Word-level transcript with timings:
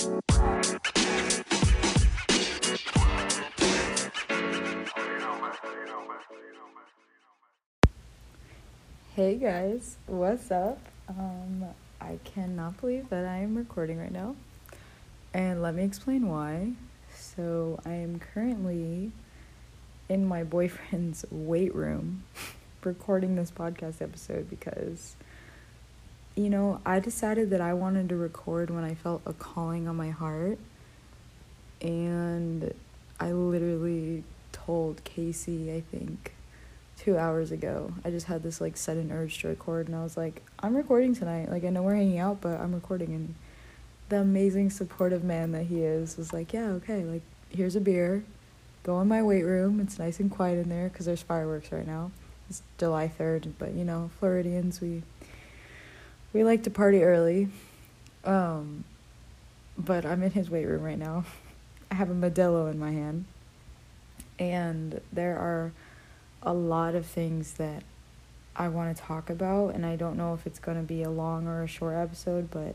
Hey 0.00 0.08
guys, 9.36 9.98
what's 10.06 10.50
up? 10.50 10.78
Um, 11.06 11.66
I 12.00 12.18
cannot 12.24 12.80
believe 12.80 13.10
that 13.10 13.26
I 13.26 13.38
am 13.38 13.54
recording 13.54 13.98
right 13.98 14.10
now. 14.10 14.36
And 15.34 15.60
let 15.60 15.74
me 15.74 15.84
explain 15.84 16.28
why. 16.28 16.72
So, 17.14 17.78
I 17.84 17.90
am 17.90 18.20
currently 18.20 19.12
in 20.08 20.24
my 20.24 20.44
boyfriend's 20.44 21.26
weight 21.30 21.74
room 21.74 22.24
recording 22.84 23.36
this 23.36 23.50
podcast 23.50 24.00
episode 24.00 24.48
because, 24.48 25.16
you 26.36 26.50
know, 26.50 26.80
I 26.86 27.00
decided 27.00 27.50
that 27.50 27.60
I 27.60 27.74
wanted 27.74 28.08
to 28.10 28.16
record 28.16 28.70
when 28.70 28.84
I 28.84 28.94
felt 28.94 29.22
a 29.26 29.32
calling 29.32 29.88
on 29.88 29.96
my 29.96 30.10
heart. 30.10 30.58
And 31.80 32.74
I 33.18 33.32
literally 33.32 34.24
told 34.52 35.02
Casey, 35.04 35.72
I 35.72 35.80
think, 35.80 36.34
two 36.96 37.16
hours 37.16 37.50
ago. 37.50 37.92
I 38.04 38.10
just 38.10 38.26
had 38.26 38.42
this 38.42 38.60
like 38.60 38.76
sudden 38.76 39.10
urge 39.10 39.38
to 39.40 39.48
record, 39.48 39.88
and 39.88 39.96
I 39.96 40.02
was 40.02 40.16
like, 40.16 40.42
I'm 40.60 40.76
recording 40.76 41.14
tonight. 41.14 41.50
Like, 41.50 41.64
I 41.64 41.70
know 41.70 41.82
we're 41.82 41.94
hanging 41.94 42.18
out, 42.18 42.40
but 42.40 42.60
I'm 42.60 42.74
recording. 42.74 43.14
And 43.14 43.34
the 44.08 44.20
amazing, 44.20 44.70
supportive 44.70 45.24
man 45.24 45.52
that 45.52 45.64
he 45.64 45.82
is 45.82 46.16
was 46.16 46.32
like, 46.32 46.52
Yeah, 46.52 46.68
okay, 46.72 47.04
like, 47.04 47.22
here's 47.48 47.76
a 47.76 47.80
beer. 47.80 48.24
Go 48.82 49.00
in 49.00 49.08
my 49.08 49.22
weight 49.22 49.44
room. 49.44 49.80
It's 49.80 49.98
nice 49.98 50.20
and 50.20 50.30
quiet 50.30 50.58
in 50.58 50.68
there 50.68 50.88
because 50.88 51.06
there's 51.06 51.22
fireworks 51.22 51.70
right 51.70 51.86
now. 51.86 52.10
It's 52.48 52.62
July 52.78 53.10
3rd, 53.16 53.52
but 53.58 53.72
you 53.74 53.84
know, 53.84 54.10
Floridians, 54.18 54.80
we 54.80 55.02
we 56.32 56.44
like 56.44 56.62
to 56.64 56.70
party 56.70 57.02
early. 57.02 57.48
Um, 58.24 58.84
but 59.76 60.04
I'm 60.04 60.22
in 60.22 60.30
his 60.30 60.50
weight 60.50 60.66
room 60.66 60.82
right 60.82 60.98
now. 60.98 61.24
I 61.90 61.94
have 61.94 62.10
a 62.10 62.14
Modelo 62.14 62.70
in 62.70 62.78
my 62.78 62.92
hand. 62.92 63.24
And 64.38 65.00
there 65.12 65.36
are 65.36 65.72
a 66.42 66.52
lot 66.52 66.94
of 66.94 67.04
things 67.04 67.54
that 67.54 67.82
I 68.56 68.68
want 68.68 68.96
to 68.96 69.02
talk 69.02 69.30
about, 69.30 69.74
and 69.74 69.84
I 69.86 69.96
don't 69.96 70.16
know 70.16 70.34
if 70.34 70.46
it's 70.46 70.58
going 70.58 70.76
to 70.76 70.82
be 70.82 71.02
a 71.02 71.10
long 71.10 71.46
or 71.46 71.62
a 71.62 71.66
short 71.66 71.96
episode, 71.96 72.50
but 72.50 72.74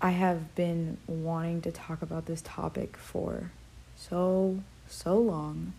I 0.00 0.10
have 0.10 0.54
been 0.54 0.96
wanting 1.06 1.60
to 1.62 1.72
talk 1.72 2.02
about 2.02 2.26
this 2.26 2.42
topic 2.42 2.96
for 2.96 3.50
so, 3.96 4.60
so 4.88 5.18
long, 5.18 5.72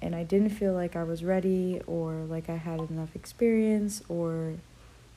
and 0.00 0.14
I 0.14 0.24
didn't 0.24 0.50
feel 0.50 0.72
like 0.74 0.96
I 0.96 1.04
was 1.04 1.22
ready 1.24 1.80
or 1.86 2.24
like 2.28 2.50
I 2.50 2.56
had 2.56 2.80
enough 2.80 3.14
experience 3.14 4.02
or 4.08 4.54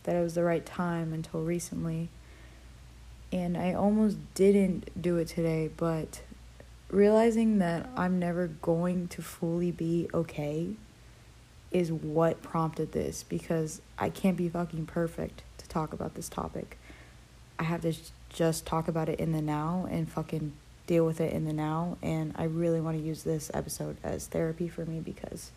that 0.06 0.16
it 0.16 0.22
was 0.22 0.34
the 0.34 0.44
right 0.44 0.66
time 0.66 1.14
until 1.14 1.42
recently. 1.42 2.10
And 3.32 3.58
I 3.58 3.74
almost 3.74 4.18
didn't 4.34 5.02
do 5.02 5.18
it 5.18 5.28
today, 5.28 5.70
but 5.76 6.22
realizing 6.90 7.58
that 7.60 7.90
I'm 7.98 8.18
never 8.20 8.48
going 8.48 9.08
to 9.10 9.22
fully 9.22 9.72
be 9.72 10.08
okay 10.14 10.70
is 11.72 11.92
what 11.92 12.42
prompted 12.42 12.94
this 12.94 13.24
because 13.24 13.82
I 14.00 14.10
can't 14.10 14.38
be 14.38 14.48
fucking 14.48 14.86
perfect 14.86 15.44
to 15.58 15.68
talk 15.68 15.92
about 15.92 16.16
this 16.16 16.30
topic. 16.30 16.78
I 17.60 17.64
have 17.64 17.82
to 17.82 17.94
just 18.30 18.66
talk 18.66 18.88
about 18.88 19.10
it 19.10 19.20
in 19.20 19.32
the 19.32 19.42
now 19.42 19.88
and 19.90 20.10
fucking 20.10 20.54
deal 20.88 21.06
with 21.06 21.20
it 21.20 21.34
in 21.34 21.46
the 21.46 21.54
now. 21.54 21.98
And 22.02 22.34
I 22.38 22.44
really 22.44 22.80
want 22.80 22.98
to 22.98 23.04
use 23.04 23.24
this 23.24 23.52
episode 23.54 23.98
as 24.04 24.28
therapy 24.28 24.68
for 24.68 24.86
me 24.86 25.00
because 25.00 25.52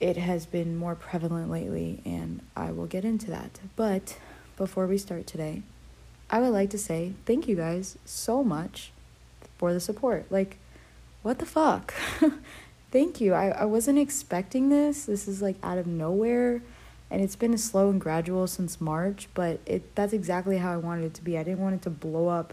it 0.00 0.16
has 0.16 0.46
been 0.46 0.76
more 0.76 0.94
prevalent 0.94 1.50
lately, 1.50 2.02
and 2.04 2.40
I 2.54 2.70
will 2.72 2.86
get 2.86 3.04
into 3.04 3.30
that. 3.30 3.60
But 3.76 4.18
before 4.56 4.86
we 4.86 4.98
start 4.98 5.26
today, 5.26 5.62
I 6.30 6.40
would 6.40 6.50
like 6.50 6.70
to 6.70 6.78
say 6.78 7.12
thank 7.24 7.48
you 7.48 7.56
guys 7.56 7.96
so 8.04 8.42
much 8.42 8.92
for 9.56 9.72
the 9.72 9.80
support. 9.80 10.26
Like, 10.30 10.58
what 11.22 11.38
the 11.38 11.46
fuck? 11.46 11.94
Thank 12.92 13.20
you. 13.20 13.34
I, 13.34 13.48
I 13.48 13.64
wasn't 13.64 13.98
expecting 13.98 14.68
this. 14.68 15.06
This 15.06 15.26
is 15.26 15.42
like 15.42 15.56
out 15.62 15.76
of 15.76 15.86
nowhere. 15.86 16.62
And 17.10 17.20
it's 17.22 17.36
been 17.36 17.56
slow 17.58 17.90
and 17.90 18.00
gradual 18.00 18.46
since 18.46 18.80
March, 18.80 19.28
but 19.34 19.60
it 19.64 19.94
that's 19.94 20.12
exactly 20.12 20.58
how 20.58 20.72
I 20.72 20.76
wanted 20.76 21.04
it 21.04 21.14
to 21.14 21.22
be. 21.22 21.38
I 21.38 21.44
didn't 21.44 21.60
want 21.60 21.76
it 21.76 21.82
to 21.82 21.90
blow 21.90 22.28
up 22.28 22.52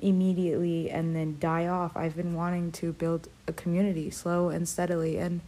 immediately 0.00 0.90
and 0.90 1.14
then 1.14 1.36
die 1.38 1.66
off. 1.66 1.96
I've 1.96 2.16
been 2.16 2.34
wanting 2.34 2.72
to 2.72 2.92
build 2.92 3.28
a 3.46 3.52
community 3.52 4.10
slow 4.10 4.48
and 4.48 4.68
steadily. 4.68 5.18
And 5.18 5.42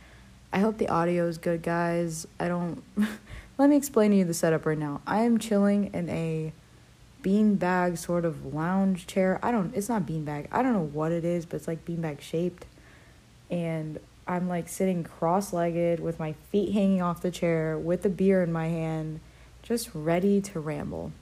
I 0.57 0.61
hope 0.61 0.79
the 0.79 0.89
audio 0.89 1.27
is 1.27 1.37
good, 1.37 1.61
guys. 1.61 2.27
I 2.41 2.49
don't. 2.49 2.83
Let 3.59 3.69
me 3.69 3.77
explain 3.77 4.13
to 4.13 4.17
you 4.17 4.25
the 4.25 4.33
setup 4.33 4.65
right 4.65 4.79
now. 4.79 5.03
I 5.07 5.21
am 5.21 5.37
chilling 5.37 5.93
in 5.93 6.09
a 6.09 6.51
beanbag 7.23 7.99
sort 7.99 8.25
of 8.25 8.55
lounge 8.55 9.07
chair. 9.07 9.39
I 9.43 9.51
don't 9.51 9.75
it's 9.75 9.91
not 9.91 10.07
beanbag. 10.07 10.47
I 10.51 10.63
don't 10.63 10.73
know 10.73 10.89
what 10.95 11.13
it 11.13 11.27
is, 11.27 11.45
but 11.45 11.57
it's 11.57 11.69
like 11.69 11.85
beanbag 11.85 12.23
shaped. 12.23 12.65
And 13.51 14.01
I'm 14.27 14.49
like 14.49 14.71
sitting 14.71 15.05
cross-legged 15.05 16.01
with 16.01 16.19
my 16.19 16.33
feet 16.51 16.73
hanging 16.73 17.03
off 17.03 17.21
the 17.21 17.31
chair 17.31 17.77
with 17.77 18.01
the 18.01 18.09
beer 18.09 18.43
in 18.43 18.51
my 18.51 18.69
hand, 18.69 19.21
just 19.63 19.91
ready 19.93 20.41
to 20.41 20.59
ramble. 20.59 21.13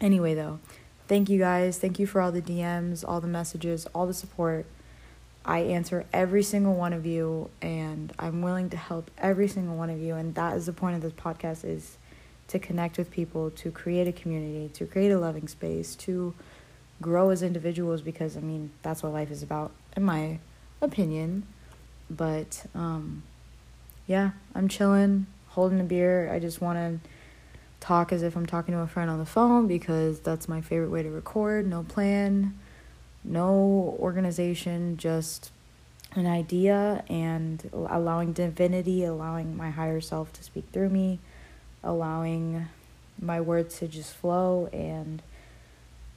Anyway, 0.00 0.34
though, 0.34 0.60
thank 1.08 1.28
you 1.28 1.40
guys. 1.40 1.76
Thank 1.76 1.98
you 1.98 2.06
for 2.06 2.20
all 2.20 2.30
the 2.30 2.40
DMs, 2.40 3.04
all 3.04 3.20
the 3.20 3.26
messages, 3.26 3.86
all 3.86 4.06
the 4.06 4.14
support. 4.14 4.64
I 5.44 5.60
answer 5.60 6.06
every 6.12 6.42
single 6.42 6.74
one 6.74 6.92
of 6.92 7.06
you 7.06 7.50
and 7.62 8.12
I'm 8.18 8.42
willing 8.42 8.70
to 8.70 8.76
help 8.76 9.10
every 9.18 9.48
single 9.48 9.76
one 9.76 9.90
of 9.90 9.98
you 10.00 10.14
and 10.14 10.34
that 10.34 10.56
is 10.56 10.66
the 10.66 10.72
point 10.72 10.96
of 10.96 11.02
this 11.02 11.12
podcast 11.12 11.64
is 11.64 11.96
to 12.48 12.58
connect 12.58 12.98
with 12.98 13.10
people, 13.10 13.50
to 13.52 13.70
create 13.70 14.08
a 14.08 14.12
community, 14.12 14.70
to 14.74 14.84
create 14.86 15.10
a 15.10 15.18
loving 15.18 15.48
space, 15.48 15.94
to 15.96 16.34
grow 17.00 17.30
as 17.30 17.42
individuals 17.42 18.02
because 18.02 18.36
I 18.36 18.40
mean 18.40 18.70
that's 18.82 19.02
what 19.02 19.12
life 19.12 19.30
is 19.30 19.42
about 19.42 19.72
in 19.96 20.02
my 20.02 20.38
opinion. 20.80 21.46
But 22.10 22.66
um 22.74 23.22
yeah, 24.06 24.32
I'm 24.54 24.68
chilling, 24.68 25.26
holding 25.48 25.80
a 25.80 25.84
beer. 25.84 26.32
I 26.32 26.38
just 26.38 26.60
want 26.60 26.78
to 26.78 27.08
talk 27.78 28.12
as 28.12 28.22
if 28.22 28.36
I'm 28.36 28.46
talking 28.46 28.74
to 28.74 28.80
a 28.80 28.86
friend 28.86 29.10
on 29.10 29.18
the 29.18 29.26
phone 29.26 29.66
because 29.66 30.20
that's 30.20 30.48
my 30.48 30.60
favorite 30.60 30.90
way 30.90 31.02
to 31.02 31.10
record. 31.10 31.66
No 31.66 31.82
plan, 31.82 32.58
no 33.24 33.96
organization, 33.98 34.96
just 34.96 35.50
an 36.14 36.26
idea 36.26 37.04
and 37.08 37.68
allowing 37.72 38.32
divinity, 38.32 39.04
allowing 39.04 39.56
my 39.56 39.70
higher 39.70 40.00
self 40.00 40.32
to 40.34 40.42
speak 40.42 40.64
through 40.72 40.88
me 40.88 41.20
allowing 41.82 42.68
my 43.20 43.40
words 43.40 43.78
to 43.78 43.88
just 43.88 44.14
flow 44.14 44.68
and 44.72 45.22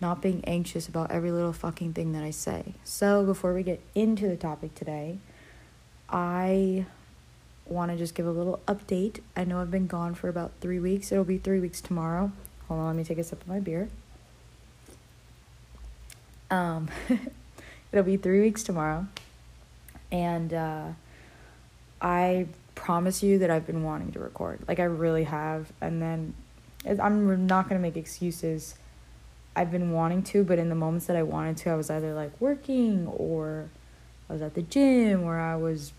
not 0.01 0.21
being 0.21 0.43
anxious 0.45 0.87
about 0.87 1.11
every 1.11 1.31
little 1.31 1.53
fucking 1.53 1.93
thing 1.93 2.11
that 2.13 2.23
I 2.23 2.31
say. 2.31 2.73
So, 2.83 3.25
before 3.25 3.53
we 3.53 3.63
get 3.63 3.81
into 3.95 4.27
the 4.27 4.35
topic 4.35 4.75
today, 4.75 5.17
I 6.09 6.85
want 7.65 7.91
to 7.91 7.97
just 7.97 8.13
give 8.13 8.25
a 8.25 8.31
little 8.31 8.59
update. 8.67 9.19
I 9.35 9.45
know 9.45 9.61
I've 9.61 9.71
been 9.71 9.87
gone 9.87 10.13
for 10.15 10.27
about 10.27 10.51
three 10.59 10.79
weeks. 10.79 11.11
It'll 11.11 11.23
be 11.23 11.37
three 11.37 11.59
weeks 11.59 11.79
tomorrow. 11.79 12.31
Hold 12.67 12.81
on, 12.81 12.87
let 12.87 12.95
me 12.95 13.03
take 13.03 13.17
a 13.17 13.23
sip 13.23 13.41
of 13.41 13.47
my 13.47 13.59
beer. 13.59 13.89
Um, 16.53 16.87
it'll 17.91 18.05
be 18.05 18.17
three 18.17 18.39
weeks 18.39 18.63
tomorrow. 18.63 19.07
And 20.11 20.53
uh, 20.53 20.87
I 21.99 22.45
promise 22.75 23.23
you 23.23 23.39
that 23.39 23.49
I've 23.49 23.65
been 23.65 23.81
wanting 23.81 24.11
to 24.11 24.19
record. 24.19 24.59
Like 24.67 24.79
I 24.79 24.83
really 24.83 25.23
have. 25.23 25.71
And 25.81 25.99
then 25.99 26.35
I'm 26.85 27.47
not 27.47 27.67
going 27.67 27.79
to 27.79 27.81
make 27.81 27.97
excuses. 27.97 28.75
I've 29.55 29.71
been 29.71 29.91
wanting 29.91 30.21
to, 30.23 30.43
but 30.43 30.59
in 30.59 30.69
the 30.69 30.75
moments 30.75 31.07
that 31.07 31.15
I 31.15 31.23
wanted 31.23 31.57
to, 31.57 31.71
I 31.71 31.75
was 31.75 31.89
either 31.89 32.13
like 32.13 32.39
working 32.39 33.07
or 33.07 33.69
I 34.29 34.33
was 34.33 34.41
at 34.43 34.53
the 34.53 34.61
gym 34.61 35.23
or 35.23 35.39
I 35.39 35.55
was 35.55 35.91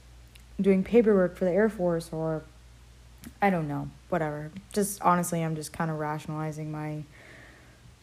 doing 0.61 0.85
paperwork 0.85 1.37
for 1.37 1.45
the 1.45 1.53
Air 1.53 1.69
Force 1.69 2.11
or 2.13 2.45
I 3.43 3.51
don't 3.51 3.67
know, 3.67 3.89
whatever. 4.09 4.53
Just 4.73 5.03
honestly, 5.03 5.43
I'm 5.43 5.57
just 5.57 5.73
kind 5.73 5.91
of 5.91 5.99
rationalizing 5.99 6.71
my 6.71 7.03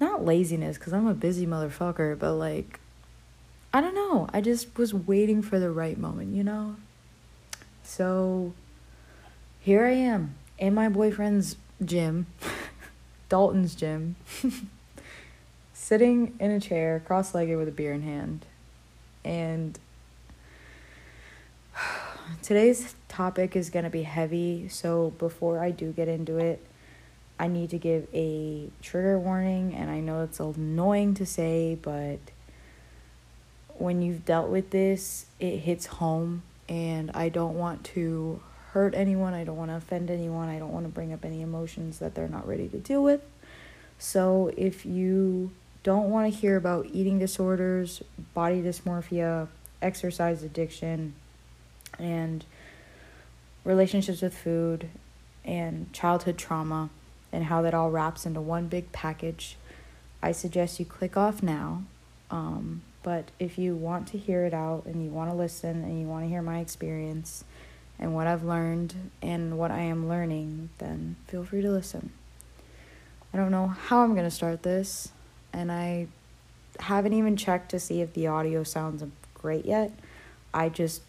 not 0.01 0.25
laziness 0.25 0.77
cuz 0.77 0.94
I'm 0.94 1.07
a 1.07 1.13
busy 1.13 1.48
motherfucker, 1.48 2.19
but 2.19 2.33
like 2.33 2.80
I 3.74 3.80
don't 3.80 3.95
know. 3.95 4.27
I 4.33 4.42
just 4.42 4.77
was 4.77 4.94
waiting 4.94 5.42
for 5.42 5.57
the 5.57 5.71
right 5.71 5.98
moment, 5.98 6.36
you 6.36 6.44
know? 6.44 6.75
So 7.83 8.53
here 9.62 9.86
I 9.86 9.92
am 9.92 10.36
in 10.57 10.74
my 10.74 10.89
boyfriend's 10.89 11.56
gym, 11.83 12.27
Dalton's 13.30 13.75
gym. 13.75 14.18
sitting 15.92 16.33
in 16.39 16.51
a 16.51 16.59
chair, 16.59 17.01
cross 17.06 17.36
legged 17.36 17.57
with 17.57 17.68
a 17.68 17.71
beer 17.71 17.92
in 17.92 18.01
hand. 18.01 18.45
And 19.25 19.77
today's 22.42 22.95
topic 23.09 23.57
is 23.57 23.69
going 23.69 23.83
to 23.83 23.89
be 23.89 24.04
heavy. 24.04 24.69
So 24.69 25.09
before 25.18 25.59
I 25.59 25.71
do 25.71 25.92
get 25.92 26.07
into 26.07 26.38
it, 26.38 26.65
I 27.42 27.48
need 27.48 27.72
to 27.72 27.80
give 27.80 28.08
a 28.14 28.70
trigger 28.84 29.18
warning. 29.18 29.74
And 29.74 29.90
I 29.90 30.00
know 30.00 30.22
it's 30.22 30.40
annoying 30.40 31.16
to 31.16 31.26
say, 31.26 31.76
but 31.82 32.20
when 33.80 34.04
you've 34.04 34.26
dealt 34.26 34.52
with 34.52 34.70
this, 34.70 35.26
it 35.40 35.58
hits 35.58 35.88
home. 35.88 36.44
And 36.70 37.10
I 37.16 37.30
don't 37.30 37.56
want 37.56 37.84
to 37.86 38.44
hurt 38.74 38.94
anyone. 38.94 39.34
I 39.34 39.44
don't 39.44 39.58
want 39.58 39.72
to 39.72 39.76
offend 39.76 40.12
anyone. 40.12 40.50
I 40.50 40.60
don't 40.60 40.72
want 40.72 40.86
to 40.86 40.92
bring 40.92 41.12
up 41.14 41.26
any 41.26 41.42
emotions 41.42 41.98
that 41.98 42.14
they're 42.14 42.28
not 42.28 42.48
ready 42.48 42.68
to 42.68 42.78
deal 42.78 43.02
with. 43.02 43.22
So 43.98 44.52
if 44.56 44.86
you 44.86 45.50
don't 45.82 46.12
want 46.12 46.32
to 46.32 46.40
hear 46.40 46.58
about 46.58 46.90
eating 46.94 47.18
disorders, 47.18 48.04
body 48.36 48.62
dysmorphia, 48.62 49.48
exercise 49.82 50.44
addiction, 50.44 51.16
and 51.98 52.46
relationships 53.64 54.22
with 54.22 54.38
food 54.38 54.90
and 55.44 55.92
childhood 55.92 56.38
trauma 56.38 56.92
and 57.31 57.45
how 57.45 57.62
that 57.62 57.74
all 57.74 57.89
wraps 57.89 58.25
into 58.25 58.42
one 58.42 58.68
big 58.68 58.92
package, 58.92 59.57
I 60.22 60.31
suggest 60.31 60.80
you 60.80 60.86
click 60.86 61.18
off 61.18 61.42
now. 61.42 61.83
Um, 62.30 62.81
but 63.04 63.30
if 63.39 63.57
you 63.57 63.75
want 63.75 64.07
to 64.10 64.18
hear 64.18 64.45
it 64.45 64.54
out 64.54 64.86
and 64.86 65.04
you 65.04 65.10
want 65.10 65.31
to 65.31 65.36
listen 65.36 65.83
and 65.83 66.00
you 66.00 66.07
want 66.07 66.24
to 66.24 66.30
hear 66.30 66.42
my 66.42 66.60
experience 66.60 67.44
and 68.00 68.13
what 68.13 68.28
I've 68.28 68.44
learned 68.44 68.95
and 69.22 69.57
what 69.57 69.72
I 69.72 69.81
am 69.81 70.07
learning, 70.07 70.69
then 70.78 71.16
feel 71.28 71.44
free 71.44 71.62
to 71.62 71.69
listen. 71.69 72.12
I 73.33 73.38
don't 73.38 73.51
know 73.51 73.68
how 73.68 74.01
I'm 74.01 74.13
going 74.13 74.25
to 74.25 74.31
start 74.31 74.63
this, 74.63 75.10
and 75.54 75.72
I 75.72 76.07
haven't 76.80 77.13
even 77.13 77.38
checked 77.38 77.72
to 77.72 77.80
see 77.80 78.01
if 78.01 78.13
the 78.13 78.28
audio 78.28 78.63
sounds 78.63 79.04
great 79.33 79.66
yet. 79.66 79.92
I 80.54 80.69
just 80.69 81.01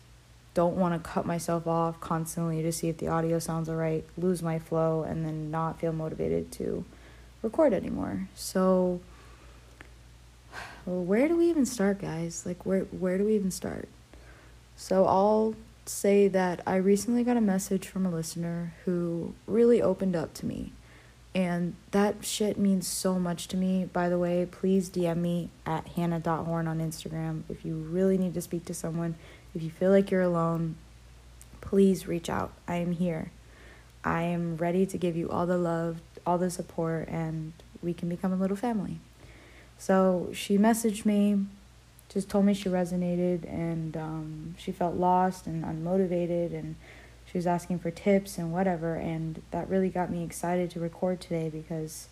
don't 0.55 0.77
want 0.77 1.03
to 1.03 1.11
cut 1.11 1.25
myself 1.25 1.67
off 1.67 2.01
constantly 2.01 2.63
to 2.63 2.73
see 2.73 2.89
if 2.89 2.99
the 2.99 3.09
audio 3.09 3.39
sounds 3.39 3.69
alright, 3.69 4.05
lose 4.17 4.43
my 4.43 4.59
flow, 4.59 5.03
and 5.03 5.25
then 5.25 5.51
not 5.51 5.81
feel 5.81 5.93
motivated 5.93 6.53
to 6.53 6.85
record 7.43 7.73
anymore. 7.73 8.29
So, 8.35 9.01
where 10.85 11.29
do 11.29 11.37
we 11.37 11.49
even 11.49 11.65
start, 11.65 12.01
guys? 12.01 12.45
Like, 12.45 12.67
where 12.67 12.83
where 12.83 13.19
do 13.19 13.25
we 13.25 13.35
even 13.35 13.51
start? 13.51 13.89
So 14.77 15.07
I'll 15.07 15.55
say 15.87 16.29
that 16.29 16.61
I 16.67 16.77
recently 16.77 17.25
got 17.25 17.37
a 17.37 17.41
message 17.41 17.87
from 17.87 18.07
a 18.07 18.11
listener 18.11 18.75
who 18.85 19.35
really 19.47 19.81
opened 19.81 20.17
up 20.17 20.35
to 20.35 20.47
me. 20.47 20.73
And 21.35 21.77
that 21.93 22.25
shit 22.25 22.59
means 22.59 22.87
so 22.87 23.19
much 23.19 23.49
to 23.49 23.57
me. 23.57 23.87
By 23.87 24.09
the 24.09 24.19
way, 24.19 24.47
please 24.51 24.91
DM 24.91 25.19
me 25.19 25.49
at 25.65 25.87
hannah.horn 25.89 26.67
on 26.67 26.79
Instagram 26.79 27.45
if 27.49 27.65
you 27.65 27.77
really 27.77 28.19
need 28.19 28.35
to 28.35 28.43
speak 28.43 28.65
to 28.67 28.75
someone 28.75 29.15
if 29.55 29.63
you 29.63 29.71
feel 29.71 29.91
like 29.91 30.11
you're 30.11 30.23
alone, 30.23 30.77
please 31.61 32.07
reach 32.07 32.31
out. 32.31 32.53
I 32.67 32.77
am 32.77 32.93
here. 32.93 33.31
I 34.05 34.23
am 34.23 34.57
ready 34.57 34.85
to 34.87 34.99
give 34.99 35.17
you 35.17 35.31
all 35.31 35.47
the 35.47 35.59
love, 35.59 36.01
all 36.27 36.39
the 36.39 36.51
support, 36.51 37.09
and 37.09 37.53
we 37.83 37.95
can 37.95 38.09
become 38.09 38.33
a 38.33 38.37
little 38.37 38.57
family. 38.57 38.99
So 39.79 40.31
she 40.33 40.59
messaged 40.59 41.05
me, 41.05 41.45
just 42.09 42.29
told 42.29 42.45
me 42.45 42.55
she 42.55 42.69
resonated 42.69 43.45
and 43.49 43.97
um, 43.97 44.55
she 44.59 44.73
felt 44.73 44.97
lost 44.97 45.47
and 45.47 45.65
unmotivated, 45.65 46.53
and 46.53 46.77
she 47.27 47.39
was 47.39 47.47
asking 47.47 47.79
for 47.79 47.91
tips 47.91 48.39
and 48.39 48.53
whatever. 48.53 48.95
And 48.95 49.43
that 49.51 49.69
really 49.69 49.89
got 49.89 50.11
me 50.11 50.25
excited 50.25 50.71
to 50.73 50.81
record 50.81 51.21
today 51.21 51.49
because 51.49 52.09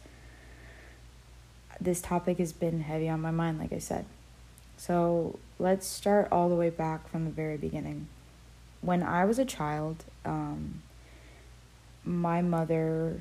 this 1.81 2.01
topic 2.01 2.39
has 2.39 2.53
been 2.53 2.81
heavy 2.81 3.09
on 3.09 3.21
my 3.21 3.31
mind, 3.31 3.59
like 3.59 3.73
I 3.73 3.79
said. 3.79 4.05
So 4.81 5.39
let's 5.59 5.87
start 5.87 6.29
all 6.33 6.49
the 6.49 6.55
way 6.55 6.71
back 6.71 7.07
from 7.07 7.27
the 7.27 7.31
very 7.31 7.59
beginning. 7.59 8.09
When 8.81 9.03
I 9.03 9.27
was 9.27 9.39
a 9.39 9.45
child, 9.45 10.07
um, 10.25 10.81
my 12.03 12.41
mother, 12.41 13.21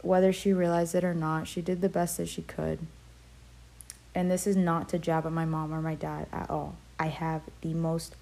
whether 0.00 0.32
she 0.32 0.54
realized 0.54 0.94
it 0.94 1.04
or 1.04 1.12
not, 1.12 1.48
she 1.48 1.60
did 1.60 1.82
the 1.82 1.90
best 1.90 2.16
that 2.16 2.30
she 2.30 2.40
could. 2.40 2.78
And 4.14 4.30
this 4.30 4.46
is 4.46 4.56
not 4.56 4.88
to 4.88 4.98
jab 4.98 5.26
at 5.26 5.32
my 5.32 5.44
mom 5.44 5.70
or 5.70 5.82
my 5.82 5.96
dad 5.96 6.28
at 6.32 6.48
all. 6.48 6.76
I 6.98 7.08
have 7.08 7.42
the 7.60 7.74
most 7.74 8.16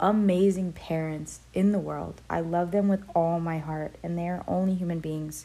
amazing 0.00 0.72
parents 0.72 1.40
in 1.52 1.72
the 1.72 1.78
world. 1.78 2.22
I 2.30 2.40
love 2.40 2.70
them 2.70 2.88
with 2.88 3.04
all 3.14 3.38
my 3.38 3.58
heart, 3.58 3.96
and 4.02 4.16
they 4.16 4.30
are 4.30 4.44
only 4.48 4.76
human 4.76 5.00
beings. 5.00 5.44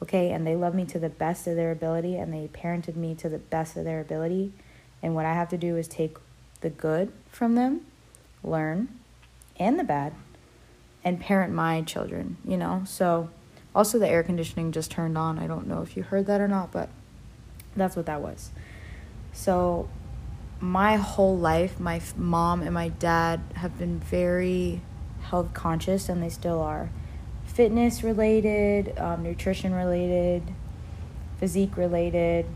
Okay, 0.00 0.30
and 0.30 0.46
they 0.46 0.54
love 0.54 0.76
me 0.76 0.84
to 0.84 1.00
the 1.00 1.08
best 1.08 1.48
of 1.48 1.56
their 1.56 1.72
ability, 1.72 2.14
and 2.16 2.32
they 2.32 2.46
parented 2.46 2.94
me 2.94 3.16
to 3.16 3.28
the 3.28 3.38
best 3.38 3.76
of 3.76 3.82
their 3.82 4.00
ability 4.00 4.52
and 5.02 5.14
what 5.14 5.26
I 5.26 5.34
have 5.34 5.48
to 5.50 5.58
do 5.58 5.76
is 5.76 5.88
take 5.88 6.16
the 6.60 6.70
good 6.70 7.12
from 7.28 7.54
them, 7.54 7.86
learn, 8.42 8.88
and 9.56 9.78
the 9.78 9.84
bad, 9.84 10.14
and 11.04 11.20
parent 11.20 11.52
my 11.52 11.82
children, 11.82 12.36
you 12.46 12.56
know? 12.56 12.82
So, 12.86 13.30
also, 13.74 13.98
the 13.98 14.08
air 14.08 14.22
conditioning 14.22 14.70
just 14.70 14.90
turned 14.90 15.16
on. 15.16 15.38
I 15.38 15.46
don't 15.46 15.66
know 15.66 15.82
if 15.82 15.96
you 15.96 16.02
heard 16.02 16.26
that 16.26 16.40
or 16.40 16.48
not, 16.48 16.70
but 16.72 16.90
that's 17.74 17.96
what 17.96 18.06
that 18.06 18.20
was. 18.20 18.50
So, 19.32 19.88
my 20.60 20.96
whole 20.96 21.36
life, 21.36 21.80
my 21.80 22.00
mom 22.16 22.62
and 22.62 22.72
my 22.72 22.88
dad 22.88 23.40
have 23.54 23.78
been 23.78 23.98
very 23.98 24.82
health 25.22 25.54
conscious, 25.54 26.08
and 26.08 26.22
they 26.22 26.28
still 26.28 26.60
are. 26.60 26.90
Fitness 27.46 28.04
related, 28.04 28.96
um, 28.98 29.22
nutrition 29.22 29.74
related, 29.74 30.42
physique 31.38 31.76
related, 31.76 32.46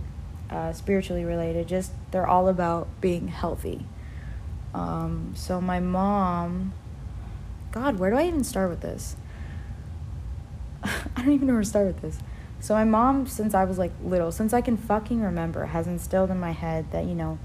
uh, 0.51 0.73
spiritually 0.73 1.25
related. 1.25 1.69
Just 1.69 1.93
they're 2.11 2.27
all 2.27 2.49
about 2.49 2.89
being 3.01 3.29
healthy. 3.29 3.87
Um, 4.75 5.33
so 5.35 5.61
my 5.61 5.81
mom, 5.81 6.73
God, 7.73 7.99
where 7.99 8.11
do 8.11 8.17
I 8.17 8.27
even 8.27 8.45
start 8.45 8.71
with 8.71 8.81
this? 8.81 9.17
I 10.85 11.01
don't 11.17 11.33
even 11.33 11.47
know 11.47 11.55
where 11.55 11.63
to 11.63 11.69
start 11.69 11.87
with 11.87 12.03
this. 12.03 12.19
So 12.61 12.75
my 12.75 12.85
mom, 12.85 13.27
since 13.27 13.55
I 13.55 13.65
was 13.65 13.79
like 13.79 13.93
little, 14.03 14.33
since 14.33 14.53
I 14.53 14.61
can 14.61 14.77
fucking 14.77 15.21
remember, 15.21 15.67
has 15.67 15.87
instilled 15.87 16.31
in 16.31 16.41
my 16.41 16.53
head 16.53 16.91
that 16.93 17.05
you 17.07 17.15
know, 17.15 17.39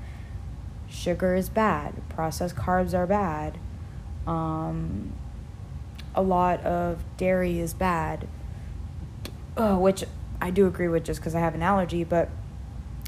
sugar 0.89 1.35
is 1.35 1.49
bad, 1.49 2.01
processed 2.09 2.55
carbs 2.55 2.93
are 2.93 3.07
bad, 3.07 3.57
um, 4.27 5.13
a 6.13 6.21
lot 6.21 6.61
of 6.65 7.03
dairy 7.17 7.59
is 7.59 7.73
bad. 7.73 8.27
Uh, 9.57 9.75
which 9.75 10.05
I 10.41 10.49
do 10.49 10.65
agree 10.65 10.87
with, 10.87 11.03
just 11.03 11.19
because 11.19 11.35
I 11.35 11.41
have 11.41 11.53
an 11.55 11.61
allergy, 11.61 12.05
but 12.05 12.29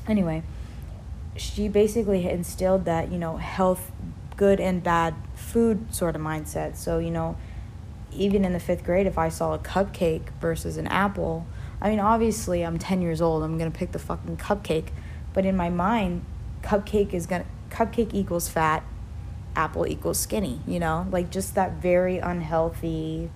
anyway, 0.08 0.44
she 1.36 1.68
basically 1.68 2.28
instilled 2.30 2.86
that, 2.86 3.12
you 3.12 3.18
know, 3.18 3.38
health, 3.38 3.92
good 4.36 4.60
and 4.60 4.84
bad 4.84 5.16
food 5.36 5.94
sort 5.94 6.16
of 6.16 6.22
mindset. 6.22 6.76
So, 6.76 7.00
you 7.00 7.12
know, 7.12 7.36
even 8.12 8.46
in 8.46 8.54
the 8.54 8.60
fifth 8.60 8.84
grade, 8.84 9.08
if 9.08 9.18
I 9.18 9.30
saw 9.30 9.54
a 9.54 9.60
cupcake 9.60 10.30
versus 10.40 10.78
an 10.78 10.88
apple, 10.88 11.46
I 11.82 11.90
mean, 11.90 12.00
obviously, 12.00 12.64
I'm 12.64 12.78
10 12.78 13.02
years 13.02 13.22
old, 13.22 13.44
I'm 13.44 13.58
gonna 13.58 13.72
pick 13.72 13.92
the 13.92 14.00
fucking 14.00 14.38
cupcake. 14.38 14.90
But 15.34 15.46
in 15.46 15.58
my 15.58 15.70
mind, 15.70 16.24
cupcake 16.62 17.14
is 17.14 17.26
gonna, 17.26 17.46
cupcake 17.70 18.14
equals 18.14 18.48
fat, 18.48 18.84
apple 19.56 19.88
equals 19.88 20.20
skinny, 20.20 20.62
you 20.68 20.80
know? 20.80 21.08
Like, 21.12 21.32
just 21.32 21.56
that 21.56 21.74
very 21.74 22.20
unhealthy, 22.20 23.30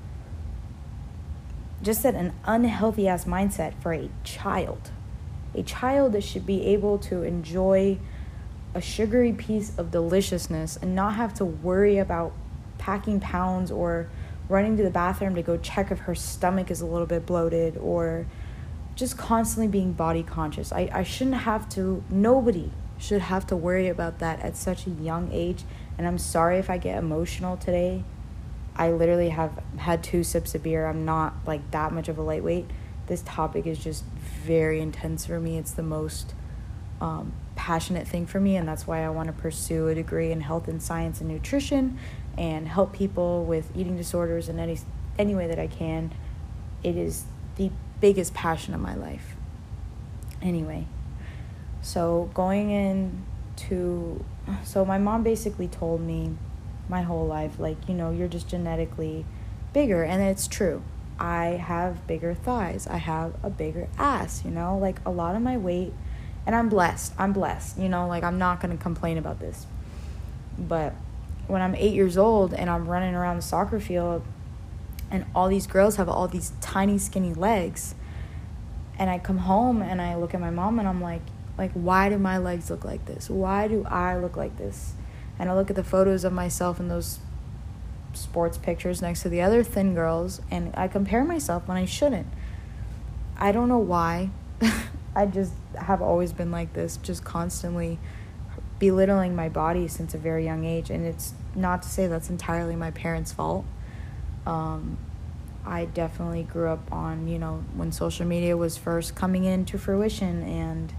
just 1.82 2.04
that 2.04 2.16
an 2.16 2.34
unhealthy 2.46 3.08
ass 3.08 3.26
mindset 3.26 3.74
for 3.82 3.94
a 3.94 4.10
child 4.24 4.92
a 5.56 5.64
child 5.64 6.14
that 6.14 6.24
should 6.24 6.46
be 6.46 6.66
able 6.66 6.98
to 7.00 7.24
enjoy 7.24 7.98
a 8.74 8.82
sugary 8.82 9.34
piece 9.34 9.78
of 9.78 9.92
deliciousness 9.92 10.78
and 10.78 10.96
not 10.96 11.16
have 11.16 11.34
to 11.36 11.46
worry 11.46 11.98
about 11.98 12.34
packing 12.78 13.20
pounds 13.20 13.72
or 13.72 14.08
running 14.50 14.78
to 14.78 14.84
the 14.84 14.90
bathroom 14.90 15.36
to 15.36 15.42
go 15.42 15.58
check 15.58 15.92
if 15.92 16.00
her 16.00 16.16
stomach 16.16 16.72
is 16.72 16.82
a 16.82 16.86
little 16.86 17.08
bit 17.08 17.26
bloated 17.26 17.78
or 17.78 18.26
just 18.96 19.18
constantly 19.18 19.68
being 19.68 19.94
body 19.94 20.24
conscious. 20.24 20.72
I, 20.72 20.90
I 20.94 21.04
shouldn't 21.04 21.38
have 21.38 21.68
to, 21.70 22.04
nobody 22.10 22.72
should 22.98 23.22
have 23.22 23.46
to 23.48 23.56
worry 23.56 23.88
about 23.88 24.20
that 24.20 24.40
at 24.42 24.56
such 24.56 24.88
a 24.88 24.90
young 24.90 25.32
age. 25.32 25.64
And 25.98 26.08
I'm 26.08 26.18
sorry 26.18 26.58
if 26.58 26.70
I 26.70 26.78
get 26.78 26.98
emotional 26.98 27.58
today. 27.58 28.04
I 28.76 28.92
literally 28.92 29.30
have 29.30 29.52
had 29.78 30.04
two 30.04 30.24
sips 30.24 30.56
of 30.56 30.64
beer. 30.64 30.86
I'm 30.88 31.06
not 31.06 31.34
like 31.46 31.72
that 31.72 31.92
much 31.92 32.10
of 32.10 32.18
a 32.18 32.22
lightweight. 32.22 32.70
This 33.08 33.24
topic 33.24 33.66
is 33.66 33.80
just 33.80 34.04
very 34.46 34.80
intense 34.80 35.26
for 35.26 35.40
me. 35.40 35.58
It's 35.58 35.72
the 35.72 35.84
most 35.84 36.34
um, 37.02 37.34
passionate 37.56 38.08
thing 38.08 38.26
for 38.26 38.40
me, 38.40 38.56
and 38.56 38.68
that's 38.68 38.86
why 38.86 39.04
I 39.04 39.10
want 39.10 39.28
to 39.28 39.34
pursue 39.34 39.88
a 39.88 39.96
degree 39.96 40.32
in 40.32 40.42
health 40.42 40.68
and 40.68 40.82
science 40.82 41.22
and 41.22 41.30
nutrition 41.30 41.98
and 42.38 42.68
help 42.68 42.94
people 42.94 43.44
with 43.46 43.76
eating 43.76 43.98
disorders 43.98 44.50
in 44.50 44.60
any 44.60 44.78
any 45.18 45.34
way 45.34 45.48
that 45.48 45.60
I 45.60 45.68
can. 45.68 46.14
It 46.84 46.96
is 46.96 47.24
the 47.56 47.72
biggest 48.00 48.34
passion 48.34 48.74
of 48.74 48.80
my 48.80 48.96
life. 48.96 49.36
Anyway, 50.42 50.86
so 51.82 52.30
going 52.34 52.70
in 52.70 53.26
to 53.56 54.24
so 54.64 54.86
my 54.86 54.98
mom 54.98 55.24
basically 55.24 55.68
told 55.68 56.02
me 56.02 56.36
my 56.90 57.02
whole 57.02 57.26
life 57.26 57.60
like, 57.60 57.78
you 57.88 57.96
know, 57.96 58.12
you're 58.12 58.28
just 58.28 58.48
genetically 58.48 59.26
bigger 59.74 60.04
and 60.04 60.22
it's 60.22 60.48
true. 60.48 60.84
I 61.20 61.46
have 61.46 62.06
bigger 62.08 62.34
thighs. 62.34 62.88
I 62.88 62.98
have 62.98 63.36
a 63.44 63.50
bigger 63.50 63.88
ass, 63.98 64.44
you 64.46 64.52
know? 64.52 64.78
Like 64.78 65.00
a 65.06 65.12
lot 65.12 65.36
of 65.36 65.42
my 65.42 65.58
weight 65.58 65.94
and 66.46 66.56
I'm 66.56 66.70
blessed. 66.70 67.14
I'm 67.18 67.34
blessed. 67.34 67.78
You 67.78 67.90
know, 67.90 68.08
like 68.08 68.24
I'm 68.24 68.38
not 68.38 68.62
going 68.62 68.76
to 68.76 68.82
complain 68.82 69.18
about 69.18 69.40
this. 69.40 69.68
But 70.58 70.94
when 71.48 71.62
I'm 71.62 71.76
8 71.76 71.94
years 71.94 72.18
old 72.18 72.54
and 72.54 72.70
I'm 72.70 72.88
running 72.88 73.16
around 73.16 73.38
the 73.38 73.42
soccer 73.42 73.80
field 73.80 74.24
and 75.10 75.26
all 75.34 75.48
these 75.48 75.68
girls 75.68 75.96
have 75.96 76.10
all 76.10 76.28
these 76.28 76.52
tiny 76.62 76.98
skinny 76.98 77.34
legs 77.34 77.96
and 79.00 79.10
I 79.10 79.20
come 79.20 79.40
home 79.40 79.82
and 79.82 80.02
I 80.02 80.16
look 80.16 80.34
at 80.34 80.42
my 80.42 80.50
mom 80.50 80.80
and 80.80 80.88
I'm 80.88 81.02
like 81.02 81.22
like 81.58 81.72
why 81.72 82.10
do 82.10 82.18
my 82.18 82.38
legs 82.38 82.70
look 82.70 82.84
like 82.84 83.06
this? 83.06 83.30
Why 83.30 83.68
do 83.68 83.86
I 83.86 84.18
look 84.18 84.36
like 84.36 84.58
this? 84.58 84.94
And 85.40 85.50
I 85.50 85.56
look 85.56 85.70
at 85.70 85.76
the 85.76 85.84
photos 85.84 86.24
of 86.24 86.34
myself 86.34 86.80
in 86.80 86.88
those 86.88 87.20
sports 88.18 88.58
pictures 88.58 89.02
next 89.02 89.22
to 89.22 89.30
the 89.30 89.42
other 89.42 89.64
thin 89.64 89.94
girls 89.94 90.42
and 90.52 90.74
I 90.76 90.88
compare 90.88 91.24
myself 91.24 91.68
when 91.68 91.78
I 91.78 91.86
shouldn't. 91.86 92.28
I 93.38 93.52
don't 93.52 93.70
know 93.70 93.78
why. 93.78 94.32
I 95.16 95.26
just 95.26 95.54
have 95.80 96.02
always 96.02 96.34
been 96.34 96.52
like 96.52 96.74
this, 96.74 96.98
just 96.98 97.24
constantly 97.24 98.00
belittling 98.80 99.36
my 99.36 99.50
body 99.50 99.88
since 99.88 100.14
a 100.14 100.18
very 100.18 100.46
young 100.46 100.66
age. 100.66 100.90
And 100.90 101.06
it's 101.06 101.34
not 101.56 101.84
to 101.84 101.90
say 101.90 102.08
that's 102.08 102.30
entirely 102.30 102.76
my 102.76 102.92
parents' 102.92 103.32
fault. 103.32 103.66
Um, 104.46 104.98
I 105.66 105.86
definitely 105.86 106.44
grew 106.44 106.70
up 106.70 106.92
on, 106.92 107.28
you 107.28 107.40
know, 107.40 107.64
when 107.76 107.92
social 107.92 108.26
media 108.26 108.56
was 108.56 108.78
first 108.78 109.16
coming 109.16 109.44
into 109.44 109.78
fruition 109.78 110.44
and 110.44 110.94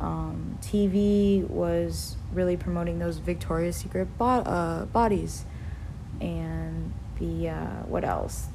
um, 0.00 0.58
TV 0.62 1.46
was 1.48 2.16
really 2.32 2.56
promoting 2.56 2.98
those 2.98 3.18
Victoria's 3.18 3.76
Secret 3.76 4.16
bo- 4.16 4.24
uh, 4.26 4.86
bodies 4.86 5.44
and 6.20 6.92
the 7.18 7.48
uh, 7.48 7.82
what 7.86 8.04
else? 8.04 8.48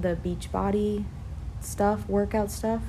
The 0.00 0.16
beach 0.16 0.50
body 0.52 1.04
stuff, 1.60 2.08
workout 2.08 2.50
stuff. 2.50 2.82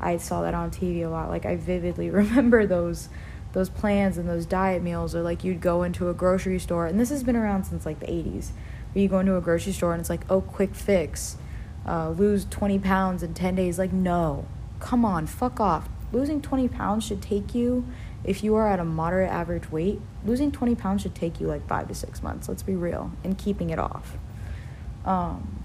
I 0.00 0.16
saw 0.16 0.42
that 0.42 0.54
on 0.54 0.70
TV 0.70 1.04
a 1.04 1.08
lot. 1.08 1.28
Like 1.28 1.46
I 1.46 1.56
vividly 1.56 2.10
remember 2.10 2.66
those 2.66 3.08
those 3.52 3.68
plans 3.68 4.16
and 4.16 4.28
those 4.28 4.46
diet 4.46 4.82
meals 4.82 5.14
or 5.14 5.22
like 5.22 5.42
you'd 5.42 5.60
go 5.60 5.82
into 5.82 6.08
a 6.08 6.14
grocery 6.14 6.58
store 6.58 6.86
and 6.86 7.00
this 7.00 7.10
has 7.10 7.22
been 7.22 7.36
around 7.36 7.64
since 7.64 7.84
like 7.84 7.98
the 8.00 8.06
80s 8.06 8.50
where 8.92 9.02
you 9.02 9.08
go 9.08 9.18
into 9.18 9.36
a 9.36 9.40
grocery 9.40 9.72
store 9.72 9.92
and 9.92 10.00
it's 10.00 10.10
like 10.10 10.22
oh 10.30 10.40
quick 10.40 10.74
fix 10.74 11.36
uh, 11.86 12.10
lose 12.10 12.44
20 12.44 12.78
pounds 12.78 13.22
in 13.22 13.34
10 13.34 13.56
days 13.56 13.78
like 13.78 13.92
no 13.92 14.46
come 14.78 15.04
on 15.04 15.26
fuck 15.26 15.58
off 15.58 15.88
losing 16.12 16.40
20 16.40 16.68
pounds 16.68 17.04
should 17.04 17.20
take 17.20 17.54
you 17.54 17.84
if 18.24 18.44
you 18.44 18.54
are 18.54 18.68
at 18.68 18.78
a 18.78 18.84
moderate 18.84 19.30
average 19.30 19.70
weight, 19.70 20.00
losing 20.24 20.52
20 20.52 20.74
pounds 20.74 21.02
should 21.02 21.14
take 21.14 21.40
you 21.40 21.46
like 21.46 21.66
five 21.66 21.88
to 21.88 21.94
six 21.94 22.22
months, 22.22 22.48
let's 22.48 22.62
be 22.62 22.74
real, 22.74 23.12
and 23.24 23.38
keeping 23.38 23.70
it 23.70 23.78
off. 23.78 24.18
Um, 25.04 25.64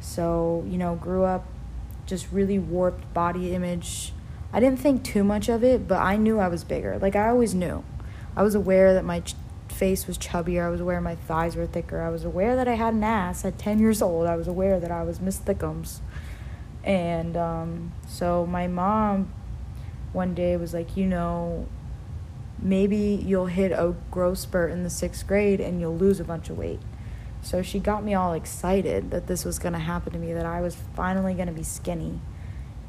so, 0.00 0.64
you 0.68 0.78
know, 0.78 0.96
grew 0.96 1.24
up 1.24 1.46
just 2.06 2.26
really 2.32 2.58
warped 2.58 3.12
body 3.14 3.54
image. 3.54 4.12
I 4.52 4.58
didn't 4.58 4.80
think 4.80 5.04
too 5.04 5.22
much 5.22 5.48
of 5.48 5.62
it, 5.62 5.86
but 5.86 6.00
I 6.00 6.16
knew 6.16 6.40
I 6.40 6.48
was 6.48 6.64
bigger. 6.64 6.98
Like, 6.98 7.14
I 7.14 7.28
always 7.28 7.54
knew. 7.54 7.84
I 8.34 8.42
was 8.42 8.54
aware 8.56 8.92
that 8.94 9.04
my 9.04 9.20
ch- 9.20 9.36
face 9.68 10.08
was 10.08 10.18
chubbier. 10.18 10.66
I 10.66 10.70
was 10.70 10.80
aware 10.80 11.00
my 11.00 11.14
thighs 11.14 11.54
were 11.54 11.66
thicker. 11.66 12.02
I 12.02 12.10
was 12.10 12.24
aware 12.24 12.56
that 12.56 12.66
I 12.66 12.74
had 12.74 12.94
an 12.94 13.04
ass 13.04 13.44
at 13.44 13.58
10 13.58 13.78
years 13.78 14.02
old. 14.02 14.26
I 14.26 14.34
was 14.34 14.48
aware 14.48 14.80
that 14.80 14.90
I 14.90 15.04
was 15.04 15.20
Miss 15.20 15.38
Thickums. 15.38 16.00
And 16.82 17.36
um, 17.36 17.92
so 18.08 18.44
my 18.44 18.66
mom 18.66 19.32
one 20.12 20.34
day 20.34 20.56
was 20.56 20.74
like, 20.74 20.96
you 20.96 21.06
know, 21.06 21.66
maybe 22.58 23.22
you'll 23.24 23.46
hit 23.46 23.72
a 23.72 23.94
growth 24.10 24.38
spurt 24.38 24.70
in 24.70 24.82
the 24.82 24.90
sixth 24.90 25.26
grade 25.26 25.60
and 25.60 25.80
you'll 25.80 25.96
lose 25.96 26.20
a 26.20 26.24
bunch 26.24 26.50
of 26.50 26.58
weight. 26.58 26.80
So 27.42 27.62
she 27.62 27.78
got 27.78 28.04
me 28.04 28.14
all 28.14 28.34
excited 28.34 29.10
that 29.10 29.26
this 29.26 29.44
was 29.44 29.58
going 29.58 29.72
to 29.72 29.78
happen 29.78 30.12
to 30.12 30.18
me, 30.18 30.32
that 30.34 30.44
I 30.44 30.60
was 30.60 30.76
finally 30.94 31.34
going 31.34 31.46
to 31.46 31.54
be 31.54 31.62
skinny. 31.62 32.20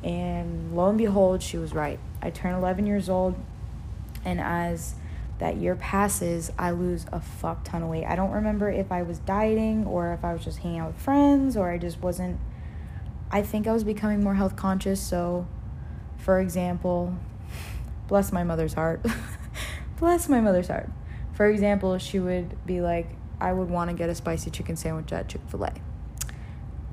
And 0.03 0.75
lo 0.75 0.89
and 0.89 0.97
behold, 0.97 1.41
she 1.41 1.57
was 1.57 1.73
right. 1.73 1.99
I 2.21 2.31
turn 2.31 2.53
11 2.55 2.85
years 2.85 3.07
old, 3.07 3.35
and 4.25 4.41
as 4.41 4.95
that 5.39 5.57
year 5.57 5.75
passes, 5.75 6.51
I 6.57 6.71
lose 6.71 7.05
a 7.11 7.21
fuck 7.21 7.63
ton 7.63 7.83
of 7.83 7.89
weight. 7.89 8.05
I 8.05 8.15
don't 8.15 8.31
remember 8.31 8.69
if 8.69 8.91
I 8.91 9.03
was 9.03 9.19
dieting 9.19 9.85
or 9.85 10.13
if 10.13 10.23
I 10.25 10.33
was 10.33 10.43
just 10.43 10.59
hanging 10.59 10.79
out 10.79 10.93
with 10.93 11.01
friends 11.01 11.55
or 11.55 11.69
I 11.69 11.77
just 11.77 12.01
wasn't. 12.01 12.39
I 13.31 13.41
think 13.41 13.67
I 13.67 13.71
was 13.71 13.83
becoming 13.83 14.23
more 14.23 14.35
health 14.35 14.55
conscious, 14.55 14.99
so 15.01 15.47
for 16.21 16.39
example, 16.39 17.15
bless 18.07 18.31
my 18.31 18.43
mother's 18.43 18.73
heart. 18.73 19.05
bless 19.99 20.29
my 20.29 20.39
mother's 20.39 20.67
heart. 20.67 20.89
For 21.33 21.47
example, 21.47 21.97
she 21.97 22.19
would 22.19 22.63
be 22.65 22.81
like, 22.81 23.09
I 23.39 23.53
would 23.53 23.69
want 23.69 23.89
to 23.89 23.95
get 23.95 24.09
a 24.09 24.15
spicy 24.15 24.51
chicken 24.51 24.75
sandwich 24.75 25.11
at 25.11 25.27
Chick 25.27 25.41
fil 25.47 25.65
A. 25.65 25.73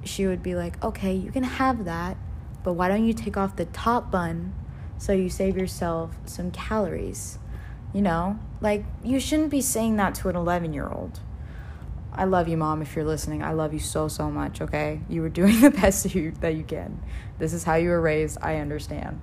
She 0.03 0.27
would 0.27 0.43
be 0.43 0.55
like, 0.55 0.83
okay, 0.83 1.13
you 1.15 1.31
can 1.31 1.43
have 1.43 1.85
that, 1.85 2.17
but 2.65 2.73
why 2.73 2.89
don't 2.89 3.05
you 3.05 3.13
take 3.13 3.37
off 3.37 3.57
the 3.57 3.67
top 3.67 4.11
bun 4.11 4.55
so 4.97 5.13
you 5.13 5.29
save 5.29 5.57
yourself 5.57 6.17
some 6.25 6.51
calories? 6.51 7.39
You 7.93 8.03
know, 8.03 8.39
like 8.61 8.85
you 9.05 9.21
shouldn't 9.21 9.51
be 9.51 9.61
saying 9.61 9.97
that 9.97 10.15
to 10.17 10.29
an 10.29 10.37
11 10.37 10.73
year 10.73 10.89
old. 10.89 11.21
I 12.19 12.25
love 12.25 12.49
you, 12.49 12.57
mom, 12.57 12.83
if 12.83 12.97
you're 12.97 13.05
listening. 13.05 13.45
I 13.45 13.53
love 13.53 13.73
you 13.73 13.79
so, 13.79 14.09
so 14.09 14.29
much, 14.29 14.61
okay? 14.61 15.01
You 15.09 15.23
were 15.23 15.29
doing 15.29 15.61
the 15.63 15.71
best 15.71 16.03
that 16.03 16.17
you, 16.17 16.33
that 16.41 16.57
you 16.57 16.65
can. 16.65 17.01
This 17.39 17.53
is 17.53 17.63
how 17.63 17.77
you 17.77 17.91
were 17.91 18.01
raised. 18.01 18.39
I 18.43 18.57
understand. 18.57 19.21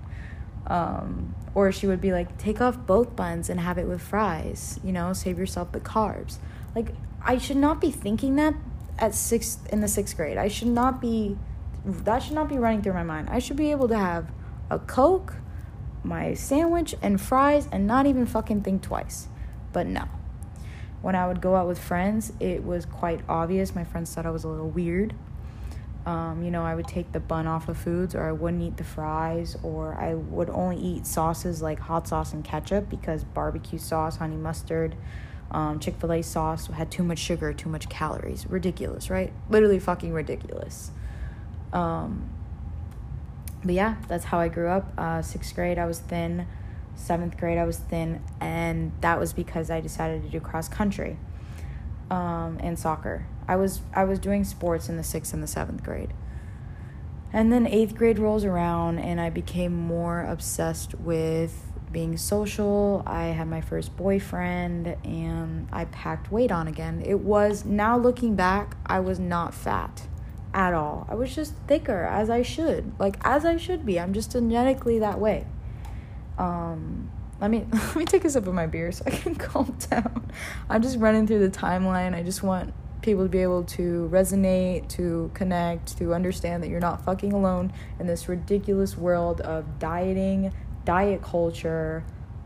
Um, 0.65 1.35
or 1.53 1.73
she 1.73 1.87
would 1.87 1.99
be 1.99 2.13
like, 2.13 2.37
take 2.37 2.61
off 2.61 2.77
both 2.77 3.13
buns 3.13 3.49
and 3.49 3.59
have 3.59 3.77
it 3.77 3.85
with 3.85 4.01
fries, 4.01 4.79
you 4.81 4.93
know, 4.93 5.11
save 5.11 5.37
yourself 5.37 5.73
the 5.73 5.81
carbs. 5.81 6.37
Like, 6.73 6.95
I 7.21 7.37
should 7.37 7.57
not 7.57 7.81
be 7.81 7.91
thinking 7.91 8.37
that 8.37 8.55
at 8.97 9.13
sixth, 9.13 9.67
in 9.73 9.81
the 9.81 9.89
sixth 9.89 10.15
grade. 10.15 10.37
I 10.37 10.47
should 10.47 10.69
not 10.69 11.01
be, 11.01 11.37
that 11.85 12.23
should 12.23 12.33
not 12.33 12.47
be 12.47 12.57
running 12.57 12.81
through 12.81 12.93
my 12.93 13.03
mind. 13.03 13.29
I 13.29 13.39
should 13.39 13.57
be 13.57 13.71
able 13.71 13.89
to 13.89 13.97
have 13.97 14.31
a 14.69 14.79
Coke, 14.79 15.33
my 16.01 16.33
sandwich, 16.33 16.95
and 17.01 17.19
fries 17.19 17.67
and 17.73 17.85
not 17.85 18.05
even 18.05 18.25
fucking 18.25 18.61
think 18.61 18.83
twice. 18.83 19.27
But 19.73 19.85
no 19.85 20.05
when 21.05 21.13
I 21.13 21.27
would 21.27 21.39
go 21.39 21.55
out 21.55 21.67
with 21.67 21.77
friends, 21.77 22.33
it 22.39 22.63
was 22.63 22.83
quite 22.83 23.19
obvious. 23.29 23.75
My 23.75 23.83
friends 23.83 24.11
thought 24.11 24.25
I 24.25 24.31
was 24.31 24.43
a 24.43 24.47
little 24.47 24.71
weird. 24.71 25.13
Um, 26.03 26.41
you 26.43 26.49
know, 26.49 26.63
I 26.63 26.73
would 26.73 26.87
take 26.87 27.11
the 27.11 27.19
bun 27.19 27.45
off 27.45 27.69
of 27.69 27.77
foods, 27.77 28.15
or 28.15 28.23
I 28.23 28.31
wouldn't 28.31 28.63
eat 28.63 28.77
the 28.77 28.83
fries, 28.83 29.55
or 29.61 29.93
I 30.01 30.15
would 30.15 30.49
only 30.49 30.77
eat 30.77 31.05
sauces 31.05 31.61
like 31.61 31.77
hot 31.77 32.07
sauce 32.07 32.33
and 32.33 32.43
ketchup 32.43 32.89
because 32.89 33.23
barbecue 33.23 33.77
sauce, 33.77 34.17
honey 34.17 34.35
mustard, 34.35 34.95
um, 35.51 35.79
Chick 35.79 35.93
fil 35.99 36.11
A 36.11 36.23
sauce 36.23 36.65
had 36.69 36.89
too 36.89 37.03
much 37.03 37.19
sugar, 37.19 37.53
too 37.53 37.69
much 37.69 37.87
calories. 37.87 38.47
Ridiculous, 38.47 39.11
right? 39.11 39.31
Literally 39.47 39.77
fucking 39.77 40.11
ridiculous. 40.11 40.89
Um, 41.71 42.31
but 43.63 43.75
yeah, 43.75 43.97
that's 44.07 44.23
how 44.25 44.39
I 44.39 44.47
grew 44.47 44.69
up. 44.69 44.91
Uh, 44.97 45.21
sixth 45.21 45.53
grade, 45.53 45.77
I 45.77 45.85
was 45.85 45.99
thin 45.99 46.47
seventh 46.95 47.37
grade, 47.37 47.57
I 47.57 47.65
was 47.65 47.77
thin, 47.77 48.23
and 48.39 48.91
that 49.01 49.19
was 49.19 49.33
because 49.33 49.69
I 49.69 49.81
decided 49.81 50.23
to 50.23 50.29
do 50.29 50.39
cross 50.39 50.67
country 50.67 51.17
um, 52.09 52.57
and 52.61 52.77
soccer. 52.77 53.27
I 53.47 53.55
was 53.55 53.81
I 53.93 54.03
was 54.03 54.19
doing 54.19 54.43
sports 54.43 54.89
in 54.89 54.97
the 54.97 55.03
sixth 55.03 55.33
and 55.33 55.43
the 55.43 55.47
seventh 55.47 55.83
grade. 55.83 56.13
And 57.33 57.51
then 57.51 57.67
eighth 57.67 57.95
grade 57.95 58.17
rolls 58.17 58.45
around, 58.45 58.99
and 58.99 59.19
I 59.19 59.29
became 59.29 59.73
more 59.73 60.21
obsessed 60.23 60.95
with 60.95 61.61
being 61.91 62.15
social. 62.15 63.03
I 63.05 63.25
had 63.25 63.47
my 63.47 63.59
first 63.61 63.95
boyfriend, 63.97 64.95
and 65.03 65.67
I 65.71 65.85
packed 65.85 66.31
weight 66.31 66.51
on 66.51 66.67
again. 66.67 67.01
It 67.05 67.19
was, 67.19 67.65
now 67.65 67.97
looking 67.97 68.35
back, 68.35 68.77
I 68.85 69.01
was 69.01 69.19
not 69.19 69.53
fat 69.53 70.03
at 70.53 70.73
all. 70.73 71.05
I 71.09 71.15
was 71.15 71.35
just 71.35 71.53
thicker, 71.67 72.05
as 72.05 72.29
I 72.29 72.41
should. 72.41 72.93
Like, 72.99 73.17
as 73.25 73.43
I 73.43 73.57
should 73.57 73.85
be. 73.85 73.99
I'm 73.99 74.13
just 74.13 74.31
genetically 74.31 74.99
that 74.99 75.19
way. 75.19 75.45
Um, 76.37 77.11
let 77.41 77.51
me 77.51 77.65
let 77.71 77.95
me 77.95 78.05
take 78.05 78.25
a 78.25 78.29
sip 78.29 78.47
of 78.47 78.53
my 78.53 78.67
beer 78.67 78.91
so 78.91 79.03
I 79.05 79.11
can 79.11 79.35
calm 79.47 79.77
down. 79.89 80.31
I'm 80.69 80.81
just 80.81 80.99
running 80.99 81.27
through 81.27 81.47
the 81.47 81.55
timeline. 81.55 82.13
I 82.13 82.23
just 82.23 82.43
want 82.43 82.73
people 83.01 83.23
to 83.23 83.29
be 83.29 83.39
able 83.39 83.63
to 83.63 84.09
resonate, 84.11 84.87
to 84.89 85.29
connect, 85.33 85.97
to 85.97 86.13
understand 86.13 86.63
that 86.63 86.69
you're 86.69 86.79
not 86.79 87.05
fucking 87.05 87.33
alone 87.33 87.71
in 87.99 88.07
this 88.07 88.27
ridiculous 88.27 88.97
world 88.97 89.41
of 89.41 89.77
dieting, 89.77 90.51
diet 90.85 91.21
culture, 91.21 92.03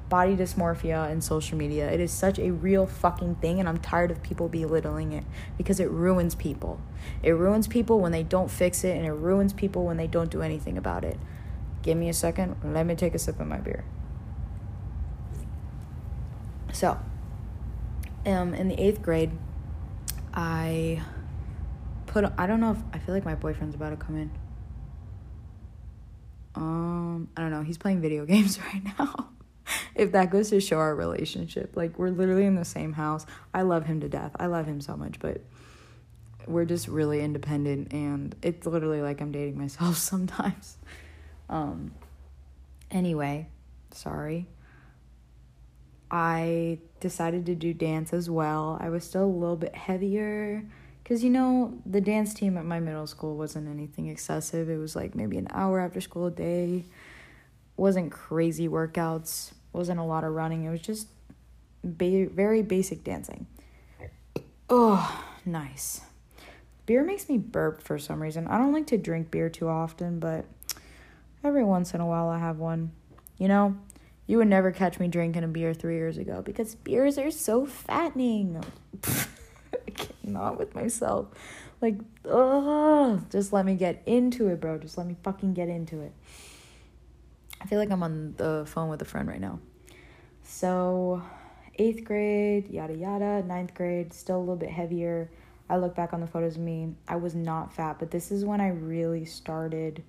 body 0.09 0.35
dysmorphia, 0.35 1.09
and 1.09 1.23
social 1.23 1.57
media. 1.57 1.89
It 1.89 2.01
is 2.01 2.11
such 2.11 2.39
a 2.39 2.51
real 2.51 2.85
fucking 2.85 3.35
thing, 3.35 3.59
and 3.59 3.69
I'm 3.69 3.77
tired 3.77 4.11
of 4.11 4.21
people 4.21 4.49
belittling 4.49 5.13
it 5.13 5.23
because 5.57 5.79
it 5.79 5.89
ruins 5.89 6.35
people. 6.35 6.81
It 7.23 7.31
ruins 7.31 7.67
people 7.67 7.99
when 8.01 8.11
they 8.11 8.23
don't 8.23 8.51
fix 8.51 8.83
it, 8.83 8.97
and 8.97 9.05
it 9.05 9.13
ruins 9.13 9.53
people 9.53 9.85
when 9.85 9.97
they 9.97 10.07
don't 10.07 10.29
do 10.29 10.41
anything 10.41 10.77
about 10.77 11.05
it. 11.05 11.17
Give 11.81 11.97
me 11.97 12.09
a 12.09 12.13
second. 12.13 12.57
Let 12.63 12.85
me 12.85 12.95
take 12.95 13.15
a 13.15 13.19
sip 13.19 13.39
of 13.39 13.47
my 13.47 13.57
beer. 13.57 13.85
So, 16.73 16.97
um, 18.25 18.53
in 18.53 18.67
the 18.67 18.79
eighth 18.79 19.01
grade, 19.01 19.31
I 20.33 21.01
put. 22.05 22.25
I 22.37 22.47
don't 22.47 22.59
know 22.59 22.71
if 22.71 22.77
I 22.93 22.99
feel 22.99 23.15
like 23.15 23.25
my 23.25 23.35
boyfriend's 23.35 23.75
about 23.75 23.89
to 23.89 23.95
come 23.95 24.17
in. 24.17 24.31
Um, 26.55 27.29
I 27.35 27.41
don't 27.41 27.51
know. 27.51 27.63
He's 27.63 27.77
playing 27.77 28.01
video 28.01 28.25
games 28.27 28.59
right 28.61 28.83
now. 28.97 29.29
if 29.95 30.11
that 30.11 30.31
goes 30.31 30.49
to 30.49 30.59
show 30.59 30.77
our 30.77 30.95
relationship, 30.95 31.75
like 31.75 31.97
we're 31.97 32.09
literally 32.09 32.45
in 32.45 32.55
the 32.55 32.65
same 32.65 32.93
house. 32.93 33.25
I 33.53 33.63
love 33.63 33.85
him 33.85 34.01
to 34.01 34.09
death. 34.09 34.31
I 34.39 34.47
love 34.47 34.65
him 34.65 34.81
so 34.81 34.95
much, 34.95 35.19
but 35.19 35.41
we're 36.47 36.65
just 36.65 36.87
really 36.87 37.21
independent, 37.21 37.93
and 37.93 38.35
it's 38.41 38.65
literally 38.65 39.01
like 39.01 39.21
I'm 39.21 39.31
dating 39.31 39.57
myself 39.57 39.97
sometimes. 39.97 40.77
Um, 41.49 41.91
anyway, 42.91 43.47
Sorry. 43.91 44.47
I 46.11 46.79
decided 46.99 47.45
to 47.47 47.55
do 47.55 47.73
dance 47.73 48.13
as 48.13 48.29
well. 48.29 48.77
I 48.81 48.89
was 48.89 49.03
still 49.03 49.25
a 49.25 49.25
little 49.25 49.55
bit 49.55 49.75
heavier 49.75 50.63
because, 51.03 51.23
you 51.23 51.29
know, 51.29 51.79
the 51.85 52.01
dance 52.01 52.33
team 52.33 52.57
at 52.57 52.65
my 52.65 52.79
middle 52.79 53.05
school 53.07 53.37
wasn't 53.37 53.67
anything 53.67 54.07
excessive. 54.07 54.69
It 54.69 54.77
was 54.77 54.95
like 54.95 55.15
maybe 55.15 55.37
an 55.37 55.47
hour 55.51 55.79
after 55.79 56.01
school 56.01 56.27
a 56.27 56.31
day. 56.31 56.85
Wasn't 57.77 58.11
crazy 58.11 58.67
workouts. 58.67 59.53
Wasn't 59.71 59.99
a 59.99 60.03
lot 60.03 60.23
of 60.23 60.33
running. 60.33 60.63
It 60.65 60.71
was 60.71 60.81
just 60.81 61.07
ba- 61.83 62.27
very 62.29 62.63
basic 62.63 63.03
dancing. 63.03 63.45
Oh, 64.67 65.23
nice. 65.45 66.01
Beer 66.87 67.03
makes 67.03 67.29
me 67.29 67.37
burp 67.37 67.83
for 67.83 67.99
some 67.99 68.19
reason. 68.19 68.47
I 68.47 68.57
don't 68.57 68.73
like 68.73 68.87
to 68.87 68.97
drink 68.97 69.29
beer 69.29 69.49
too 69.49 69.67
often, 69.67 70.19
but 70.19 70.45
every 71.43 71.63
once 71.63 71.93
in 71.93 72.01
a 72.01 72.05
while 72.05 72.29
I 72.29 72.39
have 72.39 72.57
one. 72.57 72.91
You 73.37 73.47
know, 73.47 73.77
you 74.27 74.37
would 74.37 74.47
never 74.47 74.71
catch 74.71 74.99
me 74.99 75.07
drinking 75.07 75.43
a 75.43 75.47
beer 75.47 75.73
three 75.73 75.95
years 75.95 76.17
ago 76.17 76.41
because 76.41 76.75
beers 76.75 77.17
are 77.17 77.31
so 77.31 77.65
fattening. 77.65 78.63
I 79.07 79.91
cannot 79.91 80.59
with 80.59 80.75
myself. 80.75 81.27
Like, 81.81 81.95
ugh, 82.29 83.23
just 83.31 83.53
let 83.53 83.65
me 83.65 83.75
get 83.75 84.03
into 84.05 84.47
it, 84.49 84.59
bro. 84.59 84.77
Just 84.77 84.97
let 84.97 85.07
me 85.07 85.15
fucking 85.23 85.53
get 85.53 85.69
into 85.69 86.01
it. 86.01 86.13
I 87.61 87.65
feel 87.65 87.79
like 87.79 87.91
I'm 87.91 88.03
on 88.03 88.35
the 88.37 88.65
phone 88.67 88.89
with 88.89 89.01
a 89.01 89.05
friend 89.05 89.27
right 89.27 89.39
now. 89.39 89.59
So, 90.43 91.23
eighth 91.75 92.03
grade, 92.03 92.69
yada 92.69 92.95
yada, 92.95 93.43
ninth 93.43 93.73
grade, 93.73 94.13
still 94.13 94.37
a 94.37 94.39
little 94.39 94.55
bit 94.55 94.69
heavier. 94.69 95.29
I 95.69 95.77
look 95.77 95.95
back 95.95 96.13
on 96.13 96.21
the 96.21 96.27
photos 96.27 96.55
of 96.55 96.61
me. 96.61 96.95
I 97.07 97.15
was 97.15 97.35
not 97.35 97.73
fat, 97.73 97.97
but 97.99 98.11
this 98.11 98.31
is 98.31 98.43
when 98.43 98.59
I 98.59 98.69
really 98.69 99.25
started 99.25 100.03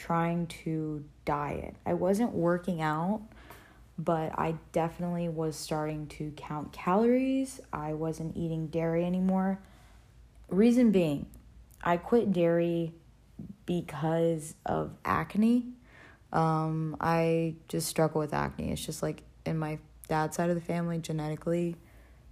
trying 0.00 0.46
to 0.46 1.04
diet. 1.24 1.76
I 1.84 1.94
wasn't 1.94 2.32
working 2.32 2.80
out 2.80 3.22
but 4.04 4.32
I 4.38 4.54
definitely 4.72 5.28
was 5.28 5.56
starting 5.56 6.06
to 6.08 6.32
count 6.36 6.72
calories. 6.72 7.60
I 7.72 7.92
wasn't 7.92 8.36
eating 8.36 8.68
dairy 8.68 9.04
anymore. 9.04 9.60
Reason 10.48 10.90
being, 10.90 11.26
I 11.82 11.98
quit 11.98 12.32
dairy 12.32 12.94
because 13.66 14.54
of 14.64 14.92
acne. 15.04 15.66
Um, 16.32 16.96
I 17.00 17.56
just 17.68 17.88
struggle 17.88 18.20
with 18.20 18.32
acne. 18.32 18.72
It's 18.72 18.84
just 18.84 19.02
like 19.02 19.22
in 19.44 19.58
my 19.58 19.78
dad's 20.08 20.36
side 20.36 20.48
of 20.48 20.54
the 20.54 20.62
family, 20.62 20.98
genetically, 20.98 21.76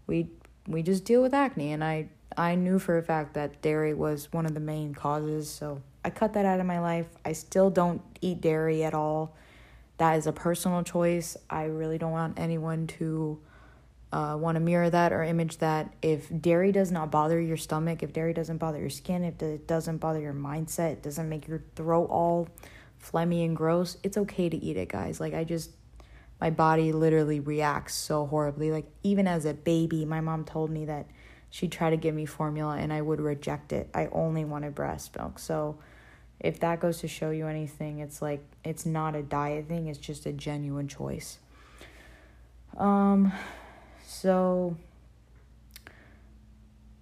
we 0.06 0.30
we 0.66 0.82
just 0.82 1.04
deal 1.04 1.22
with 1.22 1.34
acne, 1.34 1.72
and 1.72 1.84
I 1.84 2.08
I 2.36 2.54
knew 2.54 2.78
for 2.78 2.96
a 2.98 3.02
fact 3.02 3.34
that 3.34 3.60
dairy 3.60 3.94
was 3.94 4.32
one 4.32 4.46
of 4.46 4.54
the 4.54 4.60
main 4.60 4.94
causes. 4.94 5.50
So 5.50 5.82
I 6.08 6.10
cut 6.10 6.32
that 6.32 6.44
out 6.44 6.60
of 6.60 6.66
my 6.66 6.80
life. 6.80 7.06
I 7.24 7.32
still 7.32 7.70
don't 7.70 8.02
eat 8.20 8.40
dairy 8.40 8.82
at 8.84 8.94
all 8.94 9.36
that 9.98 10.16
is 10.16 10.26
a 10.26 10.32
personal 10.32 10.82
choice. 10.82 11.36
I 11.50 11.64
really 11.64 11.98
don't 11.98 12.12
want 12.12 12.38
anyone 12.38 12.86
to 12.98 13.40
uh, 14.10 14.36
want 14.40 14.56
to 14.56 14.60
mirror 14.60 14.88
that 14.88 15.12
or 15.12 15.22
image 15.22 15.58
that. 15.58 15.92
If 16.00 16.28
dairy 16.40 16.72
does 16.72 16.90
not 16.90 17.10
bother 17.10 17.38
your 17.38 17.58
stomach, 17.58 18.02
if 18.02 18.12
dairy 18.12 18.32
doesn't 18.32 18.56
bother 18.56 18.78
your 18.78 18.90
skin, 18.90 19.22
if 19.22 19.42
it 19.42 19.66
doesn't 19.66 19.98
bother 19.98 20.20
your 20.20 20.32
mindset, 20.32 20.92
it 20.92 21.02
doesn't 21.02 21.28
make 21.28 21.46
your 21.46 21.62
throat 21.74 22.06
all 22.10 22.48
phlegmy 23.04 23.44
and 23.44 23.56
gross, 23.56 23.96
it's 24.02 24.16
okay 24.16 24.48
to 24.48 24.56
eat 24.56 24.76
it, 24.76 24.88
guys. 24.88 25.20
Like, 25.20 25.34
I 25.34 25.44
just, 25.44 25.70
my 26.40 26.50
body 26.50 26.92
literally 26.92 27.38
reacts 27.38 27.94
so 27.94 28.26
horribly. 28.26 28.72
Like, 28.72 28.86
even 29.02 29.28
as 29.28 29.44
a 29.44 29.52
baby, 29.52 30.04
my 30.04 30.20
mom 30.20 30.44
told 30.44 30.70
me 30.70 30.86
that 30.86 31.06
she'd 31.50 31.70
try 31.70 31.90
to 31.90 31.96
give 31.96 32.14
me 32.14 32.24
formula 32.24 32.76
and 32.76 32.92
I 32.92 33.02
would 33.02 33.20
reject 33.20 33.72
it. 33.72 33.90
I 33.94 34.06
only 34.06 34.44
wanted 34.44 34.74
breast 34.74 35.16
milk. 35.16 35.38
So, 35.38 35.78
if 36.40 36.60
that 36.60 36.80
goes 36.80 36.98
to 37.00 37.08
show 37.08 37.30
you 37.30 37.46
anything, 37.46 37.98
it's 37.98 38.22
like 38.22 38.42
it's 38.64 38.86
not 38.86 39.14
a 39.14 39.22
diet 39.22 39.68
thing, 39.68 39.88
it's 39.88 39.98
just 39.98 40.26
a 40.26 40.32
genuine 40.32 40.88
choice. 40.88 41.38
Um 42.76 43.32
so 44.06 44.76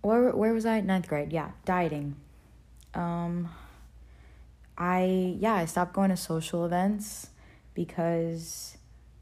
where 0.00 0.30
where 0.30 0.52
was 0.52 0.66
I? 0.66 0.80
Ninth 0.80 1.08
grade, 1.08 1.32
yeah, 1.32 1.50
dieting. 1.64 2.16
Um 2.94 3.50
I 4.78 5.36
yeah, 5.38 5.54
I 5.54 5.64
stopped 5.64 5.92
going 5.92 6.10
to 6.10 6.16
social 6.16 6.64
events 6.64 7.30
because 7.74 8.76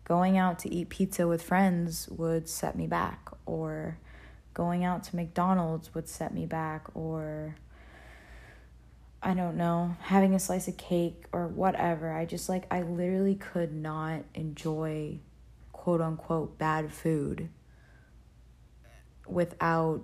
going 0.04 0.36
out 0.36 0.58
to 0.60 0.72
eat 0.72 0.88
pizza 0.90 1.26
with 1.26 1.42
friends 1.42 2.08
would 2.08 2.48
set 2.48 2.76
me 2.76 2.86
back 2.86 3.30
or 3.46 3.98
going 4.52 4.84
out 4.84 5.02
to 5.04 5.16
McDonald's 5.16 5.94
would 5.94 6.08
set 6.08 6.32
me 6.32 6.46
back 6.46 6.86
or 6.94 7.56
I 9.26 9.32
don't 9.32 9.56
know, 9.56 9.96
having 10.02 10.34
a 10.34 10.38
slice 10.38 10.68
of 10.68 10.76
cake 10.76 11.24
or 11.32 11.48
whatever. 11.48 12.12
I 12.12 12.26
just 12.26 12.50
like, 12.50 12.66
I 12.70 12.82
literally 12.82 13.36
could 13.36 13.72
not 13.72 14.20
enjoy 14.34 15.18
quote 15.72 16.02
unquote 16.02 16.58
bad 16.58 16.92
food 16.92 17.48
without 19.26 20.02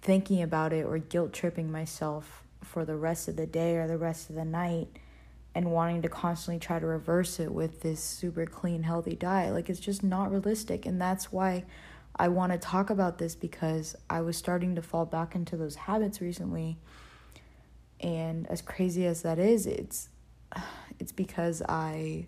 thinking 0.00 0.42
about 0.42 0.72
it 0.72 0.84
or 0.84 0.98
guilt 0.98 1.32
tripping 1.32 1.70
myself 1.70 2.42
for 2.64 2.84
the 2.84 2.96
rest 2.96 3.28
of 3.28 3.36
the 3.36 3.46
day 3.46 3.76
or 3.76 3.86
the 3.86 3.96
rest 3.96 4.28
of 4.28 4.34
the 4.34 4.44
night 4.44 4.88
and 5.54 5.70
wanting 5.70 6.02
to 6.02 6.08
constantly 6.08 6.58
try 6.58 6.80
to 6.80 6.86
reverse 6.86 7.38
it 7.38 7.52
with 7.52 7.82
this 7.82 8.02
super 8.02 8.44
clean, 8.44 8.82
healthy 8.82 9.14
diet. 9.14 9.54
Like, 9.54 9.70
it's 9.70 9.78
just 9.78 10.02
not 10.02 10.32
realistic. 10.32 10.84
And 10.84 11.00
that's 11.00 11.30
why 11.30 11.64
I 12.16 12.26
want 12.26 12.50
to 12.50 12.58
talk 12.58 12.90
about 12.90 13.18
this 13.18 13.36
because 13.36 13.94
I 14.10 14.20
was 14.22 14.36
starting 14.36 14.74
to 14.74 14.82
fall 14.82 15.06
back 15.06 15.36
into 15.36 15.56
those 15.56 15.76
habits 15.76 16.20
recently 16.20 16.78
and 18.02 18.46
as 18.50 18.60
crazy 18.60 19.06
as 19.06 19.22
that 19.22 19.38
is 19.38 19.66
it's 19.66 20.08
it's 20.98 21.12
because 21.12 21.62
i 21.68 22.26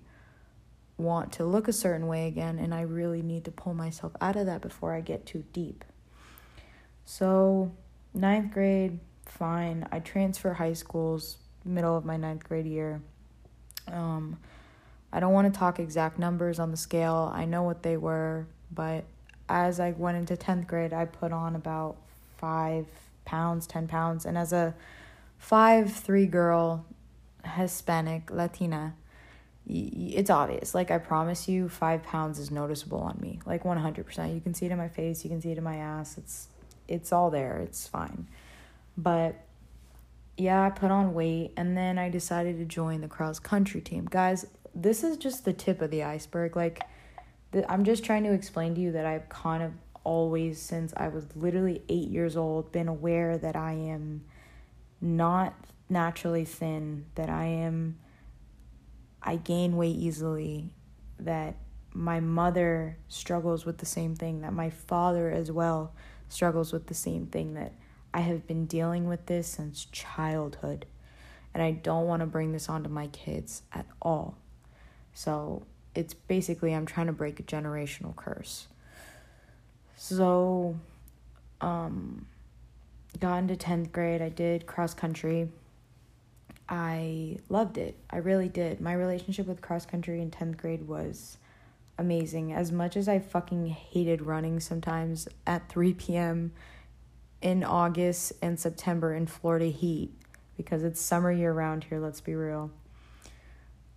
want 0.97 1.33
to 1.33 1.45
look 1.45 1.67
a 1.67 1.73
certain 1.73 2.07
way 2.07 2.29
again 2.29 2.59
and 2.59 2.73
i 2.73 2.81
really 2.81 3.21
need 3.21 3.45
to 3.45 3.51
pull 3.51 3.75
myself 3.75 4.13
out 4.21 4.37
of 4.37 4.47
that 4.47 4.61
before 4.61 4.93
i 4.93 5.01
get 5.01 5.27
too 5.27 5.45
deep. 5.53 5.85
So 7.05 7.73
ninth 8.15 8.53
grade 8.53 9.01
fine. 9.27 9.87
I 9.91 9.99
transfer 9.99 10.53
high 10.55 10.73
schools 10.73 11.39
middle 11.65 11.97
of 11.97 12.05
my 12.05 12.17
ninth 12.17 12.45
grade 12.45 12.67
year. 12.67 13.03
Um, 13.89 14.39
i 15.13 15.21
don't 15.21 15.33
want 15.33 15.53
to 15.53 15.59
talk 15.59 15.79
exact 15.79 16.19
numbers 16.19 16.59
on 16.59 16.71
the 16.71 16.77
scale. 16.77 17.33
I 17.35 17.45
know 17.45 17.63
what 17.65 17.83
they 17.83 17.97
were 17.97 18.47
but 18.73 19.05
as 19.49 19.79
i 19.81 19.91
went 19.91 20.17
into 20.17 20.37
10th 20.37 20.67
grade 20.67 20.95
i 20.95 21.05
put 21.05 21.31
on 21.31 21.55
about 21.55 21.97
five 22.39 22.87
pounds 23.25 23.67
10 23.67 23.89
pounds. 23.89 24.27
And 24.27 24.39
as 24.39 24.53
a 24.53 24.75
five 25.39 25.93
three 25.93 26.27
girl 26.27 26.87
hispanic 27.45 28.31
latina 28.31 28.95
it's 29.67 30.29
obvious. 30.29 30.75
Like 30.75 30.91
i 30.91 30.99
promise 30.99 31.49
you 31.49 31.69
five 31.69 32.03
pounds 32.03 32.39
is 32.39 32.51
noticeable 32.51 32.99
on 32.99 33.19
me. 33.21 33.41
Like 33.47 33.63
100% 33.63 34.35
you 34.35 34.41
can 34.41 34.53
see 34.53 34.67
it 34.67 34.73
in 34.73 34.77
my 34.77 34.89
face. 34.89 35.25
You 35.25 35.31
can 35.31 35.41
see 35.41 35.53
it 35.53 35.59
in 35.59 35.65
my 35.65 35.77
ass. 35.77 36.19
It's 36.19 36.49
it's 36.87 37.13
all 37.13 37.31
there. 37.31 37.59
It's 37.59 37.87
fine. 37.87 38.29
But 38.97 39.41
yeah 40.37 40.63
i 40.63 40.69
put 40.69 40.91
on 40.91 41.15
weight 41.15 41.53
and 41.57 41.77
then 41.77 41.97
i 41.97 42.09
decided 42.09 42.59
to 42.59 42.65
join 42.65 43.01
the 43.01 43.09
cross 43.09 43.39
country 43.39 43.81
team. 43.81 44.05
Guys 44.05 44.47
this 44.75 45.05
is 45.05 45.17
just 45.17 45.45
the 45.45 45.53
tip 45.53 45.81
of 45.81 45.91
the 45.91 46.03
iceberg. 46.03 46.57
Like 46.57 46.83
the, 47.55 47.71
i'm 47.73 47.85
just 47.85 48.05
trying 48.05 48.25
to 48.25 48.33
explain 48.33 48.75
to 48.75 48.81
you 48.81 48.93
that 48.93 49.07
i've 49.07 49.29
kind 49.29 49.63
of 49.63 49.73
always 50.03 50.61
since 50.61 50.93
i 50.99 51.09
was 51.09 51.25
literally 51.35 51.81
eight 51.89 52.09
years 52.09 52.37
old 52.37 52.71
been 52.73 52.89
aware 52.89 53.39
that 53.39 53.57
i 53.57 53.73
am 53.73 54.23
not 55.05 55.55
naturally 55.89 56.45
thin, 56.45 57.05
that 57.15 57.29
I 57.29 57.45
am, 57.45 57.99
I 59.23 59.37
gain 59.37 59.77
weight 59.77 59.97
easily, 59.97 60.71
that 61.21 61.57
my 61.93 62.21
mother 62.21 62.97
struggles 63.09 63.65
with 63.65 63.79
the 63.79 63.87
same 63.87 64.17
thing, 64.17 64.41
that 64.41 64.53
my 64.53 64.71
father 64.71 65.31
as 65.31 65.53
well 65.53 65.95
struggles 66.29 66.73
with 66.73 66.87
the 66.87 66.95
same 66.95 67.27
thing, 67.27 67.55
that 67.55 67.73
I 68.13 68.21
have 68.21 68.47
been 68.47 68.67
dealing 68.67 69.07
with 69.07 69.27
this 69.27 69.47
since 69.47 69.85
childhood. 69.85 70.87
And 71.53 71.63
I 71.63 71.71
don't 71.71 72.07
want 72.07 72.21
to 72.21 72.27
bring 72.27 72.53
this 72.53 72.69
onto 72.69 72.89
my 72.89 73.07
kids 73.09 73.63
at 73.73 73.87
all. 74.03 74.37
So 75.13 75.67
it's 75.95 76.15
basically 76.15 76.75
I'm 76.75 76.87
trying 76.87 77.07
to 77.07 77.13
break 77.13 77.39
a 77.39 77.45
generational 77.45 78.17
curse. 78.17 78.67
So, 79.97 80.77
um, 81.61 82.27
got 83.21 83.39
into 83.39 83.57
10th 83.57 83.93
grade. 83.93 84.23
I 84.23 84.29
did 84.29 84.67
cross 84.67 84.95
country. 84.95 85.49
I 86.69 87.39
loved 87.49 87.79
it. 87.79 87.97
I 88.11 88.19
really 88.19 88.49
did. 88.49 88.81
My 88.81 88.95
relationship 88.95 89.47
with 89.47 89.61
cross 89.61 89.85
country 89.85 90.21
in 90.21 90.31
10th 90.31 90.57
grade 90.57 90.89
was 90.89 91.39
amazing. 91.99 92.53
As 92.53 92.73
much 92.73 92.97
as 92.97 93.09
I 93.09 93.19
fucking 93.19 93.67
hated 93.67 94.23
running 94.23 94.61
sometimes 94.61 95.29
at 95.47 95.69
3 95.69 95.95
p.m. 95.95 96.53
in 97.43 97.65
August 97.65 98.33
and 98.41 98.59
September 98.59 99.15
in 99.15 99.27
Florida 99.27 99.67
heat 99.67 100.13
because 100.57 100.83
it's 100.83 101.01
summer 101.01 101.33
year 101.33 101.53
round 101.53 101.85
here, 101.85 101.99
let's 101.99 102.21
be 102.21 102.35
real. 102.35 102.71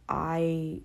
I 0.09 0.81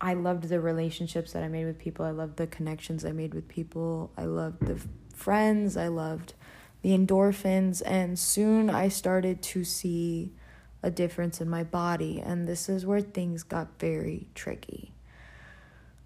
I 0.00 0.14
loved 0.14 0.48
the 0.48 0.60
relationships 0.60 1.32
that 1.32 1.42
I 1.42 1.48
made 1.48 1.64
with 1.64 1.78
people. 1.78 2.04
I 2.04 2.10
loved 2.10 2.36
the 2.36 2.46
connections 2.46 3.04
I 3.04 3.12
made 3.12 3.32
with 3.32 3.48
people. 3.48 4.12
I 4.18 4.24
loved 4.24 4.66
the 4.66 4.78
friends. 5.14 5.76
I 5.76 5.88
loved 5.88 6.34
the 6.84 6.90
endorphins, 6.90 7.80
and 7.86 8.18
soon 8.18 8.68
I 8.68 8.88
started 8.88 9.40
to 9.40 9.64
see 9.64 10.32
a 10.82 10.90
difference 10.90 11.40
in 11.40 11.48
my 11.48 11.64
body, 11.64 12.20
and 12.20 12.46
this 12.46 12.68
is 12.68 12.84
where 12.84 13.00
things 13.00 13.42
got 13.42 13.80
very 13.80 14.28
tricky. 14.34 14.92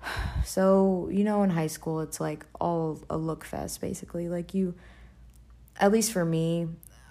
So, 0.45 1.09
you 1.13 1.25
know, 1.25 1.43
in 1.43 1.51
high 1.51 1.67
school, 1.67 2.01
it's 2.01 2.21
like 2.21 2.47
all 2.61 3.03
a 3.11 3.19
look 3.19 3.45
fest, 3.45 3.81
basically. 3.81 4.29
Like, 4.29 4.55
you, 4.55 4.77
at 5.79 5.91
least 5.91 6.13
for 6.13 6.25
me, 6.25 6.69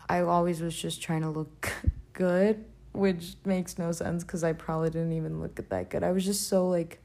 I 0.10 0.22
always 0.22 0.62
was 0.62 0.74
just 0.74 1.02
trying 1.02 1.22
to 1.22 1.30
look 1.30 1.70
good, 2.14 2.64
which 2.94 3.36
makes 3.44 3.78
no 3.78 3.92
sense 3.92 4.24
because 4.24 4.46
I 4.46 4.54
probably 4.54 4.90
didn't 4.92 5.12
even 5.12 5.42
look 5.42 5.60
that 5.70 5.90
good. 5.90 6.04
I 6.04 6.14
was 6.14 6.24
just 6.24 6.48
so, 6.48 6.70
like, 6.70 7.04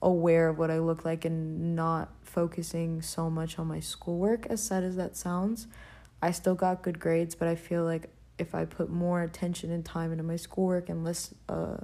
aware 0.00 0.48
of 0.48 0.58
what 0.58 0.70
I 0.70 0.78
look 0.78 1.04
like 1.04 1.26
and 1.26 1.76
not 1.76 2.08
focusing 2.22 3.02
so 3.02 3.28
much 3.28 3.58
on 3.58 3.66
my 3.66 3.80
schoolwork, 3.80 4.46
as 4.46 4.62
sad 4.62 4.82
as 4.82 4.96
that 4.96 5.14
sounds. 5.14 5.66
I 6.20 6.32
still 6.32 6.54
got 6.54 6.82
good 6.82 6.98
grades, 6.98 7.34
but 7.34 7.48
I 7.48 7.54
feel 7.54 7.84
like 7.84 8.10
if 8.38 8.54
I 8.54 8.64
put 8.64 8.90
more 8.90 9.22
attention 9.22 9.70
and 9.70 9.84
time 9.84 10.12
into 10.12 10.24
my 10.24 10.36
schoolwork 10.36 10.88
and 10.88 11.04
less 11.04 11.34
uh, 11.48 11.78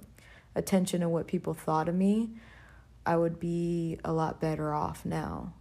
attention 0.54 1.00
to 1.00 1.08
what 1.08 1.26
people 1.26 1.54
thought 1.54 1.88
of 1.88 1.94
me, 1.94 2.30
I 3.06 3.16
would 3.16 3.38
be 3.38 3.98
a 4.04 4.12
lot 4.12 4.40
better 4.40 4.72
off 4.72 5.04
now. 5.04 5.54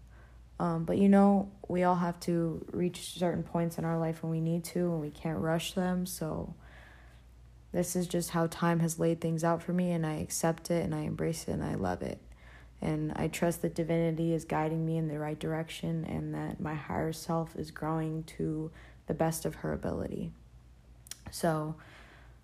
Um, 0.59 0.85
but 0.85 0.97
you 0.97 1.09
know, 1.09 1.51
we 1.67 1.83
all 1.83 1.95
have 1.95 2.19
to 2.21 2.65
reach 2.71 3.13
certain 3.15 3.43
points 3.43 3.77
in 3.77 3.85
our 3.85 3.97
life 3.97 4.23
when 4.23 4.31
we 4.31 4.39
need 4.39 4.63
to, 4.65 4.79
and 4.79 5.01
we 5.01 5.09
can't 5.09 5.39
rush 5.39 5.73
them. 5.73 6.05
So, 6.05 6.53
this 7.71 7.95
is 7.95 8.07
just 8.07 8.29
how 8.29 8.45
time 8.47 8.79
has 8.81 8.99
laid 8.99 9.19
things 9.19 9.43
out 9.43 9.63
for 9.63 9.73
me, 9.73 9.91
and 9.91 10.05
I 10.05 10.17
accept 10.17 10.69
it 10.69 10.85
and 10.85 10.93
I 10.93 11.01
embrace 11.01 11.47
it 11.47 11.53
and 11.53 11.63
I 11.63 11.73
love 11.73 12.03
it. 12.03 12.19
And 12.83 13.13
I 13.15 13.29
trust 13.29 13.61
that 13.61 13.73
divinity 13.73 14.33
is 14.33 14.43
guiding 14.43 14.85
me 14.85 14.97
in 14.97 15.07
the 15.07 15.17
right 15.17 15.39
direction 15.39 16.03
and 16.03 16.35
that 16.35 16.59
my 16.59 16.75
higher 16.75 17.13
self 17.13 17.55
is 17.55 17.71
growing 17.71 18.23
to 18.37 18.71
the 19.07 19.13
best 19.13 19.45
of 19.45 19.55
her 19.55 19.71
ability. 19.71 20.31
So, 21.31 21.75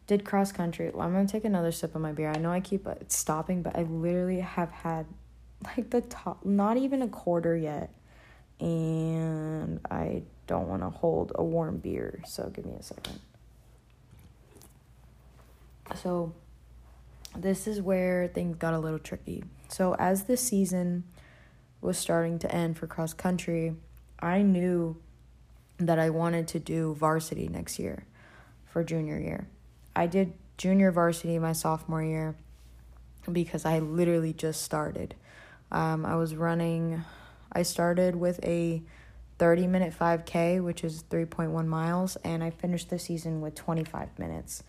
did 0.08 0.24
cross 0.24 0.54
country. 0.54 0.90
Well, 0.94 1.06
I'm 1.06 1.12
gonna 1.12 1.28
take 1.28 1.44
another 1.44 1.74
sip 1.74 1.94
of 1.94 2.02
my 2.02 2.14
beer. 2.14 2.32
I 2.32 2.38
know 2.38 2.52
I 2.52 2.62
keep 2.62 2.88
uh, 2.88 2.96
stopping, 3.10 3.62
but 3.62 3.76
I 3.76 3.84
literally 3.84 4.40
have 4.40 4.72
had 4.72 5.06
like 5.66 5.90
the 5.90 6.02
top, 6.02 6.46
not 6.46 6.78
even 6.78 7.02
a 7.02 7.10
quarter 7.10 7.58
yet, 7.58 7.94
and 8.62 9.82
I 9.92 10.24
don't 10.48 10.70
want 10.70 10.84
to 10.84 10.90
hold 10.90 11.34
a 11.36 11.44
warm 11.44 11.80
beer. 11.80 12.22
So 12.26 12.50
give 12.50 12.66
me 12.66 12.76
a 12.80 12.82
second. 12.82 13.20
So, 15.96 16.32
this 17.36 17.68
is 17.68 17.82
where 17.82 18.30
things 18.30 18.56
got 18.56 18.74
a 18.74 18.80
little 18.80 19.00
tricky. 19.00 19.44
So, 19.70 19.96
as 20.00 20.24
the 20.24 20.36
season 20.36 21.04
was 21.80 21.98
starting 21.98 22.40
to 22.40 22.54
end 22.54 22.78
for 22.78 22.88
cross 22.88 23.14
country, 23.14 23.76
I 24.20 24.42
knew 24.42 24.98
that 25.78 26.00
I 26.00 26.10
wanted 26.10 26.48
to 26.50 26.60
do 26.60 26.96
varsity 26.96 27.48
next 27.48 27.80
year 27.80 28.04
for 28.66 28.84
junior 28.84 29.18
year. 29.18 29.48
I 29.96 30.08
did 30.08 30.34
junior 30.58 30.92
varsity 30.92 31.40
my 31.40 31.54
sophomore 31.54 32.04
year 32.04 32.36
because 33.32 33.64
I 33.64 33.80
literally 33.80 34.34
just 34.34 34.62
started. 34.64 35.16
Um, 35.72 36.06
I 36.06 36.16
was 36.16 36.36
running, 36.36 37.04
I 37.52 37.62
started 37.62 38.16
with 38.16 38.44
a 38.44 38.82
30 39.38 39.68
minute 39.68 39.94
5K, 39.98 40.64
which 40.64 40.84
is 40.84 41.04
3.1 41.10 41.68
miles, 41.68 42.18
and 42.18 42.44
I 42.44 42.50
finished 42.50 42.90
the 42.90 43.00
season 43.00 43.40
with 43.40 43.56
25 43.56 44.18
minutes 44.18 44.64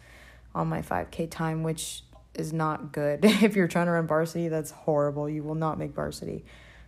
on 0.55 0.69
my 0.69 0.83
5K 0.83 1.31
time, 1.31 1.63
which 1.63 2.03
is 2.35 2.53
not 2.53 2.93
good. 2.93 3.21
if 3.25 3.57
you're 3.57 3.69
trying 3.69 3.87
to 3.87 3.93
run 3.93 4.07
varsity, 4.07 4.49
that's 4.49 4.71
horrible. 4.71 5.29
You 5.29 5.43
will 5.43 5.55
not 5.55 5.79
make 5.79 5.93
varsity. 5.93 6.45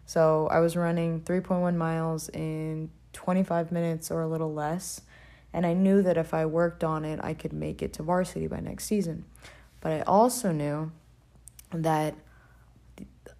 So 0.06 0.48
I 0.50 0.60
was 0.60 0.76
running 0.76 1.20
3.1 1.20 1.76
miles 1.76 2.28
in 2.30 2.90
25 3.12 3.72
minutes 3.72 4.10
or 4.10 4.22
a 4.22 4.28
little 4.28 4.52
less. 4.52 5.02
And 5.52 5.66
I 5.66 5.74
knew 5.74 6.02
that 6.02 6.16
if 6.16 6.32
I 6.32 6.46
worked 6.46 6.82
on 6.82 7.04
it, 7.04 7.20
I 7.22 7.34
could 7.34 7.52
make 7.52 7.82
it 7.82 7.92
to 7.94 8.02
varsity 8.02 8.46
by 8.46 8.60
next 8.60 8.84
season. 8.84 9.24
But 9.80 9.92
I 9.92 10.00
also 10.02 10.50
knew 10.52 10.92
that 11.72 12.14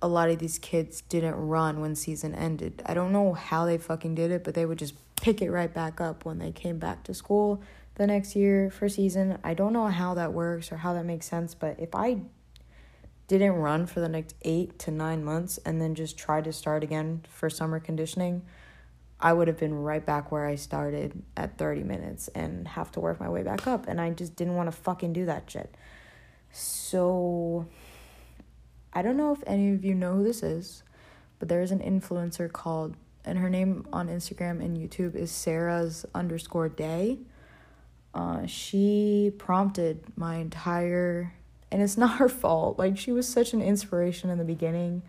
a 0.01 0.09
lot 0.09 0.29
of 0.29 0.39
these 0.39 0.59
kids 0.59 1.01
didn't 1.03 1.35
run 1.35 1.81
when 1.81 1.95
season 1.95 2.35
ended. 2.35 2.83
I 2.85 2.93
don't 2.93 3.13
know 3.13 3.33
how 3.33 3.65
they 3.65 3.79
fucking 3.79 4.15
did 4.15 4.31
it, 4.31 4.45
but 4.45 4.55
they 4.55 4.67
would 4.67 4.79
just 4.79 4.95
pick 5.17 5.41
it 5.41 5.51
right 5.51 5.73
back 5.73 6.01
up 6.01 6.25
when 6.25 6.39
they 6.39 6.51
came 6.51 6.79
back 6.79 7.05
to 7.05 7.15
school 7.15 7.63
the 7.95 8.07
next 8.07 8.35
year 8.35 8.71
for 8.71 8.89
season. 8.89 9.39
I 9.45 9.55
don't 9.55 9.73
know 9.73 9.87
how 9.89 10.15
that 10.15 10.33
works 10.33 10.73
or 10.73 10.79
how 10.79 10.95
that 10.95 11.05
makes 11.05 11.27
sense, 11.27 11.55
but 11.55 11.79
if 11.79 11.95
I 11.95 12.23
didn't 13.29 13.55
run 13.55 13.87
for 13.87 14.01
the 14.01 14.09
next 14.09 14.35
eight 14.43 14.79
to 14.81 14.91
nine 14.91 15.25
months 15.25 15.59
and 15.65 15.81
then 15.81 15.95
just 15.95 16.19
tried 16.19 16.45
to 16.45 16.53
start 16.53 16.83
again 16.83 17.25
for 17.29 17.49
summer 17.49 17.81
conditioning, 17.81 18.43
I 19.21 19.33
would 19.33 19.47
have 19.47 19.59
been 19.59 19.75
right 19.75 20.05
back 20.05 20.33
where 20.33 20.47
I 20.47 20.57
started 20.57 21.23
at 21.37 21.57
30 21.57 21.85
minutes 21.85 22.29
and 22.35 22.67
have 22.67 22.91
to 22.93 23.01
work 23.01 23.21
my 23.21 23.29
way 23.29 23.43
back 23.43 23.67
up. 23.67 23.87
And 23.87 24.01
I 24.01 24.11
just 24.11 24.35
didn't 24.35 24.57
want 24.57 24.71
to 24.71 24.77
fucking 24.77 25.13
do 25.13 25.27
that 25.27 25.49
shit. 25.49 25.75
So 26.51 27.67
I 28.93 29.01
don't 29.01 29.17
know 29.17 29.33
if 29.33 29.43
any 29.47 29.73
of 29.73 29.85
you 29.85 29.95
know 29.95 30.17
who 30.17 30.25
this 30.25 30.43
is, 30.43 30.83
but 31.39 31.49
there 31.49 31.63
is 31.63 31.71
an 31.71 31.79
influencer 31.79 32.53
called, 32.53 32.97
and 33.25 33.39
her 33.39 33.49
name 33.49 33.87
on 33.93 34.09
Instagram 34.09 34.63
and 34.63 34.77
YouTube 34.77 35.15
is 35.15 35.31
Sarah's 35.31 36.05
underscore 36.15 36.69
day. 36.69 37.19
Uh, 38.15 38.47
she 38.47 39.33
prompted 39.39 40.05
my 40.17 40.37
entire, 40.37 41.35
and 41.71 41.83
it's 41.83 41.97
not 41.97 42.19
her 42.19 42.29
fault. 42.29 42.79
Like, 42.79 42.99
she 42.99 43.13
was 43.13 43.29
such 43.29 43.53
an 43.53 43.63
inspiration 43.63 44.31
in 44.31 44.39
the 44.39 44.45
beginning 44.45 45.03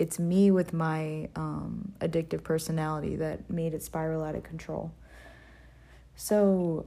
it's 0.00 0.18
me 0.18 0.50
with 0.50 0.72
my 0.72 1.28
um, 1.36 1.92
addictive 2.00 2.42
personality 2.42 3.14
that 3.16 3.50
made 3.50 3.74
it 3.74 3.82
spiral 3.82 4.24
out 4.24 4.34
of 4.34 4.42
control. 4.42 4.92
So 6.16 6.86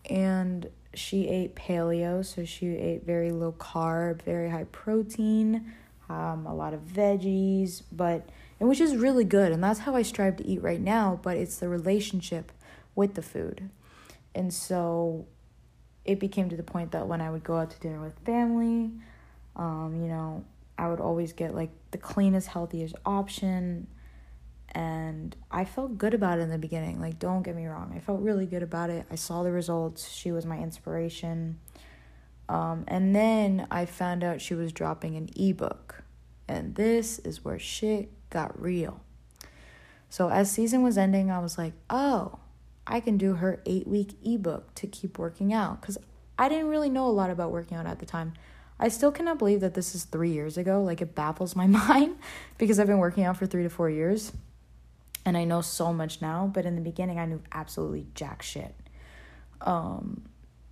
And 0.10 0.70
she 0.94 1.28
ate 1.28 1.56
paleo, 1.56 2.26
so 2.26 2.46
she 2.46 2.76
ate 2.76 3.06
very 3.06 3.32
low 3.32 3.52
carb, 3.54 4.22
very 4.24 4.50
high 4.50 4.66
protein, 4.66 5.74
um, 6.10 6.46
a 6.46 6.54
lot 6.54 6.74
of 6.74 6.82
veggies, 6.82 7.84
but 7.92 8.30
and 8.60 8.68
which 8.68 8.82
is 8.82 8.96
really 8.96 9.24
good, 9.24 9.52
and 9.52 9.64
that's 9.64 9.80
how 9.80 9.96
I 9.96 10.02
strive 10.02 10.38
to 10.38 10.46
eat 10.46 10.62
right 10.62 10.82
now. 10.82 11.20
But 11.22 11.38
it's 11.38 11.58
the 11.58 11.70
relationship 11.70 12.52
with 12.96 13.14
the 13.14 13.22
food. 13.22 13.70
And 14.36 14.54
so 14.54 15.26
it 16.06 16.20
became 16.20 16.50
to 16.50 16.58
the 16.58 16.64
point 16.64 16.92
that 16.92 17.08
when 17.08 17.22
I 17.22 17.30
would 17.30 17.44
go 17.44 17.58
out 17.58 17.72
to 17.72 17.80
dinner 17.80 18.02
with 18.02 18.18
family, 18.26 18.92
um, 19.56 19.96
you 20.02 20.08
know, 20.08 20.44
I 20.78 20.88
would 20.88 21.00
always 21.00 21.34
get 21.34 21.54
like 21.54 21.70
the 21.92 21.98
cleanest, 21.98 22.48
healthiest 22.48 22.96
option. 23.06 23.88
And 24.72 25.36
I 25.50 25.66
felt 25.66 25.98
good 25.98 26.14
about 26.14 26.40
it 26.40 26.44
in 26.44 26.50
the 26.50 26.58
beginning. 26.58 27.02
Like, 27.02 27.18
don't 27.18 27.42
get 27.42 27.56
me 27.56 27.66
wrong, 27.66 27.94
I 27.96 28.00
felt 28.00 28.22
really 28.22 28.46
good 28.46 28.64
about 28.64 28.90
it. 28.90 29.06
I 29.10 29.16
saw 29.16 29.44
the 29.44 29.52
results. 29.52 30.10
She 30.10 30.32
was 30.32 30.46
my 30.46 30.60
inspiration. 30.60 31.60
Um, 32.48 32.84
and 32.88 33.16
then 33.16 33.68
I 33.70 33.86
found 33.86 34.24
out 34.24 34.42
she 34.42 34.54
was 34.54 34.72
dropping 34.72 35.16
an 35.16 35.30
ebook. 35.36 36.04
And 36.48 36.76
this 36.76 37.20
is 37.20 37.46
where 37.46 37.60
shit 37.60 38.12
got 38.30 38.60
real. 38.60 39.02
So, 40.10 40.30
as 40.30 40.52
season 40.52 40.82
was 40.82 40.98
ending, 40.98 41.30
I 41.30 41.40
was 41.40 41.58
like, 41.58 41.74
oh, 41.90 42.40
I 42.88 43.00
can 43.00 43.18
do 43.18 43.36
her 43.36 43.62
eight 43.68 43.88
week 43.88 44.16
ebook 44.24 44.74
to 44.76 44.88
keep 44.88 45.20
working 45.20 45.54
out. 45.54 45.82
Because 45.82 46.00
I 46.38 46.50
didn't 46.50 46.68
really 46.68 46.90
know 46.90 47.06
a 47.06 47.10
lot 47.10 47.30
about 47.30 47.52
working 47.52 47.78
out 47.78 47.86
at 47.86 48.00
the 48.00 48.06
time. 48.08 48.34
I 48.80 48.88
still 48.88 49.12
cannot 49.12 49.38
believe 49.38 49.60
that 49.62 49.74
this 49.74 49.94
is 49.94 50.06
three 50.06 50.32
years 50.32 50.58
ago. 50.58 50.82
Like, 50.82 51.02
it 51.02 51.14
baffles 51.14 51.56
my 51.56 51.68
mind 51.88 52.18
because 52.58 52.80
I've 52.80 52.88
been 52.88 52.98
working 52.98 53.24
out 53.24 53.38
for 53.38 53.46
three 53.46 53.64
to 53.64 53.70
four 53.70 53.90
years 53.90 54.32
and 55.30 55.38
I 55.38 55.44
know 55.44 55.62
so 55.62 55.94
much 55.94 56.22
now. 56.22 56.50
But 56.52 56.66
in 56.66 56.76
the 56.76 56.82
beginning, 56.82 57.20
I 57.20 57.26
knew 57.26 57.42
absolutely 57.52 58.08
jack 58.16 58.42
shit. 58.42 58.76
Um, 59.62 60.24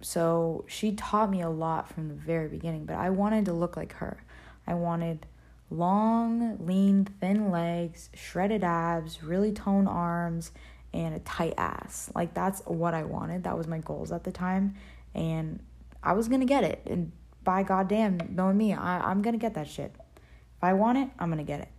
so 0.01 0.65
she 0.67 0.93
taught 0.93 1.29
me 1.29 1.41
a 1.41 1.49
lot 1.49 1.93
from 1.93 2.07
the 2.07 2.15
very 2.15 2.47
beginning, 2.47 2.85
but 2.85 2.95
I 2.95 3.11
wanted 3.11 3.45
to 3.45 3.53
look 3.53 3.77
like 3.77 3.93
her. 3.93 4.23
I 4.65 4.73
wanted 4.73 5.27
long, 5.69 6.65
lean, 6.65 7.05
thin 7.21 7.51
legs, 7.51 8.09
shredded 8.15 8.63
abs, 8.63 9.23
really 9.23 9.51
toned 9.51 9.87
arms, 9.87 10.51
and 10.91 11.13
a 11.15 11.19
tight 11.19 11.53
ass. 11.57 12.09
Like 12.15 12.33
that's 12.33 12.61
what 12.65 12.95
I 12.95 13.03
wanted. 13.03 13.43
That 13.43 13.57
was 13.57 13.67
my 13.67 13.79
goals 13.79 14.11
at 14.11 14.23
the 14.23 14.31
time. 14.31 14.75
And 15.13 15.59
I 16.01 16.13
was 16.13 16.27
gonna 16.27 16.45
get 16.45 16.63
it. 16.63 16.81
And 16.85 17.11
by 17.43 17.61
goddamn, 17.61 18.19
knowing 18.29 18.57
me, 18.57 18.73
I, 18.73 19.09
I'm 19.09 19.21
gonna 19.21 19.37
get 19.37 19.53
that 19.53 19.67
shit. 19.67 19.93
If 19.95 20.63
I 20.63 20.73
want 20.73 20.97
it, 20.97 21.09
I'm 21.19 21.29
gonna 21.29 21.43
get 21.43 21.59
it. 21.59 21.69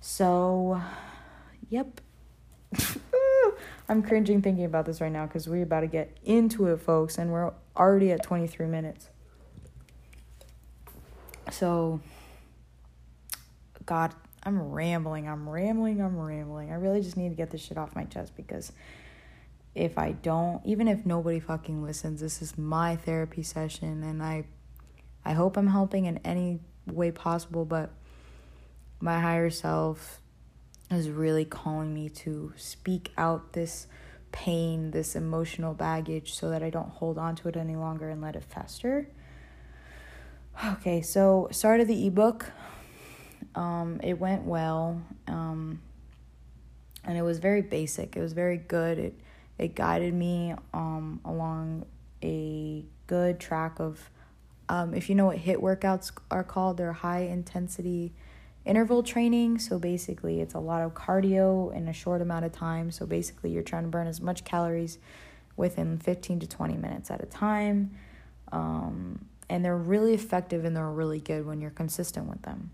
So, 0.00 0.80
yep. 1.68 2.00
I'm 3.88 4.02
cringing 4.02 4.42
thinking 4.42 4.64
about 4.64 4.86
this 4.86 5.00
right 5.00 5.12
now 5.12 5.26
because 5.26 5.48
we're 5.48 5.62
about 5.62 5.80
to 5.80 5.86
get 5.86 6.16
into 6.24 6.66
it, 6.66 6.78
folks, 6.78 7.18
and 7.18 7.30
we're 7.32 7.52
already 7.76 8.12
at 8.12 8.22
23 8.22 8.66
minutes. 8.66 9.08
So, 11.52 12.00
God, 13.84 14.12
I'm 14.42 14.60
rambling, 14.60 15.28
I'm 15.28 15.48
rambling, 15.48 16.00
I'm 16.00 16.18
rambling. 16.18 16.72
I 16.72 16.74
really 16.74 17.00
just 17.00 17.16
need 17.16 17.28
to 17.28 17.34
get 17.36 17.50
this 17.50 17.60
shit 17.60 17.78
off 17.78 17.94
my 17.94 18.04
chest 18.04 18.36
because 18.36 18.72
if 19.74 19.98
I 19.98 20.12
don't, 20.12 20.64
even 20.64 20.88
if 20.88 21.06
nobody 21.06 21.38
fucking 21.38 21.82
listens, 21.82 22.20
this 22.20 22.42
is 22.42 22.58
my 22.58 22.96
therapy 22.96 23.42
session 23.42 24.02
and 24.02 24.22
I 24.22 24.44
I 25.24 25.32
hope 25.32 25.56
I'm 25.56 25.66
helping 25.66 26.04
in 26.04 26.18
any 26.18 26.60
way 26.86 27.10
possible, 27.10 27.64
but 27.64 27.90
my 29.00 29.18
higher 29.18 29.50
self 29.50 30.20
is 30.90 31.08
really 31.08 31.44
calling 31.44 31.92
me 31.92 32.08
to 32.08 32.52
speak 32.56 33.12
out 33.16 33.52
this 33.52 33.86
pain, 34.32 34.90
this 34.90 35.16
emotional 35.16 35.74
baggage, 35.74 36.34
so 36.34 36.50
that 36.50 36.62
I 36.62 36.70
don't 36.70 36.90
hold 36.90 37.18
on 37.18 37.36
to 37.36 37.48
it 37.48 37.56
any 37.56 37.76
longer 37.76 38.08
and 38.08 38.20
let 38.20 38.36
it 38.36 38.44
fester. 38.44 39.08
Okay, 40.64 41.02
so 41.02 41.48
started 41.50 41.88
the 41.88 42.06
ebook. 42.06 42.50
Um, 43.54 44.00
it 44.02 44.18
went 44.18 44.44
well, 44.44 45.02
um, 45.26 45.80
and 47.04 47.16
it 47.16 47.22
was 47.22 47.38
very 47.38 47.62
basic. 47.62 48.16
It 48.16 48.20
was 48.20 48.32
very 48.32 48.58
good. 48.58 48.98
It 48.98 49.14
it 49.58 49.74
guided 49.74 50.12
me 50.12 50.54
um, 50.74 51.20
along 51.24 51.86
a 52.22 52.84
good 53.06 53.40
track 53.40 53.80
of, 53.80 54.10
um, 54.68 54.92
if 54.92 55.08
you 55.08 55.14
know 55.14 55.26
what 55.26 55.38
HIIT 55.38 55.60
workouts 55.62 56.12
are 56.30 56.44
called, 56.44 56.76
they're 56.76 56.92
high 56.92 57.20
intensity 57.20 58.12
interval 58.66 59.02
training. 59.02 59.58
So 59.58 59.78
basically, 59.78 60.40
it's 60.40 60.54
a 60.54 60.58
lot 60.58 60.82
of 60.82 60.94
cardio 60.94 61.74
in 61.74 61.88
a 61.88 61.92
short 61.92 62.20
amount 62.20 62.44
of 62.44 62.52
time. 62.52 62.90
So 62.90 63.06
basically, 63.06 63.50
you're 63.50 63.62
trying 63.62 63.84
to 63.84 63.88
burn 63.88 64.06
as 64.06 64.20
much 64.20 64.44
calories 64.44 64.98
within 65.56 65.98
15 65.98 66.40
to 66.40 66.46
20 66.46 66.76
minutes 66.76 67.10
at 67.10 67.22
a 67.22 67.26
time. 67.26 67.96
Um, 68.52 69.26
and 69.48 69.64
they're 69.64 69.76
really 69.76 70.14
effective 70.14 70.64
and 70.64 70.76
they're 70.76 70.90
really 70.90 71.20
good 71.20 71.46
when 71.46 71.60
you're 71.60 71.70
consistent 71.70 72.28
with 72.28 72.42
them. 72.42 72.70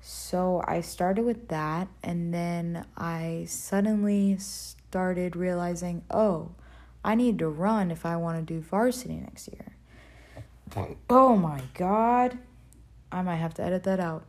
So 0.00 0.62
I 0.66 0.82
started 0.82 1.24
with 1.24 1.48
that, 1.48 1.88
and 2.00 2.32
then 2.32 2.86
I 2.96 3.46
suddenly 3.48 4.36
started 4.38 5.34
realizing, 5.34 6.02
oh, 6.12 6.52
I 7.04 7.16
need 7.16 7.40
to 7.40 7.48
run 7.48 7.90
if 7.90 8.06
I 8.06 8.16
want 8.16 8.38
to 8.38 8.54
do 8.54 8.60
varsity 8.60 9.16
next 9.16 9.48
year. 9.48 9.74
Oh 11.10 11.36
my 11.36 11.60
god. 11.74 12.38
I 13.10 13.22
might 13.22 13.36
have 13.36 13.54
to 13.54 13.62
edit 13.62 13.84
that 13.84 13.98
out. 13.98 14.24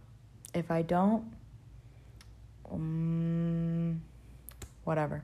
If 0.54 0.72
I 0.72 0.82
don't, 0.82 1.26
um, 2.72 4.02
whatever. 4.84 5.24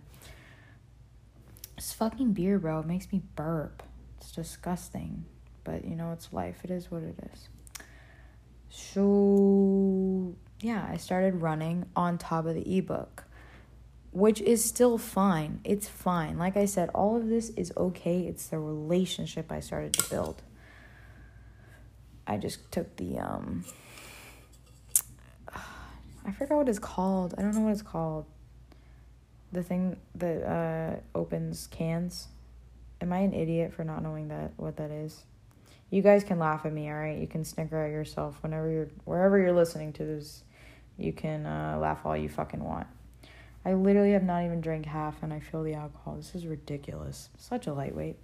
This 1.76 1.94
fucking 1.94 2.34
beer, 2.34 2.60
bro, 2.60 2.80
it 2.80 2.86
makes 2.86 3.12
me 3.12 3.22
burp. 3.36 3.84
It's 4.18 4.32
disgusting. 4.32 5.26
But 5.64 5.86
you 5.86 5.96
know, 5.96 6.12
it's 6.12 6.32
life. 6.34 6.58
It 6.64 6.72
is 6.72 6.92
what 6.92 7.04
it 7.04 7.16
is. 7.34 7.48
So, 8.70 10.36
yeah, 10.60 10.88
I 10.90 10.98
started 10.98 11.36
running 11.36 11.86
on 11.96 12.18
top 12.18 12.46
of 12.46 12.56
the 12.56 12.78
ebook, 12.78 13.26
which 14.12 14.42
is 14.42 14.66
still 14.66 14.98
fine. 14.98 15.60
It's 15.64 15.88
fine. 15.88 16.38
Like 16.40 16.58
I 16.58 16.66
said, 16.66 16.90
all 16.90 17.16
of 17.16 17.30
this 17.30 17.50
is 17.50 17.72
okay. 17.78 18.22
It's 18.22 18.48
the 18.48 18.60
relationship 18.60 19.52
I 19.52 19.60
started 19.60 19.94
to 19.94 20.10
build. 20.10 20.42
I 22.26 22.38
just 22.38 22.72
took 22.72 22.96
the 22.96 23.20
um 23.20 23.66
I 26.26 26.32
forgot 26.32 26.58
what 26.58 26.70
it's 26.70 26.80
called. 26.80 27.34
I 27.38 27.42
don't 27.42 27.54
know 27.54 27.62
what 27.62 27.74
it's 27.74 27.82
called. 27.82 28.26
The 29.52 29.64
thing 29.64 29.98
that 30.16 30.44
uh, 30.44 31.18
opens 31.18 31.68
cans. 31.68 32.28
Am 33.02 33.12
I 33.12 33.20
an 33.20 33.34
idiot 33.34 33.74
for 33.74 33.84
not 33.84 34.02
knowing 34.02 34.30
that 34.30 34.54
what 34.58 34.78
that 34.78 34.92
is? 34.92 35.24
You 35.90 36.02
guys 36.02 36.24
can 36.24 36.40
laugh 36.40 36.66
at 36.66 36.74
me, 36.74 36.90
all 36.90 36.96
right? 36.96 37.20
You 37.20 37.28
can 37.28 37.44
snicker 37.44 37.84
at 37.84 37.92
yourself 37.92 38.42
whenever 38.42 38.70
you're 38.70 38.90
wherever 39.06 39.38
you're 39.38 39.54
listening 39.54 39.94
to 39.94 40.06
this. 40.06 40.44
You 40.98 41.12
can 41.14 41.46
uh, 41.46 41.78
laugh 41.80 42.06
all 42.06 42.16
you 42.16 42.30
fucking 42.30 42.64
want. 42.64 42.88
I 43.66 43.74
literally 43.74 44.12
have 44.12 44.24
not 44.24 44.44
even 44.44 44.62
drank 44.62 44.86
half, 44.86 45.22
and 45.24 45.34
I 45.34 45.40
feel 45.40 45.64
the 45.64 45.74
alcohol. 45.74 46.16
This 46.16 46.36
is 46.36 46.46
ridiculous. 46.46 47.30
Such 47.38 47.68
a 47.68 47.74
lightweight. 47.74 48.18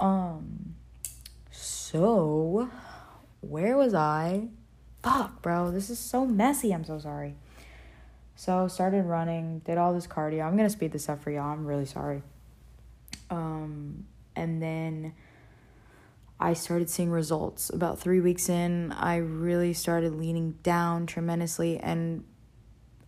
Um. 0.00 0.74
So, 1.50 2.70
where 3.40 3.76
was 3.76 3.94
I? 3.94 4.48
Fuck, 5.02 5.42
bro, 5.42 5.70
this 5.70 5.90
is 5.90 5.98
so 5.98 6.26
messy. 6.26 6.72
I'm 6.72 6.84
so 6.84 6.98
sorry. 6.98 7.34
So 8.36 8.68
started 8.68 9.04
running, 9.04 9.60
did 9.60 9.78
all 9.78 9.92
this 9.92 10.06
cardio. 10.06 10.46
I'm 10.46 10.56
gonna 10.56 10.70
speed 10.70 10.92
this 10.92 11.08
up 11.08 11.22
for 11.22 11.30
y'all. 11.30 11.52
I'm 11.52 11.66
really 11.66 11.86
sorry. 11.86 12.22
Um, 13.30 14.06
and 14.36 14.62
then 14.62 15.12
I 16.40 16.52
started 16.52 16.88
seeing 16.88 17.10
results. 17.10 17.68
About 17.70 17.98
three 17.98 18.20
weeks 18.20 18.48
in, 18.48 18.92
I 18.92 19.16
really 19.16 19.72
started 19.72 20.14
leaning 20.14 20.52
down 20.62 21.06
tremendously, 21.06 21.78
and 21.78 22.24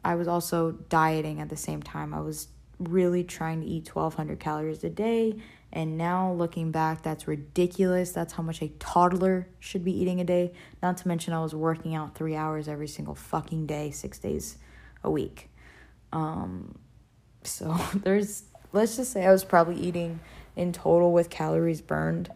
I 0.04 0.16
was 0.16 0.26
also 0.26 0.72
dieting 0.72 1.40
at 1.40 1.48
the 1.48 1.56
same 1.56 1.82
time. 1.82 2.12
I 2.12 2.20
was 2.20 2.48
really 2.78 3.22
trying 3.22 3.60
to 3.60 3.66
eat 3.66 3.94
1,200 3.94 4.40
calories 4.40 4.82
a 4.82 4.90
day 4.90 5.36
and 5.72 5.96
now 5.96 6.32
looking 6.32 6.72
back, 6.72 7.02
that's 7.02 7.28
ridiculous. 7.28 8.10
That's 8.10 8.32
how 8.32 8.42
much 8.42 8.60
a 8.60 8.68
toddler 8.80 9.48
should 9.60 9.84
be 9.84 9.92
eating 9.92 10.20
a 10.20 10.24
day. 10.24 10.52
Not 10.82 10.96
to 10.98 11.08
mention, 11.08 11.32
I 11.32 11.40
was 11.40 11.54
working 11.54 11.94
out 11.94 12.14
three 12.14 12.34
hours 12.34 12.66
every 12.66 12.88
single 12.88 13.14
fucking 13.14 13.66
day, 13.66 13.90
six 13.92 14.18
days 14.18 14.58
a 15.04 15.10
week. 15.10 15.48
Um, 16.12 16.76
so 17.44 17.78
there's, 17.94 18.44
let's 18.72 18.96
just 18.96 19.12
say 19.12 19.24
I 19.24 19.32
was 19.32 19.44
probably 19.44 19.76
eating 19.76 20.20
in 20.56 20.72
total 20.72 21.12
with 21.12 21.30
calories 21.30 21.80
burned 21.80 22.30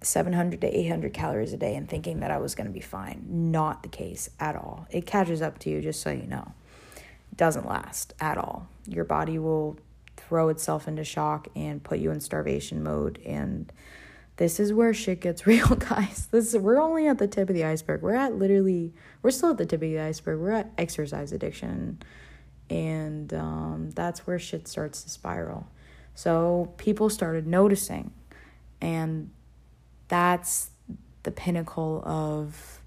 700 0.00 0.60
to 0.62 0.78
800 0.78 1.12
calories 1.12 1.52
a 1.52 1.56
day 1.56 1.74
and 1.74 1.88
thinking 1.88 2.20
that 2.20 2.30
I 2.30 2.38
was 2.38 2.54
going 2.54 2.68
to 2.68 2.72
be 2.72 2.80
fine. 2.80 3.24
Not 3.28 3.82
the 3.82 3.88
case 3.88 4.30
at 4.40 4.56
all. 4.56 4.86
It 4.90 5.06
catches 5.06 5.42
up 5.42 5.58
to 5.60 5.70
you, 5.70 5.82
just 5.82 6.00
so 6.00 6.10
you 6.10 6.26
know. 6.26 6.52
Doesn't 7.36 7.66
last 7.68 8.14
at 8.20 8.38
all. 8.38 8.68
Your 8.86 9.04
body 9.04 9.38
will 9.38 9.78
throw 10.28 10.50
itself 10.50 10.86
into 10.86 11.04
shock 11.04 11.48
and 11.56 11.82
put 11.82 11.98
you 11.98 12.10
in 12.10 12.20
starvation 12.20 12.82
mode. 12.82 13.18
And 13.24 13.72
this 14.36 14.60
is 14.60 14.74
where 14.74 14.92
shit 14.92 15.20
gets 15.20 15.46
real 15.46 15.74
guys. 15.74 16.28
This 16.30 16.54
we're 16.54 16.80
only 16.80 17.06
at 17.08 17.18
the 17.18 17.26
tip 17.26 17.48
of 17.48 17.54
the 17.54 17.64
iceberg. 17.64 18.02
We're 18.02 18.14
at 18.14 18.34
literally 18.34 18.92
we're 19.22 19.30
still 19.30 19.50
at 19.50 19.58
the 19.58 19.66
tip 19.66 19.82
of 19.82 19.88
the 19.88 20.00
iceberg. 20.00 20.38
We're 20.38 20.52
at 20.52 20.70
exercise 20.76 21.32
addiction. 21.32 22.02
And 22.68 23.32
um, 23.32 23.90
that's 23.94 24.26
where 24.26 24.38
shit 24.38 24.68
starts 24.68 25.02
to 25.04 25.08
spiral. 25.08 25.66
So 26.14 26.74
people 26.76 27.08
started 27.08 27.46
noticing. 27.46 28.12
And 28.82 29.30
that's 30.08 30.70
the 31.22 31.30
pinnacle 31.30 32.02
of 32.04 32.78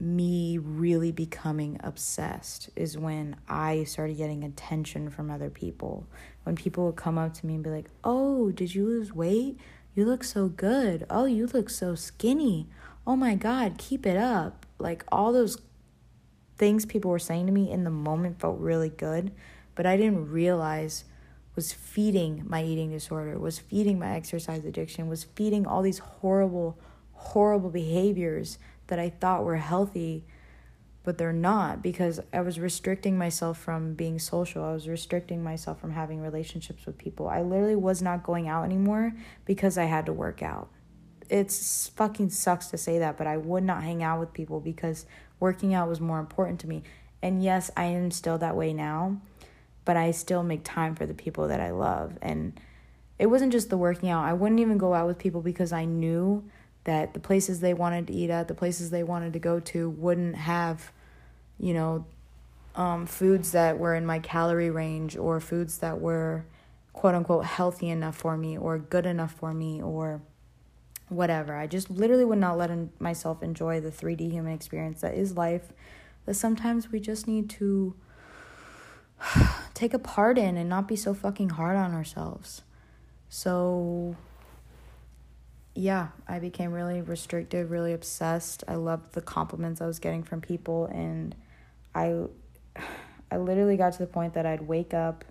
me 0.00 0.58
really 0.58 1.12
becoming 1.12 1.80
obsessed 1.82 2.68
is 2.76 2.98
when 2.98 3.36
I 3.48 3.84
started 3.84 4.16
getting 4.16 4.44
attention 4.44 5.10
from 5.10 5.30
other 5.30 5.50
people. 5.50 6.06
When 6.44 6.56
people 6.56 6.86
would 6.86 6.96
come 6.96 7.18
up 7.18 7.34
to 7.34 7.46
me 7.46 7.54
and 7.54 7.64
be 7.64 7.70
like, 7.70 7.90
Oh, 8.04 8.50
did 8.50 8.74
you 8.74 8.86
lose 8.86 9.12
weight? 9.12 9.58
You 9.94 10.04
look 10.04 10.24
so 10.24 10.48
good. 10.48 11.06
Oh, 11.10 11.24
you 11.24 11.46
look 11.46 11.70
so 11.70 11.94
skinny. 11.94 12.68
Oh 13.06 13.16
my 13.16 13.34
God, 13.34 13.78
keep 13.78 14.06
it 14.06 14.16
up. 14.16 14.66
Like 14.78 15.04
all 15.10 15.32
those 15.32 15.58
things 16.56 16.86
people 16.86 17.10
were 17.10 17.18
saying 17.18 17.46
to 17.46 17.52
me 17.52 17.70
in 17.70 17.84
the 17.84 17.90
moment 17.90 18.40
felt 18.40 18.58
really 18.58 18.88
good, 18.88 19.32
but 19.74 19.86
I 19.86 19.96
didn't 19.96 20.30
realize 20.30 21.04
was 21.54 21.72
feeding 21.72 22.44
my 22.46 22.64
eating 22.64 22.90
disorder, 22.90 23.38
was 23.38 23.58
feeding 23.58 23.98
my 23.98 24.14
exercise 24.14 24.64
addiction, 24.64 25.08
was 25.08 25.24
feeding 25.24 25.66
all 25.66 25.82
these 25.82 25.98
horrible, 25.98 26.78
horrible 27.12 27.70
behaviors 27.70 28.58
that 28.88 28.98
I 28.98 29.10
thought 29.10 29.44
were 29.44 29.56
healthy, 29.56 30.24
but 31.04 31.18
they're 31.18 31.32
not 31.32 31.82
because 31.82 32.18
I 32.32 32.40
was 32.40 32.58
restricting 32.58 33.16
myself 33.18 33.58
from 33.58 33.94
being 33.94 34.18
social. 34.18 34.64
I 34.64 34.72
was 34.72 34.88
restricting 34.88 35.44
myself 35.44 35.78
from 35.78 35.92
having 35.92 36.20
relationships 36.20 36.86
with 36.86 36.96
people. 36.96 37.28
I 37.28 37.42
literally 37.42 37.76
was 37.76 38.00
not 38.00 38.24
going 38.24 38.48
out 38.48 38.64
anymore 38.64 39.12
because 39.44 39.76
I 39.76 39.84
had 39.84 40.06
to 40.06 40.12
work 40.12 40.42
out. 40.42 40.70
It's 41.28 41.88
fucking 41.88 42.30
sucks 42.30 42.68
to 42.68 42.78
say 42.78 42.98
that, 42.98 43.18
but 43.18 43.26
I 43.26 43.36
would 43.36 43.64
not 43.64 43.82
hang 43.82 44.02
out 44.02 44.18
with 44.18 44.32
people 44.32 44.60
because 44.60 45.04
working 45.38 45.74
out 45.74 45.88
was 45.88 46.00
more 46.00 46.18
important 46.18 46.58
to 46.60 46.68
me. 46.68 46.82
And 47.22 47.42
yes, 47.42 47.70
I 47.76 47.84
am 47.84 48.10
still 48.10 48.38
that 48.38 48.56
way 48.56 48.72
now, 48.72 49.20
but 49.84 49.96
I 49.98 50.10
still 50.10 50.42
make 50.42 50.64
time 50.64 50.94
for 50.94 51.04
the 51.04 51.14
people 51.14 51.48
that 51.48 51.60
I 51.60 51.70
love. 51.70 52.18
And 52.22 52.58
it 53.18 53.26
wasn't 53.26 53.52
just 53.52 53.68
the 53.68 53.76
working 53.76 54.08
out. 54.08 54.24
I 54.24 54.32
wouldn't 54.32 54.60
even 54.60 54.78
go 54.78 54.94
out 54.94 55.06
with 55.06 55.18
people 55.18 55.42
because 55.42 55.72
I 55.72 55.84
knew 55.84 56.44
that 56.84 57.14
the 57.14 57.20
places 57.20 57.60
they 57.60 57.74
wanted 57.74 58.06
to 58.06 58.12
eat 58.12 58.30
at, 58.30 58.48
the 58.48 58.54
places 58.54 58.90
they 58.90 59.02
wanted 59.02 59.32
to 59.32 59.38
go 59.38 59.58
to, 59.58 59.90
wouldn't 59.90 60.36
have, 60.36 60.92
you 61.58 61.74
know, 61.74 62.06
um, 62.74 63.06
foods 63.06 63.52
that 63.52 63.78
were 63.78 63.94
in 63.94 64.04
my 64.04 64.18
calorie 64.18 64.70
range 64.70 65.16
or 65.16 65.40
foods 65.40 65.78
that 65.78 66.00
were 66.00 66.44
quote 66.92 67.14
unquote 67.14 67.44
healthy 67.44 67.88
enough 67.88 68.16
for 68.16 68.36
me 68.36 68.56
or 68.56 68.78
good 68.78 69.06
enough 69.06 69.32
for 69.32 69.54
me 69.54 69.82
or 69.82 70.22
whatever. 71.08 71.54
I 71.54 71.66
just 71.66 71.90
literally 71.90 72.24
would 72.24 72.38
not 72.38 72.58
let 72.58 72.70
in, 72.70 72.90
myself 72.98 73.42
enjoy 73.42 73.80
the 73.80 73.90
3D 73.90 74.30
human 74.30 74.52
experience 74.52 75.00
that 75.02 75.14
is 75.14 75.36
life, 75.36 75.72
that 76.26 76.34
sometimes 76.34 76.90
we 76.90 77.00
just 77.00 77.26
need 77.28 77.50
to 77.50 77.94
take 79.74 79.94
a 79.94 79.98
part 79.98 80.38
in 80.38 80.56
and 80.56 80.68
not 80.68 80.88
be 80.88 80.96
so 80.96 81.14
fucking 81.14 81.50
hard 81.50 81.76
on 81.76 81.92
ourselves. 81.92 82.62
So 83.28 84.16
yeah, 85.74 86.08
I 86.28 86.38
became 86.38 86.72
really 86.72 87.02
restrictive, 87.02 87.70
really 87.70 87.92
obsessed. 87.92 88.64
I 88.68 88.76
loved 88.76 89.12
the 89.12 89.20
compliments 89.20 89.80
I 89.80 89.86
was 89.86 89.98
getting 89.98 90.22
from 90.22 90.40
people 90.40 90.86
and 90.86 91.34
I 91.94 92.24
I 93.30 93.38
literally 93.38 93.76
got 93.76 93.92
to 93.94 93.98
the 93.98 94.06
point 94.06 94.34
that 94.34 94.46
I'd 94.46 94.62
wake 94.62 94.94
up 94.94 95.24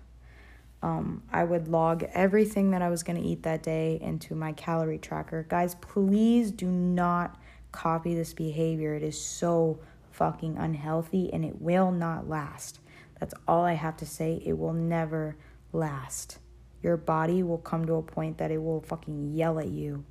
um, 0.84 1.22
I 1.32 1.44
would 1.44 1.66
log 1.66 2.04
everything 2.12 2.72
that 2.72 2.82
I 2.82 2.90
was 2.90 3.02
going 3.02 3.20
to 3.20 3.26
eat 3.26 3.44
that 3.44 3.62
day 3.62 3.98
into 4.02 4.34
my 4.34 4.52
calorie 4.52 4.98
tracker. 4.98 5.46
Guys, 5.48 5.76
please 5.76 6.50
do 6.50 6.66
not 6.66 7.40
copy 7.72 8.14
this 8.14 8.34
behavior. 8.34 8.94
It 8.94 9.02
is 9.02 9.18
so 9.18 9.78
fucking 10.10 10.58
unhealthy 10.58 11.32
and 11.32 11.42
it 11.42 11.62
will 11.62 11.90
not 11.90 12.28
last. 12.28 12.80
That's 13.18 13.32
all 13.48 13.64
I 13.64 13.72
have 13.72 13.96
to 13.96 14.06
say. 14.06 14.42
It 14.44 14.58
will 14.58 14.74
never 14.74 15.38
last. 15.72 16.38
Your 16.82 16.98
body 16.98 17.42
will 17.42 17.56
come 17.56 17.86
to 17.86 17.94
a 17.94 18.02
point 18.02 18.36
that 18.36 18.50
it 18.50 18.62
will 18.62 18.82
fucking 18.82 19.32
yell 19.32 19.58
at 19.58 19.68
you 19.68 20.04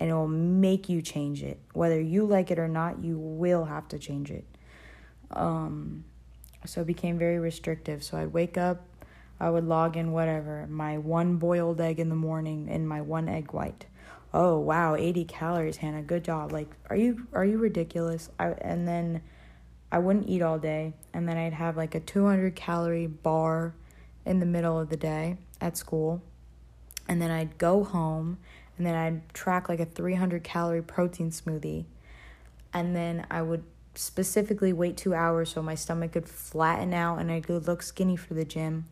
and 0.00 0.08
it 0.08 0.14
will 0.14 0.26
make 0.26 0.88
you 0.88 1.02
change 1.02 1.42
it. 1.42 1.60
Whether 1.74 2.00
you 2.00 2.24
like 2.24 2.50
it 2.50 2.58
or 2.58 2.66
not, 2.66 3.04
you 3.04 3.18
will 3.18 3.66
have 3.66 3.86
to 3.88 3.98
change 3.98 4.30
it. 4.30 4.46
Um, 5.30 6.04
so 6.64 6.80
it 6.80 6.86
became 6.86 7.18
very 7.18 7.38
restrictive. 7.38 8.02
So 8.02 8.16
I'd 8.16 8.32
wake 8.32 8.56
up, 8.56 8.82
I 9.38 9.50
would 9.50 9.64
log 9.64 9.98
in 9.98 10.12
whatever, 10.12 10.66
my 10.68 10.96
one 10.96 11.36
boiled 11.36 11.80
egg 11.82 12.00
in 12.00 12.08
the 12.08 12.16
morning 12.16 12.68
and 12.70 12.88
my 12.88 13.02
one 13.02 13.28
egg 13.28 13.52
white. 13.52 13.84
Oh 14.32 14.58
wow, 14.58 14.96
80 14.96 15.24
calories, 15.26 15.76
Hannah. 15.76 16.02
Good 16.02 16.24
job. 16.24 16.50
Like, 16.52 16.68
are 16.88 16.96
you 16.96 17.26
are 17.32 17.44
you 17.44 17.58
ridiculous? 17.58 18.30
I 18.38 18.50
and 18.60 18.86
then 18.86 19.22
I 19.90 19.98
wouldn't 19.98 20.28
eat 20.28 20.40
all 20.40 20.58
day, 20.58 20.92
and 21.12 21.28
then 21.28 21.36
I'd 21.36 21.52
have 21.52 21.76
like 21.76 21.96
a 21.96 22.00
200 22.00 22.54
calorie 22.54 23.08
bar 23.08 23.74
in 24.24 24.38
the 24.38 24.46
middle 24.46 24.78
of 24.78 24.88
the 24.88 24.96
day 24.96 25.38
at 25.60 25.76
school. 25.76 26.22
And 27.08 27.20
then 27.20 27.32
I'd 27.32 27.58
go 27.58 27.82
home 27.82 28.38
and 28.80 28.86
then 28.86 28.94
I'd 28.94 29.34
track 29.34 29.68
like 29.68 29.78
a 29.78 29.84
300 29.84 30.42
calorie 30.42 30.80
protein 30.80 31.30
smoothie. 31.30 31.84
And 32.72 32.96
then 32.96 33.26
I 33.30 33.42
would 33.42 33.62
specifically 33.94 34.72
wait 34.72 34.96
two 34.96 35.12
hours 35.12 35.50
so 35.50 35.60
my 35.60 35.74
stomach 35.74 36.12
could 36.12 36.26
flatten 36.26 36.94
out 36.94 37.18
and 37.18 37.30
I 37.30 37.42
could 37.42 37.66
look 37.66 37.82
skinny 37.82 38.16
for 38.16 38.32
the 38.32 38.46
gym. 38.46 38.86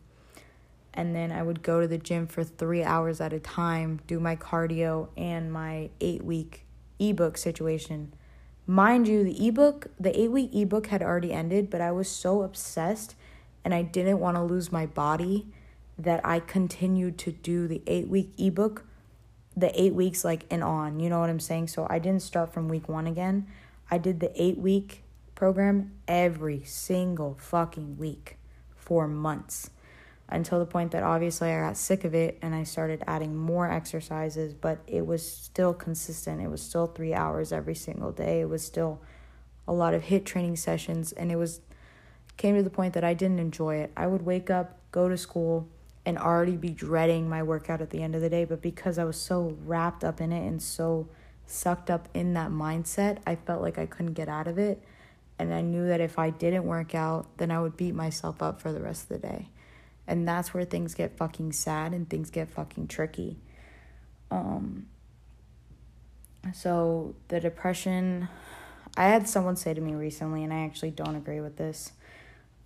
And 0.93 1.15
then 1.15 1.31
I 1.31 1.41
would 1.41 1.63
go 1.63 1.81
to 1.81 1.87
the 1.87 1.97
gym 1.97 2.27
for 2.27 2.43
three 2.43 2.83
hours 2.83 3.19
at 3.19 3.33
a 3.33 3.39
time, 3.39 3.99
do 4.05 4.19
my 4.19 4.35
cardio 4.35 5.07
and 5.17 5.51
my 5.51 5.89
eight 5.99 6.23
week 6.23 6.67
ebook 6.99 7.35
situation. 7.35 8.13
Mind 8.67 9.07
you, 9.07 9.23
the 9.23 9.47
ebook, 9.47 9.87
the 9.99 10.15
eight 10.21 10.29
week 10.29 10.51
ebook 10.53 10.85
had 10.85 11.01
already 11.01 11.33
ended, 11.33 11.71
but 11.71 11.81
I 11.81 11.91
was 11.91 12.07
so 12.07 12.43
obsessed 12.43 13.15
and 13.65 13.73
I 13.73 13.81
didn't 13.81 14.19
want 14.19 14.37
to 14.37 14.43
lose 14.43 14.71
my 14.71 14.85
body 14.85 15.47
that 15.97 16.23
I 16.23 16.41
continued 16.41 17.17
to 17.17 17.31
do 17.31 17.67
the 17.67 17.81
eight 17.87 18.07
week 18.07 18.29
ebook, 18.37 18.85
the 19.59 19.81
eight 19.81 19.93
weeks 19.93 20.23
like 20.23 20.45
and 20.49 20.63
on. 20.63 20.99
You 20.99 21.09
know 21.09 21.19
what 21.19 21.29
I'm 21.29 21.39
saying? 21.39 21.67
So 21.69 21.87
I 21.89 21.99
didn't 21.99 22.21
start 22.21 22.53
from 22.53 22.67
week 22.67 22.89
one 22.89 23.07
again. 23.07 23.47
I 23.91 23.97
did 23.97 24.19
the 24.19 24.31
eight 24.41 24.57
week 24.57 25.03
program 25.35 25.91
every 26.07 26.63
single 26.63 27.37
fucking 27.39 27.97
week 27.97 28.37
for 28.75 29.07
months 29.07 29.69
until 30.27 30.59
the 30.59 30.65
point 30.65 30.91
that 30.91 31.03
obviously 31.03 31.51
I 31.51 31.61
got 31.61 31.77
sick 31.77 32.03
of 32.03 32.13
it 32.13 32.37
and 32.41 32.53
I 32.53 32.63
started 32.63 33.03
adding 33.07 33.35
more 33.35 33.69
exercises, 33.69 34.53
but 34.53 34.79
it 34.85 35.05
was 35.05 35.25
still 35.25 35.73
consistent. 35.73 36.41
It 36.41 36.49
was 36.49 36.61
still 36.61 36.87
three 36.87 37.13
hours 37.13 37.51
every 37.51 37.75
single 37.75 38.11
day. 38.11 38.41
It 38.41 38.49
was 38.49 38.63
still 38.63 39.01
a 39.67 39.73
lot 39.73 39.93
of 39.93 40.03
HIIT 40.03 40.25
training 40.25 40.55
sessions, 40.55 41.11
and 41.11 41.31
it 41.31 41.35
was 41.35 41.61
came 42.37 42.55
to 42.55 42.63
the 42.63 42.69
point 42.69 42.93
that 42.93 43.03
I 43.03 43.13
didn't 43.13 43.39
enjoy 43.39 43.75
it. 43.75 43.91
I 43.97 44.07
would 44.07 44.21
wake 44.21 44.49
up, 44.49 44.77
go 44.91 45.09
to 45.09 45.17
school, 45.17 45.67
and 46.09 46.17
already 46.17 46.57
be 46.57 46.71
dreading 46.71 47.29
my 47.29 47.43
workout 47.43 47.81
at 47.81 47.91
the 47.91 48.01
end 48.01 48.15
of 48.15 48.21
the 48.21 48.29
day, 48.29 48.43
but 48.43 48.61
because 48.61 48.97
I 48.97 49.03
was 49.03 49.15
so 49.15 49.55
wrapped 49.63 50.03
up 50.03 50.19
in 50.19 50.31
it 50.31 50.45
and 50.45 50.61
so 50.61 51.07
sucked 51.45 51.89
up 51.89 52.09
in 52.13 52.33
that 52.33 52.49
mindset, 52.49 53.19
I 53.27 53.35
felt 53.35 53.61
like 53.61 53.77
I 53.77 53.85
couldn't 53.85 54.13
get 54.13 54.27
out 54.27 54.47
of 54.47 54.57
it. 54.57 54.83
And 55.37 55.53
I 55.53 55.61
knew 55.61 55.87
that 55.87 56.01
if 56.01 56.17
I 56.17 56.31
didn't 56.31 56.65
work 56.65 56.95
out, 56.95 57.27
then 57.37 57.51
I 57.51 57.61
would 57.61 57.77
beat 57.77 57.93
myself 57.93 58.41
up 58.41 58.59
for 58.59 58.73
the 58.73 58.81
rest 58.81 59.03
of 59.03 59.21
the 59.21 59.27
day. 59.27 59.49
And 60.07 60.27
that's 60.27 60.51
where 60.53 60.65
things 60.65 60.95
get 60.95 61.15
fucking 61.15 61.51
sad 61.53 61.93
and 61.93 62.09
things 62.09 62.31
get 62.31 62.49
fucking 62.49 62.87
tricky. 62.87 63.37
Um 64.31 64.87
so 66.53 67.15
the 67.27 67.39
depression 67.39 68.29
I 68.97 69.05
had 69.05 69.29
someone 69.29 69.55
say 69.57 69.73
to 69.73 69.81
me 69.81 69.93
recently 69.93 70.43
and 70.43 70.53
I 70.53 70.61
actually 70.61 70.91
don't 70.91 71.15
agree 71.15 71.41
with 71.41 71.57
this 71.57 71.91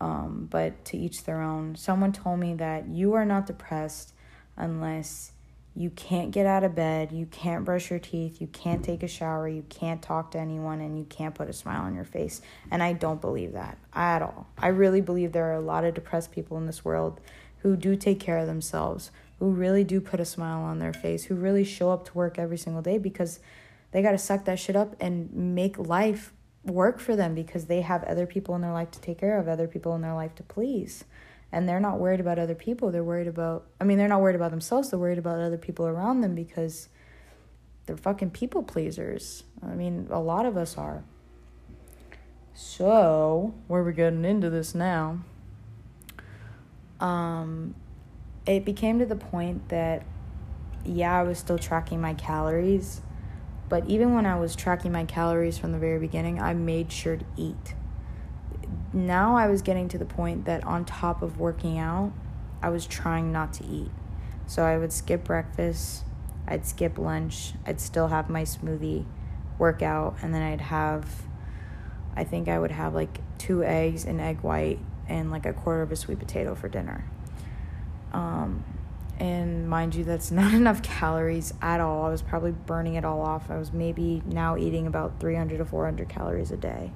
um, 0.01 0.47
but 0.49 0.86
to 0.86 0.97
each 0.97 1.23
their 1.23 1.41
own. 1.41 1.75
Someone 1.75 2.12
told 2.12 2.39
me 2.39 2.53
that 2.56 2.88
you 2.88 3.13
are 3.13 3.25
not 3.25 3.45
depressed 3.45 4.13
unless 4.58 5.32
you 5.75 5.89
can't 5.89 6.32
get 6.32 6.45
out 6.45 6.63
of 6.63 6.75
bed, 6.75 7.12
you 7.12 7.25
can't 7.25 7.65
brush 7.65 7.89
your 7.89 7.99
teeth, 7.99 8.39
you 8.39 8.47
can't 8.47 8.84
take 8.84 9.01
a 9.01 9.08
shower, 9.08 9.47
you 9.47 9.63
can't 9.69 10.03
talk 10.03 10.32
to 10.32 10.38
anyone, 10.38 10.82
and 10.82 10.97
you 10.97 11.06
can't 11.06 11.34
put 11.34 11.49
a 11.49 11.53
smile 11.53 11.82
on 11.82 11.95
your 11.95 12.03
face. 12.03 12.41
And 12.69 12.84
I 12.84 12.93
don't 12.93 13.19
believe 13.19 13.53
that 13.53 13.77
at 13.93 14.21
all. 14.21 14.47
I 14.58 14.67
really 14.67 15.01
believe 15.01 15.32
there 15.32 15.49
are 15.49 15.56
a 15.56 15.62
lot 15.62 15.84
of 15.84 15.95
depressed 15.95 16.32
people 16.32 16.58
in 16.58 16.67
this 16.67 16.86
world 16.86 17.19
who 17.60 17.75
do 17.75 17.95
take 17.95 18.19
care 18.19 18.38
of 18.38 18.45
themselves, 18.45 19.10
who 19.39 19.49
really 19.49 19.84
do 19.84 19.99
put 19.99 20.19
a 20.19 20.25
smile 20.25 20.62
on 20.62 20.77
their 20.77 20.93
face, 20.93 21.25
who 21.25 21.36
really 21.36 21.63
show 21.63 21.91
up 21.91 22.06
to 22.06 22.13
work 22.13 22.38
every 22.38 22.58
single 22.58 22.84
day 22.84 22.99
because 22.99 23.39
they 23.91 24.01
got 24.01 24.12
to 24.12 24.17
suck 24.17 24.45
that 24.45 24.60
shit 24.60 24.75
up 24.75 24.95
and 24.99 25.34
make 25.34 25.77
life 25.79 26.34
work 26.65 26.99
for 26.99 27.15
them 27.15 27.36
because 27.36 27.65
they 27.65 27.82
have 27.82 28.04
other 28.04 28.26
people 28.26 28.56
in 28.56 28.62
their 28.62 28.71
life 28.71 28.91
to 28.91 29.02
take 29.02 29.19
care 29.19 29.38
of, 29.38 29.47
other 29.47 29.67
people 29.67 29.95
in 29.95 30.02
their 30.02 30.13
life 30.13 30.34
to 30.36 30.43
please. 30.43 31.04
And 31.52 31.67
they're 31.69 31.80
not 31.80 31.99
worried 31.99 32.19
about 32.19 32.39
other 32.39 32.56
people. 32.56 32.91
They're 32.91 33.04
worried 33.04 33.28
about, 33.28 33.67
I 33.80 33.84
mean, 33.84 33.97
they're 33.97 34.08
not 34.08 34.21
worried 34.21 34.36
about 34.36 34.52
themselves. 34.52 34.89
They're 34.89 34.99
worried 34.99 35.19
about 35.19 35.39
other 35.39 35.58
people 35.58 35.86
around 35.86 36.21
them 36.21 36.34
because 36.34 36.89
they're 37.86 37.97
fucking 37.97 38.32
people 38.32 38.63
pleasers. 38.63 39.43
I 39.62 39.76
mean, 39.76 40.08
a 40.10 40.19
lot 40.19 40.45
of 40.45 40.58
us 40.58 40.78
are. 40.78 41.04
So, 42.56 43.54
where 43.67 43.84
we're 43.84 43.91
getting 43.91 44.26
into 44.26 44.49
this 44.49 44.73
now, 44.73 45.19
um, 46.99 47.76
it 48.45 48.63
became 48.63 48.99
to 48.99 49.06
the 49.06 49.15
point 49.15 49.69
that, 49.69 50.06
yeah, 50.86 51.19
I 51.19 51.23
was 51.23 51.38
still 51.39 51.58
tracking 51.58 51.99
my 51.99 52.13
calories 52.13 53.02
but 53.69 53.88
even 53.88 54.13
when 54.13 54.26
I 54.26 54.38
was 54.39 54.56
tracking 54.56 54.91
my 54.91 55.06
calories 55.06 55.58
from 55.58 55.71
the 55.71 55.78
very 55.78 55.99
beginning, 55.99 56.41
I 56.41 56.54
made 56.54 56.91
sure 56.91 57.17
to 57.17 57.26
eat. 57.38 57.76
Now 58.91 59.36
I 59.36 59.47
was 59.47 59.62
getting 59.62 59.88
to 59.89 59.97
the 59.97 60.06
point 60.06 60.45
that 60.45 60.63
on 60.65 60.86
top 60.86 61.21
of 61.21 61.39
working 61.39 61.78
out, 61.78 62.12
I 62.62 62.69
was 62.69 62.86
trying 62.86 63.32
not 63.32 63.54
to 63.54 63.65
eat. 63.65 63.91
So 64.45 64.63
I 64.63 64.78
would 64.78 64.93
skip 64.93 65.23
breakfast, 65.23 66.04
I'd 66.47 66.65
skip 66.65 66.97
lunch, 66.97 67.54
I'd 67.65 67.80
still 67.80 68.10
have 68.10 68.30
my 68.30 68.43
smoothie, 68.43 69.06
workout, 69.58 70.17
and 70.21 70.34
then 70.34 70.41
I'd 70.41 70.62
have, 70.62 71.23
I 72.15 72.23
think 72.23 72.47
I 72.47 72.60
would 72.60 72.71
have 72.71 72.93
like 72.93 73.19
two 73.38 73.63
eggs, 73.63 74.06
an 74.06 74.19
egg 74.19 74.41
white, 74.41 74.80
and 75.08 75.32
like 75.32 75.45
a 75.45 75.54
quarter 75.54 75.82
of 75.82 75.91
a 75.91 75.95
sweet 75.95 76.19
potato 76.19 76.56
for 76.56 76.69
dinner. 76.69 77.06
Um, 78.12 78.63
and 79.19 79.69
mind 79.69 79.95
you, 79.95 80.04
that's 80.04 80.32
not 80.41 80.54
enough 80.54 80.82
calories 80.82 81.54
at 81.62 81.80
all. 81.80 82.06
I 82.06 82.10
was 82.10 82.21
probably 82.21 82.52
burning 82.52 82.95
it 82.95 83.06
all 83.06 83.21
off. 83.21 83.49
I 83.49 83.58
was 83.58 83.71
maybe 83.71 84.21
now 84.26 84.58
eating 84.58 84.88
about 84.88 85.19
300 85.19 85.58
to 85.58 85.65
400 85.65 86.10
calories 86.10 86.52
a 86.52 86.58
day. 86.58 86.91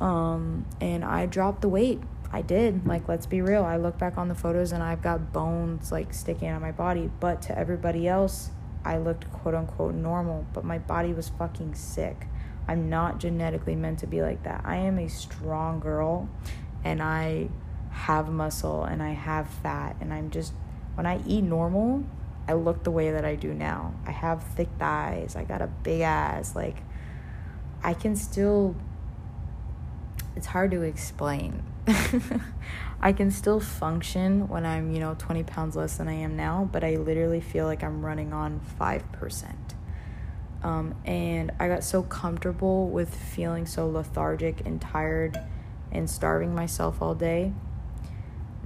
Um, 0.00 0.66
and 0.80 1.04
I 1.04 1.26
dropped 1.26 1.62
the 1.62 1.68
weight. 1.68 2.00
I 2.32 2.42
did. 2.42 2.86
Like, 2.86 3.08
let's 3.08 3.26
be 3.26 3.40
real. 3.40 3.64
I 3.64 3.76
look 3.76 3.98
back 3.98 4.18
on 4.18 4.28
the 4.28 4.34
photos 4.34 4.72
and 4.72 4.82
I've 4.82 5.02
got 5.02 5.32
bones 5.32 5.92
like 5.92 6.12
sticking 6.12 6.48
out 6.48 6.56
of 6.56 6.62
my 6.62 6.72
body. 6.72 7.10
But 7.20 7.40
to 7.42 7.58
everybody 7.58 8.06
else, 8.08 8.50
I 8.84 8.98
looked 8.98 9.30
quote 9.32 9.54
unquote 9.54 9.94
normal. 9.94 10.46
But 10.52 10.64
my 10.64 10.78
body 10.78 11.12
was 11.12 11.28
fucking 11.30 11.74
sick. 11.74 12.26
I'm 12.68 12.90
not 12.90 13.18
genetically 13.18 13.76
meant 13.76 14.00
to 14.00 14.06
be 14.06 14.22
like 14.22 14.42
that. 14.42 14.62
I 14.64 14.76
am 14.76 14.98
a 14.98 15.08
strong 15.08 15.78
girl 15.78 16.28
and 16.84 17.02
I 17.02 17.48
have 17.90 18.28
muscle 18.28 18.84
and 18.84 19.02
I 19.02 19.10
have 19.12 19.48
fat 19.48 19.96
and 20.00 20.12
I'm 20.12 20.30
just 20.30 20.52
when 20.96 21.06
I 21.06 21.20
eat 21.26 21.42
normal, 21.42 22.04
I 22.48 22.54
look 22.54 22.84
the 22.84 22.90
way 22.90 23.10
that 23.10 23.24
I 23.24 23.34
do 23.34 23.52
now. 23.52 23.94
I 24.06 24.10
have 24.10 24.42
thick 24.42 24.68
thighs, 24.78 25.36
I 25.36 25.44
got 25.44 25.62
a 25.62 25.66
big 25.66 26.00
ass. 26.00 26.56
Like, 26.56 26.78
I 27.82 27.94
can 27.94 28.16
still, 28.16 28.74
it's 30.34 30.46
hard 30.46 30.70
to 30.70 30.82
explain. 30.82 31.62
I 33.00 33.12
can 33.12 33.30
still 33.30 33.60
function 33.60 34.48
when 34.48 34.64
I'm, 34.64 34.92
you 34.92 35.00
know, 35.00 35.14
20 35.18 35.42
pounds 35.42 35.76
less 35.76 35.98
than 35.98 36.08
I 36.08 36.14
am 36.14 36.34
now, 36.34 36.68
but 36.72 36.82
I 36.82 36.96
literally 36.96 37.42
feel 37.42 37.66
like 37.66 37.84
I'm 37.84 38.04
running 38.04 38.32
on 38.32 38.60
5%. 38.80 39.54
Um, 40.62 40.94
and 41.04 41.52
I 41.60 41.68
got 41.68 41.84
so 41.84 42.02
comfortable 42.02 42.88
with 42.88 43.14
feeling 43.14 43.66
so 43.66 43.86
lethargic 43.86 44.66
and 44.66 44.80
tired 44.80 45.38
and 45.92 46.08
starving 46.08 46.54
myself 46.54 47.02
all 47.02 47.14
day 47.14 47.52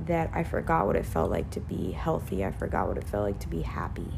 that 0.06 0.30
I 0.32 0.44
forgot 0.44 0.86
what 0.86 0.96
it 0.96 1.04
felt 1.04 1.30
like 1.30 1.50
to 1.50 1.60
be 1.60 1.92
healthy. 1.92 2.44
I 2.44 2.50
forgot 2.50 2.88
what 2.88 2.96
it 2.96 3.04
felt 3.04 3.24
like 3.24 3.38
to 3.40 3.48
be 3.48 3.62
happy. 3.62 4.12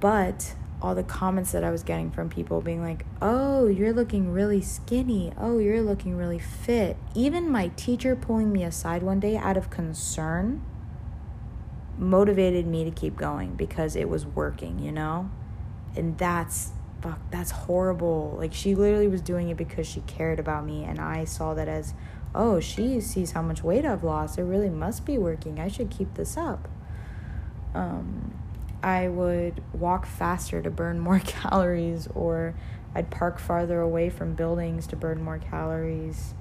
But 0.00 0.54
all 0.82 0.94
the 0.94 1.02
comments 1.02 1.52
that 1.52 1.64
I 1.64 1.70
was 1.70 1.82
getting 1.82 2.10
from 2.10 2.28
people 2.28 2.60
being 2.60 2.82
like, 2.82 3.06
oh, 3.22 3.68
you're 3.68 3.92
looking 3.92 4.30
really 4.32 4.60
skinny. 4.60 5.32
Oh, 5.38 5.58
you're 5.58 5.80
looking 5.80 6.16
really 6.16 6.38
fit. 6.38 6.96
Even 7.14 7.50
my 7.50 7.68
teacher 7.68 8.14
pulling 8.14 8.52
me 8.52 8.64
aside 8.64 9.02
one 9.02 9.18
day 9.18 9.36
out 9.36 9.56
of 9.56 9.70
concern 9.70 10.62
motivated 11.96 12.66
me 12.66 12.84
to 12.84 12.90
keep 12.90 13.16
going 13.16 13.54
because 13.54 13.96
it 13.96 14.08
was 14.08 14.26
working, 14.26 14.78
you 14.78 14.92
know? 14.92 15.30
And 15.96 16.18
that's 16.18 16.72
fuck, 17.00 17.18
that's 17.30 17.50
horrible. 17.50 18.34
Like 18.38 18.52
she 18.52 18.74
literally 18.74 19.08
was 19.08 19.20
doing 19.20 19.48
it 19.48 19.56
because 19.56 19.86
she 19.86 20.00
cared 20.00 20.40
about 20.40 20.64
me 20.64 20.84
and 20.84 20.98
I 20.98 21.24
saw 21.24 21.54
that 21.54 21.68
as 21.68 21.94
oh, 22.34 22.60
she 22.60 23.00
sees 23.00 23.32
how 23.32 23.42
much 23.42 23.62
weight 23.62 23.84
I've 23.84 24.04
lost. 24.04 24.38
It 24.38 24.42
really 24.44 24.70
must 24.70 25.04
be 25.04 25.18
working. 25.18 25.60
I 25.60 25.68
should 25.68 25.90
keep 25.90 26.14
this 26.14 26.36
up. 26.36 26.68
Um, 27.74 28.34
I 28.82 29.08
would 29.08 29.62
walk 29.72 30.06
faster 30.06 30.60
to 30.62 30.70
burn 30.70 30.98
more 30.98 31.18
calories, 31.24 32.08
or 32.14 32.54
I'd 32.94 33.10
park 33.10 33.38
farther 33.38 33.80
away 33.80 34.10
from 34.10 34.34
buildings 34.34 34.86
to 34.88 34.96
burn 34.96 35.22
more 35.22 35.38
calories. 35.38 36.34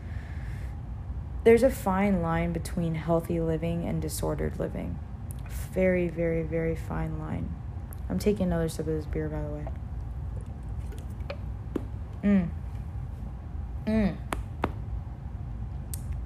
there's 1.43 1.63
a 1.63 1.69
fine 1.69 2.21
line 2.21 2.53
between 2.53 2.95
healthy 2.95 3.39
living 3.39 3.85
and 3.85 4.01
disordered 4.01 4.59
living. 4.59 4.97
Very, 5.73 6.07
very, 6.07 6.43
very 6.43 6.75
fine 6.75 7.19
line. 7.19 7.53
I'm 8.09 8.19
taking 8.19 8.47
another 8.47 8.69
sip 8.69 8.87
of 8.87 8.93
this 8.93 9.05
beer, 9.05 9.27
by 9.27 9.41
the 9.41 9.49
way. 9.49 9.65
Mmm. 12.23 12.49
Mmm. 13.85 14.15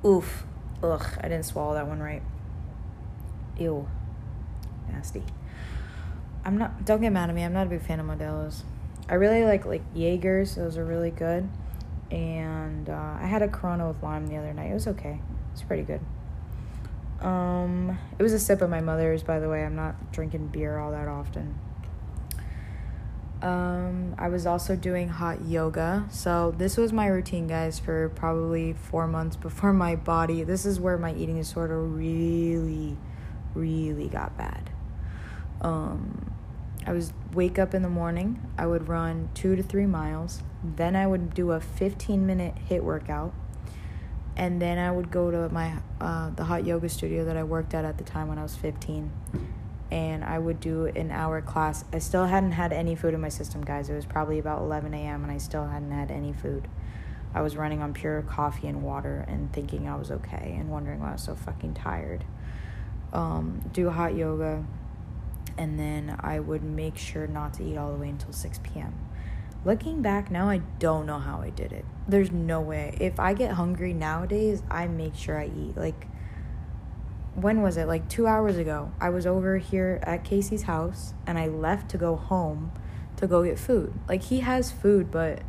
Oof. 0.06 0.46
Ugh, 0.84 1.06
I 1.20 1.24
didn't 1.24 1.46
swallow 1.46 1.74
that 1.74 1.88
one 1.88 2.00
right. 2.00 2.22
Ew. 3.58 3.88
Nasty. 4.92 5.24
I'm 6.46 6.58
not, 6.58 6.86
don't 6.86 7.02
get 7.02 7.12
mad 7.12 7.30
at 7.30 7.36
me, 7.36 7.44
I'm 7.44 7.54
not 7.54 7.68
a 7.68 7.70
big 7.70 7.82
fan 7.82 8.00
of 8.00 8.06
Modelo's. 8.06 8.64
I 9.10 9.16
really 9.16 9.44
like, 9.44 9.66
like, 9.66 9.84
Jaegers, 9.94 10.56
those 10.56 10.78
are 10.78 10.86
really 10.86 11.12
good. 11.12 11.50
And 12.12 12.90
uh, 12.90 13.18
I 13.20 13.26
had 13.26 13.42
a 13.42 13.48
Corona 13.48 13.88
with 13.88 14.02
lime 14.02 14.28
the 14.28 14.38
other 14.38 14.54
night. 14.54 14.72
It 14.72 14.74
was 14.74 14.88
okay. 14.88 15.20
It's 15.54 15.64
pretty 15.64 15.84
good. 15.84 16.02
Um, 17.22 17.98
it 18.18 18.24
was 18.24 18.34
a 18.34 18.40
sip 18.40 18.62
of 18.62 18.70
my 18.70 18.82
mother's, 18.82 19.24
by 19.24 19.40
the 19.40 19.50
way. 19.50 19.66
I'm 19.66 19.76
not 19.76 20.12
drinking 20.12 20.48
beer 20.48 20.78
all 20.78 20.92
that 20.92 21.08
often. 21.08 21.56
Um, 23.42 24.16
I 24.18 24.30
was 24.30 24.48
also 24.48 24.76
doing 24.76 25.10
hot 25.10 25.46
yoga. 25.46 26.08
So, 26.10 26.56
this 26.58 26.76
was 26.76 26.92
my 26.92 27.06
routine, 27.06 27.46
guys, 27.46 27.78
for 27.78 28.10
probably 28.10 28.74
four 28.74 29.08
months 29.08 29.36
before 29.36 29.74
my 29.74 29.96
body. 29.96 30.44
This 30.44 30.66
is 30.66 30.80
where 30.80 30.98
my 30.98 31.14
eating 31.14 31.38
disorder 31.38 31.80
really, 31.80 32.98
really 33.54 34.08
got 34.08 34.36
bad. 34.38 34.72
Um, 35.62 36.34
I 36.88 36.94
was 36.94 37.14
wake 37.34 37.60
up 37.60 37.74
in 37.74 37.82
the 37.82 37.90
morning, 37.90 38.42
I 38.58 38.66
would 38.66 38.88
run 38.88 39.30
two 39.34 39.56
to 39.56 39.62
three 39.62 39.86
miles, 39.86 40.42
then 40.64 40.96
I 40.96 41.06
would 41.06 41.34
do 41.34 41.52
a 41.52 41.60
15 41.60 42.26
minute 42.26 42.56
HIIT 42.70 42.82
workout, 42.82 43.34
and 44.38 44.62
then 44.62 44.78
I 44.78 44.92
would 44.92 45.12
go 45.12 45.30
to 45.30 45.50
my 45.50 45.80
uh, 46.00 46.30
the 46.30 46.46
hot 46.46 46.66
yoga 46.66 46.88
studio 46.88 47.26
that 47.26 47.36
I 47.36 47.44
worked 47.44 47.74
at 47.74 47.84
at 47.84 47.98
the 47.98 48.04
time 48.04 48.30
when 48.30 48.38
I 48.38 48.44
was 48.44 48.56
15 48.56 49.12
and 49.92 50.24
I 50.24 50.40
would 50.40 50.60
do 50.60 50.86
an 50.86 51.12
hour 51.12 51.42
class. 51.42 51.86
I 51.94 52.00
still 52.00 52.26
hadn't 52.26 52.52
had 52.52 52.74
any 52.74 52.96
food 52.96 53.14
in 53.14 53.22
my 53.22 53.30
system, 53.30 53.64
guys. 53.64 53.90
It 53.90 53.96
was 53.96 54.06
probably 54.06 54.40
about 54.40 54.62
11 54.62 54.94
a.m. 54.94 55.24
and 55.24 55.32
I 55.32 55.38
still 55.38 55.66
hadn't 55.66 55.92
had 55.92 56.12
any 56.12 56.34
food. 56.34 56.68
I 57.34 57.42
was 57.42 57.56
running 57.56 57.82
on 57.82 57.94
pure 57.94 58.22
coffee 58.24 58.68
and 58.68 58.84
water 58.84 59.26
and 59.28 59.52
thinking 59.54 59.88
I 59.88 59.96
was 59.96 60.12
okay 60.12 60.56
and 60.60 60.70
wondering 60.70 61.00
why 61.00 61.10
I 61.10 61.12
was 61.14 61.24
so 61.24 61.36
fucking 61.36 61.76
tired. 61.76 62.26
Um, 63.14 63.64
do 63.72 63.90
hot 63.90 64.16
yoga, 64.16 64.66
and 65.58 65.80
then 65.80 66.18
I 66.20 66.40
would 66.40 66.64
make 66.64 66.98
sure 66.98 67.28
not 67.28 67.54
to 67.56 67.64
eat 67.64 67.78
all 67.78 67.92
the 67.92 67.98
way 67.98 68.10
until 68.10 68.34
6 68.34 68.60
p.m. 68.64 68.94
Looking 69.66 70.02
back 70.02 70.30
now, 70.30 70.50
I 70.50 70.60
don't 70.80 71.06
know 71.06 71.20
how 71.20 71.42
I 71.42 71.50
did 71.50 71.72
it. 71.74 71.86
There's 72.08 72.32
no 72.32 72.62
way. 72.62 72.98
If 73.02 73.20
I 73.20 73.34
get 73.34 73.52
hungry 73.52 73.94
nowadays, 73.94 74.62
I 74.70 74.88
make 74.88 75.16
sure 75.16 75.38
I 75.38 75.46
eat. 75.46 75.76
Like, 75.76 76.08
when 77.38 77.62
was 77.62 77.78
it? 77.78 77.88
Like 77.88 78.10
two 78.10 78.26
hours 78.26 78.58
ago. 78.58 78.92
I 79.00 79.10
was 79.10 79.28
over 79.28 79.60
here 79.60 80.00
at 80.02 80.24
Casey's 80.24 80.64
house 80.64 81.14
and 81.28 81.38
I 81.38 81.48
left 81.48 81.90
to 81.92 81.98
go 81.98 82.16
home 82.16 82.72
to 83.18 83.28
go 83.28 83.44
get 83.44 83.60
food. 83.60 83.94
Like 84.10 84.24
he 84.24 84.40
has 84.40 84.72
food, 84.72 85.12
but 85.12 85.44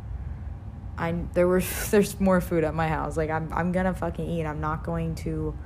I 0.99 1.15
there 1.33 1.47
was 1.47 1.65
there's 1.91 2.19
more 2.19 2.41
food 2.41 2.63
at 2.63 2.75
my 2.75 2.87
house. 2.87 3.17
Like 3.17 3.31
I'm 3.31 3.51
I'm 3.51 3.71
gonna 3.71 3.95
fucking 3.95 4.29
eat. 4.29 4.45
I'm 4.45 4.61
not 4.61 4.83
going 4.83 5.15
to 5.15 5.57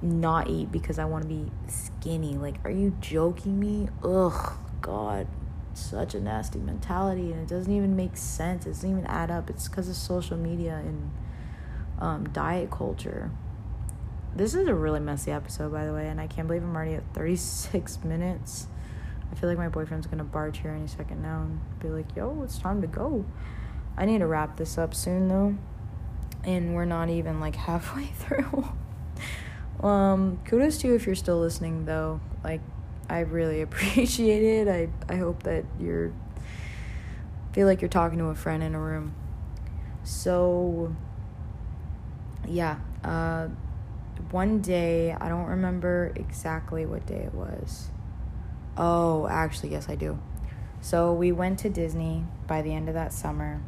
not 0.00 0.48
eat 0.48 0.72
because 0.72 0.98
I 0.98 1.04
want 1.04 1.22
to 1.24 1.28
be 1.28 1.50
skinny. 1.68 2.34
Like 2.38 2.56
are 2.64 2.70
you 2.70 2.96
joking 3.02 3.60
me? 3.60 3.88
Ugh, 4.02 4.54
god. 4.80 5.26
Such 5.74 6.14
a 6.14 6.20
nasty 6.20 6.60
mentality 6.60 7.30
and 7.30 7.42
it 7.42 7.48
doesn't 7.48 7.72
even 7.72 7.94
make 7.94 8.16
sense. 8.16 8.64
It 8.64 8.70
doesn't 8.70 8.90
even 8.90 9.04
add 9.04 9.30
up. 9.30 9.50
It's 9.50 9.68
because 9.68 9.90
of 9.90 9.96
social 9.96 10.38
media 10.38 10.76
and 10.76 11.10
um, 11.98 12.28
diet 12.30 12.70
culture. 12.70 13.30
This 14.34 14.54
is 14.54 14.66
a 14.66 14.74
really 14.74 15.00
messy 15.00 15.30
episode, 15.30 15.72
by 15.72 15.84
the 15.84 15.92
way, 15.92 16.08
and 16.08 16.18
I 16.20 16.26
can't 16.26 16.48
believe 16.48 16.62
I'm 16.62 16.74
already 16.74 16.94
at 16.94 17.02
36 17.12 17.98
minutes. 18.04 18.66
I 19.30 19.34
feel 19.34 19.48
like 19.48 19.58
my 19.58 19.68
boyfriend's 19.68 20.06
gonna 20.06 20.24
barge 20.24 20.58
here 20.58 20.70
any 20.70 20.86
second 20.86 21.22
now 21.22 21.42
and 21.42 21.60
be 21.80 21.88
like, 21.88 22.16
yo, 22.16 22.42
it's 22.42 22.58
time 22.58 22.80
to 22.80 22.86
go. 22.86 23.24
I 23.96 24.06
need 24.06 24.18
to 24.18 24.26
wrap 24.26 24.56
this 24.56 24.78
up 24.78 24.94
soon, 24.94 25.28
though. 25.28 25.56
And 26.44 26.74
we're 26.74 26.86
not 26.86 27.10
even 27.10 27.40
like 27.40 27.56
halfway 27.56 28.06
through. 28.14 28.68
um, 29.86 30.40
kudos 30.44 30.78
to 30.78 30.88
you 30.88 30.94
if 30.94 31.06
you're 31.06 31.14
still 31.14 31.38
listening, 31.38 31.84
though. 31.84 32.20
Like, 32.42 32.62
I 33.10 33.20
really 33.20 33.60
appreciate 33.62 34.42
it. 34.42 34.68
I, 34.68 34.88
I 35.12 35.16
hope 35.16 35.42
that 35.42 35.64
you're 35.78 36.12
feel 37.52 37.66
like 37.66 37.82
you're 37.82 37.88
talking 37.90 38.18
to 38.18 38.26
a 38.26 38.34
friend 38.34 38.62
in 38.62 38.74
a 38.74 38.80
room. 38.80 39.14
So, 40.04 40.96
yeah, 42.48 42.78
uh, 43.04 43.48
one 44.32 44.60
day, 44.60 45.12
I 45.12 45.28
don't 45.28 45.46
remember 45.46 46.12
exactly 46.16 46.86
what 46.86 47.06
day 47.06 47.20
it 47.20 47.34
was. 47.34 47.90
Oh, 48.76 49.28
actually, 49.28 49.72
yes, 49.72 49.88
I 49.88 49.94
do. 49.94 50.18
So 50.80 51.12
we 51.12 51.32
went 51.32 51.58
to 51.60 51.68
Disney 51.68 52.24
by 52.46 52.62
the 52.62 52.72
end 52.72 52.88
of 52.88 52.94
that 52.94 53.12
summer, 53.12 53.60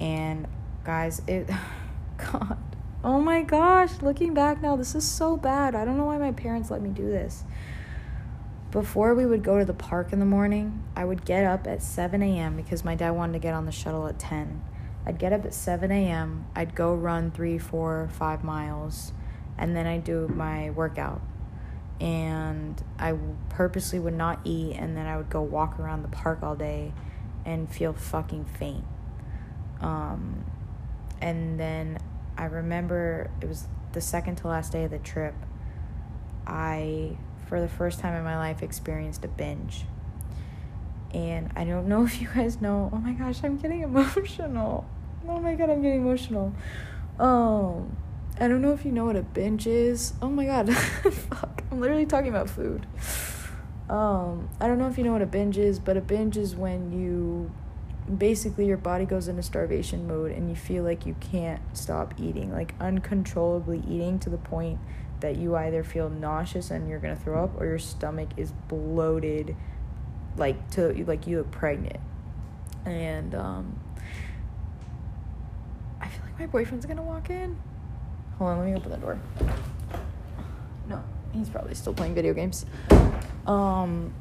and 0.00 0.48
guys, 0.84 1.22
it, 1.28 1.48
God, 2.18 2.58
oh 3.04 3.20
my 3.20 3.42
gosh, 3.42 4.02
looking 4.02 4.34
back 4.34 4.60
now, 4.60 4.76
this 4.76 4.94
is 4.94 5.08
so 5.08 5.36
bad. 5.36 5.74
I 5.74 5.84
don't 5.84 5.96
know 5.96 6.06
why 6.06 6.18
my 6.18 6.32
parents 6.32 6.70
let 6.70 6.82
me 6.82 6.90
do 6.90 7.06
this. 7.06 7.44
Before 8.72 9.14
we 9.14 9.24
would 9.24 9.44
go 9.44 9.58
to 9.58 9.64
the 9.64 9.74
park 9.74 10.12
in 10.12 10.18
the 10.18 10.26
morning, 10.26 10.82
I 10.96 11.04
would 11.04 11.24
get 11.24 11.44
up 11.44 11.66
at 11.66 11.82
7 11.82 12.22
a.m. 12.22 12.56
because 12.56 12.84
my 12.84 12.94
dad 12.94 13.10
wanted 13.10 13.34
to 13.34 13.38
get 13.38 13.54
on 13.54 13.66
the 13.66 13.72
shuttle 13.72 14.06
at 14.08 14.18
10. 14.18 14.64
I'd 15.06 15.18
get 15.18 15.32
up 15.32 15.44
at 15.44 15.54
7 15.54 15.90
a.m., 15.90 16.46
I'd 16.56 16.74
go 16.74 16.94
run 16.94 17.30
three, 17.30 17.58
four, 17.58 18.08
five 18.12 18.42
miles 18.42 19.12
and 19.58 19.76
then 19.76 19.86
I 19.86 19.98
do 19.98 20.28
my 20.28 20.70
workout. 20.70 21.20
And 22.00 22.82
I 22.98 23.14
purposely 23.48 23.98
would 23.98 24.14
not 24.14 24.40
eat, 24.44 24.74
and 24.76 24.96
then 24.96 25.06
I 25.06 25.16
would 25.16 25.30
go 25.30 25.42
walk 25.42 25.78
around 25.78 26.02
the 26.02 26.08
park 26.08 26.42
all 26.42 26.56
day 26.56 26.92
and 27.44 27.70
feel 27.70 27.92
fucking 27.92 28.44
faint. 28.44 28.84
Um, 29.80 30.44
and 31.20 31.58
then 31.58 31.98
I 32.36 32.44
remember 32.44 33.30
it 33.40 33.48
was 33.48 33.66
the 33.92 34.00
second 34.00 34.36
to 34.36 34.48
last 34.48 34.72
day 34.72 34.84
of 34.84 34.90
the 34.90 34.98
trip. 34.98 35.34
I, 36.46 37.16
for 37.46 37.60
the 37.60 37.68
first 37.68 38.00
time 38.00 38.14
in 38.14 38.24
my 38.24 38.36
life, 38.36 38.62
experienced 38.62 39.24
a 39.24 39.28
binge. 39.28 39.84
And 41.14 41.52
I 41.54 41.64
don't 41.64 41.86
know 41.88 42.04
if 42.06 42.20
you 42.20 42.28
guys 42.34 42.60
know. 42.60 42.90
Oh 42.92 42.98
my 42.98 43.12
gosh, 43.12 43.40
I'm 43.44 43.58
getting 43.58 43.82
emotional. 43.82 44.86
Oh 45.28 45.40
my 45.40 45.54
god, 45.54 45.70
I'm 45.70 45.82
getting 45.82 46.00
emotional. 46.00 46.52
Um, 47.18 47.96
I 48.40 48.48
don't 48.48 48.62
know 48.62 48.72
if 48.72 48.84
you 48.84 48.92
know 48.92 49.04
what 49.04 49.16
a 49.16 49.22
binge 49.22 49.66
is. 49.66 50.14
Oh 50.22 50.28
my 50.28 50.46
god. 50.46 50.74
Fuck. 50.76 51.62
I'm 51.70 51.80
literally 51.80 52.06
talking 52.06 52.30
about 52.30 52.48
food. 52.48 52.86
Um, 53.88 54.48
I 54.60 54.66
don't 54.66 54.78
know 54.78 54.88
if 54.88 54.96
you 54.96 55.04
know 55.04 55.12
what 55.12 55.22
a 55.22 55.26
binge 55.26 55.58
is, 55.58 55.78
but 55.78 55.96
a 55.96 56.00
binge 56.00 56.36
is 56.36 56.56
when 56.56 56.92
you 56.92 57.52
basically 58.18 58.66
your 58.66 58.76
body 58.76 59.04
goes 59.04 59.28
into 59.28 59.42
starvation 59.42 60.06
mode 60.06 60.32
and 60.32 60.48
you 60.48 60.56
feel 60.56 60.82
like 60.82 61.06
you 61.06 61.14
can't 61.20 61.60
stop 61.76 62.14
eating, 62.18 62.52
like 62.52 62.74
uncontrollably 62.80 63.82
eating 63.88 64.18
to 64.20 64.30
the 64.30 64.38
point 64.38 64.78
that 65.20 65.36
you 65.36 65.54
either 65.54 65.84
feel 65.84 66.08
nauseous 66.10 66.70
and 66.70 66.88
you're 66.88 66.98
going 66.98 67.16
to 67.16 67.22
throw 67.22 67.44
up 67.44 67.60
or 67.60 67.66
your 67.66 67.78
stomach 67.78 68.30
is 68.36 68.52
bloated 68.68 69.54
like 70.36 70.70
to 70.70 70.92
like 71.06 71.26
you 71.26 71.38
look 71.38 71.50
pregnant. 71.50 72.00
And 72.84 73.34
um 73.34 73.78
I 76.00 76.08
feel 76.08 76.24
like 76.24 76.38
my 76.40 76.46
boyfriend's 76.46 76.86
going 76.86 76.96
to 76.96 77.02
walk 77.02 77.30
in. 77.30 77.56
Hold 78.38 78.50
on, 78.50 78.58
let 78.58 78.66
me 78.66 78.74
open 78.74 78.90
the 78.90 78.96
door. 78.96 79.20
No, 80.88 81.02
he's 81.32 81.48
probably 81.48 81.74
still 81.74 81.94
playing 81.94 82.14
video 82.14 82.34
games. 82.34 82.66
Um, 83.46 84.12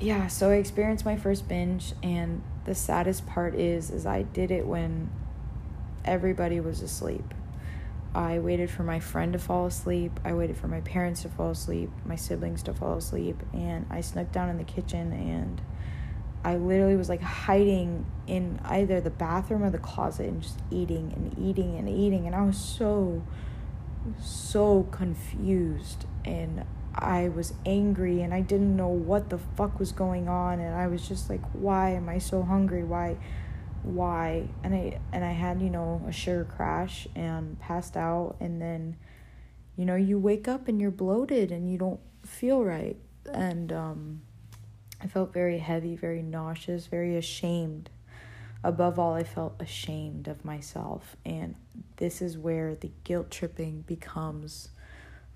yeah, 0.00 0.26
so 0.26 0.50
I 0.50 0.54
experienced 0.54 1.04
my 1.04 1.16
first 1.16 1.48
binge, 1.48 1.92
and 2.02 2.42
the 2.64 2.74
saddest 2.74 3.26
part 3.26 3.54
is, 3.54 3.90
is 3.90 4.06
I 4.06 4.22
did 4.22 4.50
it 4.50 4.66
when 4.66 5.10
everybody 6.04 6.60
was 6.60 6.82
asleep. 6.82 7.34
I 8.14 8.40
waited 8.40 8.70
for 8.70 8.82
my 8.82 9.00
friend 9.00 9.32
to 9.32 9.38
fall 9.38 9.66
asleep. 9.66 10.20
I 10.24 10.34
waited 10.34 10.58
for 10.58 10.68
my 10.68 10.80
parents 10.82 11.22
to 11.22 11.30
fall 11.30 11.50
asleep, 11.50 11.90
my 12.04 12.16
siblings 12.16 12.62
to 12.64 12.74
fall 12.74 12.98
asleep, 12.98 13.42
and 13.54 13.86
I 13.88 14.02
snuck 14.02 14.32
down 14.32 14.50
in 14.50 14.58
the 14.58 14.64
kitchen 14.64 15.12
and 15.12 15.62
I 16.44 16.56
literally 16.56 16.96
was 16.96 17.08
like 17.08 17.22
hiding 17.22 18.04
in 18.26 18.60
either 18.64 19.00
the 19.00 19.10
bathroom 19.10 19.62
or 19.62 19.70
the 19.70 19.78
closet 19.78 20.26
and 20.26 20.42
just 20.42 20.58
eating 20.70 21.12
and 21.14 21.38
eating 21.38 21.76
and 21.76 21.88
eating. 21.88 22.26
And 22.26 22.34
I 22.34 22.42
was 22.42 22.58
so, 22.58 23.22
so 24.20 24.84
confused. 24.90 26.06
And 26.24 26.64
I 26.94 27.28
was 27.28 27.54
angry 27.64 28.22
and 28.22 28.34
I 28.34 28.40
didn't 28.40 28.76
know 28.76 28.88
what 28.88 29.30
the 29.30 29.38
fuck 29.38 29.78
was 29.78 29.92
going 29.92 30.28
on. 30.28 30.58
And 30.58 30.74
I 30.74 30.88
was 30.88 31.06
just 31.06 31.30
like, 31.30 31.42
why 31.52 31.90
am 31.90 32.08
I 32.08 32.18
so 32.18 32.42
hungry? 32.42 32.82
Why? 32.82 33.16
Why? 33.84 34.48
And 34.64 34.74
I 34.74 35.00
and 35.12 35.24
I 35.24 35.32
had, 35.32 35.62
you 35.62 35.70
know, 35.70 36.02
a 36.08 36.12
sugar 36.12 36.44
crash 36.44 37.06
and 37.14 37.58
passed 37.60 37.96
out 37.96 38.36
and 38.40 38.60
then 38.60 38.96
you 39.76 39.86
know, 39.86 39.96
you 39.96 40.18
wake 40.18 40.48
up 40.48 40.68
and 40.68 40.80
you're 40.80 40.90
bloated 40.90 41.50
and 41.50 41.70
you 41.70 41.78
don't 41.78 42.00
feel 42.24 42.64
right. 42.64 42.96
And 43.32 43.72
um 43.72 44.22
I 45.02 45.06
felt 45.06 45.32
very 45.32 45.58
heavy, 45.58 45.96
very 45.96 46.22
nauseous, 46.22 46.86
very 46.86 47.16
ashamed 47.16 47.90
above 48.64 48.98
all, 48.98 49.14
I 49.14 49.24
felt 49.24 49.54
ashamed 49.60 50.28
of 50.28 50.44
myself. 50.44 51.16
And 51.24 51.54
this 51.96 52.22
is 52.22 52.38
where 52.38 52.74
the 52.74 52.90
guilt 53.04 53.30
tripping 53.30 53.82
becomes 53.82 54.68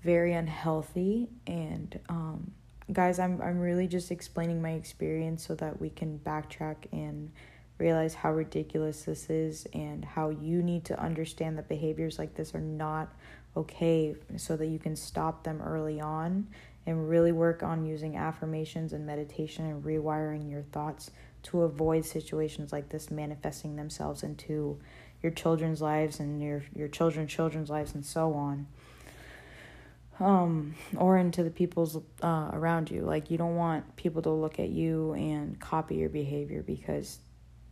very 0.01 0.33
unhealthy. 0.33 1.27
And, 1.45 1.99
um, 2.09 2.51
guys, 2.91 3.19
I'm, 3.19 3.41
I'm 3.41 3.59
really 3.59 3.87
just 3.87 4.11
explaining 4.11 4.61
my 4.61 4.71
experience 4.71 5.45
so 5.45 5.55
that 5.55 5.81
we 5.81 5.89
can 5.89 6.19
backtrack 6.19 6.75
and 6.91 7.31
realize 7.77 8.15
how 8.15 8.31
ridiculous 8.31 9.03
this 9.03 9.29
is 9.29 9.67
and 9.73 10.03
how 10.03 10.29
you 10.29 10.63
need 10.63 10.85
to 10.85 10.99
understand 10.99 11.57
that 11.57 11.67
behaviors 11.67 12.17
like 12.17 12.33
this 12.35 12.55
are 12.55 12.61
not 12.61 13.13
okay 13.55 14.15
so 14.35 14.55
that 14.55 14.67
you 14.67 14.79
can 14.79 14.95
stop 14.95 15.43
them 15.43 15.61
early 15.61 16.01
on 16.01 16.47
and 16.87 17.09
really 17.09 17.33
work 17.33 17.61
on 17.61 17.85
using 17.85 18.15
affirmations 18.15 18.93
and 18.93 19.05
meditation 19.05 19.65
and 19.65 19.83
rewiring 19.83 20.49
your 20.49 20.63
thoughts 20.63 21.11
to 21.43 21.63
avoid 21.63 22.05
situations 22.05 22.71
like 22.71 22.89
this 22.89 23.11
manifesting 23.11 23.75
themselves 23.75 24.23
into 24.23 24.79
your 25.21 25.31
children's 25.31 25.81
lives 25.81 26.19
and 26.19 26.41
your 26.41 26.63
your 26.73 26.87
children's 26.87 27.31
children's 27.31 27.69
lives 27.69 27.93
and 27.93 28.05
so 28.05 28.33
on. 28.33 28.67
Um 30.19 30.75
or 30.95 31.17
into 31.17 31.43
the 31.43 31.51
people's 31.51 31.97
uh, 32.23 32.49
around 32.53 32.89
you. 32.89 33.01
Like 33.01 33.29
you 33.29 33.37
don't 33.37 33.57
want 33.57 33.97
people 33.97 34.21
to 34.21 34.31
look 34.31 34.57
at 34.57 34.69
you 34.69 35.11
and 35.13 35.59
copy 35.59 35.95
your 35.95 36.09
behavior 36.09 36.63
because 36.63 37.19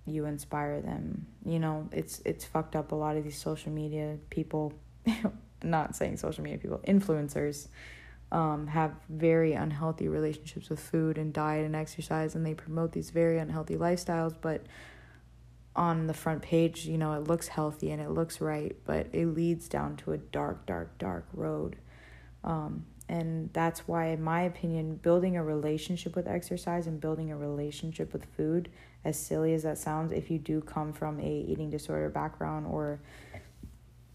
you 0.06 0.26
inspire 0.26 0.82
them. 0.82 1.26
You 1.46 1.60
know 1.60 1.88
it's 1.94 2.22
it's 2.26 2.44
fucked 2.44 2.76
up 2.76 2.92
a 2.92 2.96
lot 2.96 3.16
of 3.16 3.24
these 3.24 3.38
social 3.38 3.72
media 3.72 4.18
people 4.30 4.74
not 5.64 5.96
saying 5.96 6.18
social 6.18 6.44
media 6.44 6.60
people 6.60 6.82
influencers 6.86 7.70
um, 8.32 8.68
have 8.68 8.94
very 9.10 9.54
unhealthy 9.54 10.08
relationships 10.08 10.70
with 10.70 10.80
food 10.80 11.18
and 11.18 11.34
diet 11.34 11.66
and 11.66 11.76
exercise, 11.76 12.36
and 12.36 12.46
they 12.46 12.54
promote 12.54 12.92
these 12.92 13.12
very 13.12 13.38
unhealthy 13.38 13.76
lifestyles. 13.76 14.36
But 14.40 14.66
on 15.76 16.08
the 16.08 16.14
front 16.14 16.42
page, 16.42 16.86
you 16.86 16.98
know, 16.98 17.14
it 17.14 17.28
looks 17.28 17.50
healthy 17.50 17.92
and 17.92 18.02
it 18.02 18.10
looks 18.10 18.40
right, 18.40 18.76
but 18.86 19.08
it 19.12 19.28
leads 19.28 19.68
down 19.68 19.98
to 19.98 20.14
a 20.14 20.18
dark, 20.18 20.66
dark, 20.66 20.98
dark 20.98 21.28
road. 21.34 21.76
Um, 22.44 22.86
and 23.08 23.52
that's 23.54 23.88
why, 23.88 24.08
in 24.08 24.24
my 24.24 24.42
opinion, 24.42 24.96
building 24.96 25.38
a 25.38 25.44
relationship 25.44 26.16
with 26.16 26.28
exercise 26.28 26.88
and 26.88 27.00
building 27.00 27.32
a 27.32 27.38
relationship 27.38 28.14
with 28.14 28.26
food, 28.36 28.70
as 29.04 29.20
silly 29.20 29.54
as 29.54 29.64
that 29.64 29.78
sounds, 29.78 30.12
if 30.12 30.32
you 30.32 30.40
do 30.40 30.62
come 30.62 30.92
from 30.92 31.20
a 31.20 31.46
eating 31.48 31.70
disorder 31.70 32.10
background 32.10 32.66
or 32.66 33.00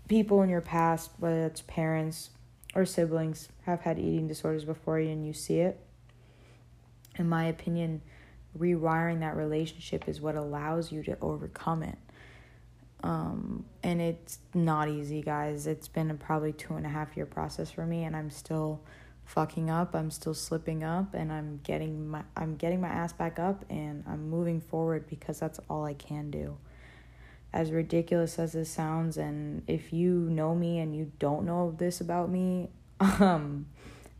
people 0.08 0.42
in 0.42 0.48
your 0.48 0.60
past, 0.60 1.12
whether 1.18 1.46
it's 1.46 1.60
parents, 1.62 2.30
or 2.74 2.84
siblings 2.84 3.48
have 3.66 3.80
had 3.80 3.98
eating 3.98 4.28
disorders 4.28 4.64
before 4.64 5.00
you 5.00 5.10
and 5.10 5.26
you 5.26 5.32
see 5.32 5.60
it. 5.60 5.80
In 7.18 7.28
my 7.28 7.44
opinion, 7.44 8.02
rewiring 8.58 9.20
that 9.20 9.36
relationship 9.36 10.08
is 10.08 10.20
what 10.20 10.36
allows 10.36 10.92
you 10.92 11.02
to 11.04 11.16
overcome 11.20 11.82
it. 11.82 11.98
Um, 13.02 13.64
and 13.82 14.00
it's 14.00 14.38
not 14.54 14.88
easy, 14.88 15.22
guys. 15.22 15.66
It's 15.66 15.88
been 15.88 16.10
a 16.10 16.14
probably 16.14 16.52
two 16.52 16.74
and 16.74 16.84
a 16.84 16.88
half 16.88 17.16
year 17.16 17.26
process 17.26 17.70
for 17.70 17.86
me, 17.86 18.04
and 18.04 18.14
I'm 18.14 18.30
still 18.30 18.80
fucking 19.24 19.70
up. 19.70 19.94
I'm 19.94 20.10
still 20.10 20.34
slipping 20.34 20.84
up, 20.84 21.14
and 21.14 21.32
I'm 21.32 21.60
getting 21.64 22.08
my 22.08 22.22
I'm 22.36 22.56
getting 22.56 22.80
my 22.80 22.88
ass 22.88 23.12
back 23.12 23.38
up, 23.38 23.64
and 23.70 24.04
I'm 24.06 24.28
moving 24.28 24.60
forward 24.60 25.06
because 25.08 25.40
that's 25.40 25.58
all 25.70 25.84
I 25.84 25.94
can 25.94 26.30
do 26.30 26.58
as 27.52 27.72
ridiculous 27.72 28.38
as 28.38 28.52
this 28.52 28.70
sounds 28.70 29.16
and 29.16 29.62
if 29.66 29.92
you 29.92 30.12
know 30.12 30.54
me 30.54 30.78
and 30.78 30.94
you 30.94 31.10
don't 31.18 31.44
know 31.44 31.74
this 31.78 32.00
about 32.00 32.30
me 32.30 32.68
um 33.00 33.66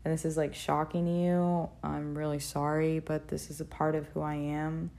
and 0.03 0.13
this 0.13 0.25
is 0.25 0.35
like 0.35 0.53
shocking 0.53 1.05
to 1.05 1.11
you 1.11 1.69
i'm 1.83 2.17
really 2.17 2.39
sorry 2.39 2.99
but 2.99 3.27
this 3.29 3.49
is 3.49 3.61
a 3.61 3.65
part 3.65 3.95
of 3.95 4.05
who 4.07 4.21
i 4.21 4.35
am 4.35 4.91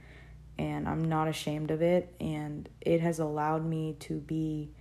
and 0.57 0.87
i'm 0.87 1.03
not 1.03 1.27
ashamed 1.27 1.69
of 1.69 1.81
it 1.81 2.13
and 2.19 2.69
it 2.81 3.01
has 3.01 3.19
allowed 3.19 3.65
me 3.65 3.95
to 3.99 4.15
be 4.19 4.71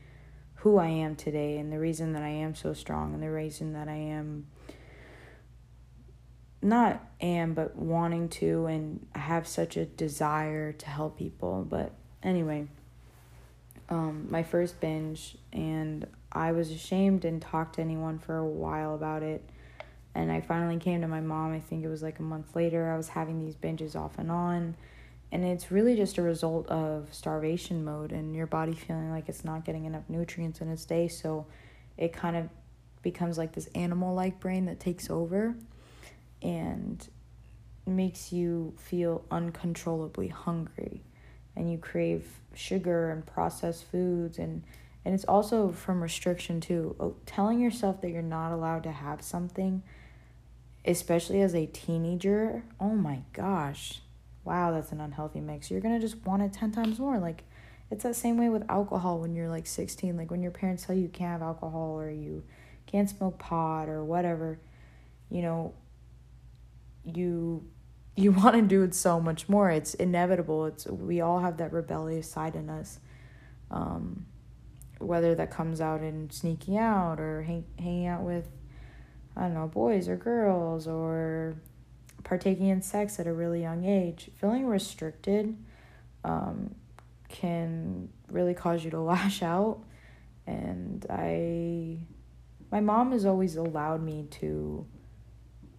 who 0.57 0.79
i 0.79 0.87
am 0.87 1.15
today 1.15 1.59
and 1.59 1.73
the 1.73 1.79
reason 1.79 2.13
that 2.13 2.23
i 2.23 2.29
am 2.29 2.55
so 2.55 2.73
strong 2.73 3.13
and 3.13 3.23
the 3.23 3.31
reason 3.31 3.75
that 3.75 3.89
i 3.89 3.97
am 3.97 4.47
not 6.63 7.05
am 7.21 7.53
but 7.53 7.75
wanting 7.77 8.29
to 8.29 8.67
and 8.67 9.05
have 9.15 9.47
such 9.47 9.77
a 9.77 9.85
desire 9.85 10.73
to 10.73 10.87
help 10.87 11.19
people 11.19 11.67
but 11.69 11.93
anyway 12.23 12.67
um, 13.93 14.27
my 14.31 14.43
first 14.43 14.81
binge, 14.81 15.37
and 15.53 16.07
I 16.33 16.53
was 16.53 16.71
ashamed 16.71 17.27
and 17.27 17.43
talked 17.43 17.75
to 17.75 17.83
anyone 17.83 18.19
for 18.19 18.39
a 18.39 18.45
while 18.45 18.95
about 18.95 19.23
it. 19.23 19.45
And 20.15 20.33
I 20.33 20.41
finally 20.41 20.79
came 20.79 21.03
to 21.03 21.09
my 21.09 21.21
mom, 21.21 21.53
I 21.53 21.61
think 21.61 21.85
it 21.85 21.89
was 21.89 22.03
like 22.03 22.19
a 22.19 22.23
month 22.23 22.57
later. 22.57 22.91
I 22.91 22.97
was 22.97 23.09
having 23.09 23.39
these 23.39 23.55
binges 23.55 23.95
off 23.95 24.19
and 24.19 24.31
on. 24.31 24.77
And 25.31 25.45
it's 25.45 25.71
really 25.71 25.95
just 25.95 26.17
a 26.17 26.23
result 26.23 26.67
of 26.69 27.09
starvation 27.13 27.85
mode 27.85 28.13
and 28.13 28.35
your 28.35 28.47
body 28.47 28.73
feeling 28.73 29.11
like 29.11 29.29
it's 29.29 29.45
not 29.45 29.65
getting 29.65 29.85
enough 29.85 30.05
nutrients 30.09 30.63
in 30.63 30.71
its 30.71 30.87
day. 30.87 31.09
So 31.09 31.47
it 31.99 32.15
kind 32.15 32.37
of 32.37 32.49
becomes 33.03 33.37
like 33.37 33.53
this 33.53 33.69
animal 33.75 34.15
like 34.15 34.41
brain 34.41 34.65
that 34.67 34.81
takes 34.81 35.11
over 35.11 35.55
and 36.41 37.07
makes 37.87 38.33
you 38.33 38.75
feel 38.79 39.25
uncontrollably 39.31 40.29
hungry 40.29 41.03
and 41.57 41.71
you 41.71 41.79
crave 41.79 42.27
sugar 42.55 43.11
and 43.11 43.27
processed 43.27 43.85
foods 43.85 44.39
and 44.39 44.63
and 45.05 45.15
it's 45.15 45.25
also 45.25 45.73
from 45.73 46.01
restriction 46.01 46.61
too. 46.61 46.95
Oh, 47.01 47.17
telling 47.27 47.59
yourself 47.59 48.01
that 48.03 48.11
you're 48.11 48.23
not 48.23 48.53
allowed 48.53 48.85
to 48.85 48.93
have 48.93 49.23
something 49.23 49.83
especially 50.85 51.41
as 51.41 51.55
a 51.55 51.67
teenager 51.67 52.65
oh 52.81 52.95
my 52.95 53.23
gosh. 53.33 54.01
Wow 54.45 54.73
that's 54.73 54.93
an 54.93 55.01
unhealthy 55.01 55.41
mix. 55.41 55.71
You're 55.71 55.81
gonna 55.81 56.01
just 56.01 56.25
want 56.25 56.43
it 56.43 56.53
10 56.53 56.73
times 56.73 56.99
more. 56.99 57.19
Like 57.19 57.45
it's 57.93 58.05
that 58.05 58.17
same 58.17 58.39
way 58.39 58.49
with 58.49 58.65
alcohol 58.71 59.19
when 59.21 59.35
you're 59.35 59.51
like 59.51 59.67
16 59.67 60.17
like 60.17 60.31
when 60.31 60.43
your 60.43 60.51
parents 60.51 60.87
tell 60.87 60.97
you 60.97 61.03
you 61.03 61.09
can't 61.09 61.33
have 61.33 61.43
alcohol 61.43 62.01
or 62.01 62.11
you 62.11 62.43
can't 62.87 63.09
smoke 63.09 63.39
pot 63.39 63.89
or 63.89 64.03
whatever 64.03 64.59
you 65.29 65.43
know 65.43 65.75
you 67.05 67.65
you 68.17 68.33
want 68.33 68.57
to 68.57 68.63
do 68.63 68.83
it 68.83 68.95
so 68.95 69.21
much 69.21 69.49
more. 69.49 69.71
It's 69.71 69.95
inevitable. 69.95 70.67
It's 70.67 70.87
we 70.87 71.21
all 71.21 71.41
have 71.41 71.57
that 71.59 71.73
rebellious 71.73 72.31
side 72.31 72.57
in 72.57 72.69
us. 72.69 72.99
Um, 73.71 74.27
whether 74.99 75.35
that 75.35 75.51
comes 75.51 75.81
out 75.81 76.03
in 76.03 76.31
sneaking 76.31 76.77
out 76.77 77.19
or 77.19 77.43
hang, 77.43 77.65
hanging 77.79 78.07
out 78.07 78.23
with 78.23 78.49
I 79.37 79.43
don't 79.43 79.55
know, 79.55 79.67
boys 79.67 80.09
or 80.09 80.17
girls 80.17 80.87
or 80.87 81.57
partaking 82.23 82.69
in 82.69 82.83
sex 82.83 83.19
at 83.19 83.27
a 83.27 83.33
really 83.33 83.63
young 83.63 83.85
age. 83.85 84.31
Feeling 84.35 84.67
restricted 84.67 85.57
um, 86.25 86.75
can 87.29 88.11
really 88.31 88.55
cause 88.55 88.85
you 88.85 88.91
to 88.91 89.01
lash 89.01 89.43
out. 89.43 89.81
And 90.47 91.07
I, 91.09 91.99
my 92.71 92.81
mom 92.81 93.13
has 93.13 93.25
always 93.25 93.57
allowed 93.57 94.03
me 94.03 94.27
to 94.33 94.87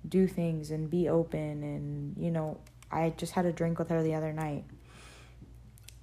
do 0.08 0.28
things 0.28 0.72
and 0.72 0.89
be 0.89 1.08
open 1.08 1.64
and 1.64 2.18
you 2.18 2.30
know 2.30 2.58
i 2.93 3.14
just 3.18 3.34
had 3.34 3.45
a 3.45 3.51
drink 3.51 3.80
with 3.80 3.89
her 3.89 4.04
the 4.04 4.14
other 4.14 4.32
night. 4.32 4.64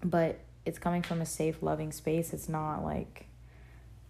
But 0.03 0.41
it's 0.67 0.79
coming 0.79 1.03
from 1.03 1.21
a 1.21 1.27
safe 1.27 1.63
loving 1.63 1.93
space. 1.93 2.33
It's 2.33 2.49
not 2.49 2.85
like 2.85 3.27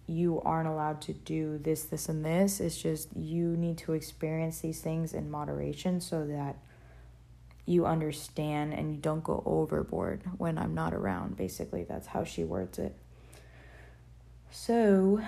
you 0.07 0.41
aren't 0.41 0.67
allowed 0.67 1.01
to 1.01 1.13
do 1.13 1.57
this 1.57 1.83
this 1.83 2.09
and 2.09 2.25
this. 2.25 2.59
It's 2.59 2.81
just 2.81 3.09
you 3.15 3.55
need 3.55 3.77
to 3.79 3.93
experience 3.93 4.59
these 4.59 4.81
things 4.81 5.13
in 5.13 5.29
moderation 5.29 6.01
so 6.01 6.25
that 6.27 6.57
you 7.65 7.85
understand 7.85 8.73
and 8.73 8.91
you 8.91 8.97
don't 8.97 9.23
go 9.23 9.43
overboard 9.45 10.23
when 10.37 10.57
i'm 10.57 10.73
not 10.73 10.93
around. 10.93 11.37
Basically 11.37 11.83
that's 11.83 12.07
how 12.07 12.23
she 12.23 12.43
words 12.43 12.79
it. 12.79 12.95
So 14.49 15.21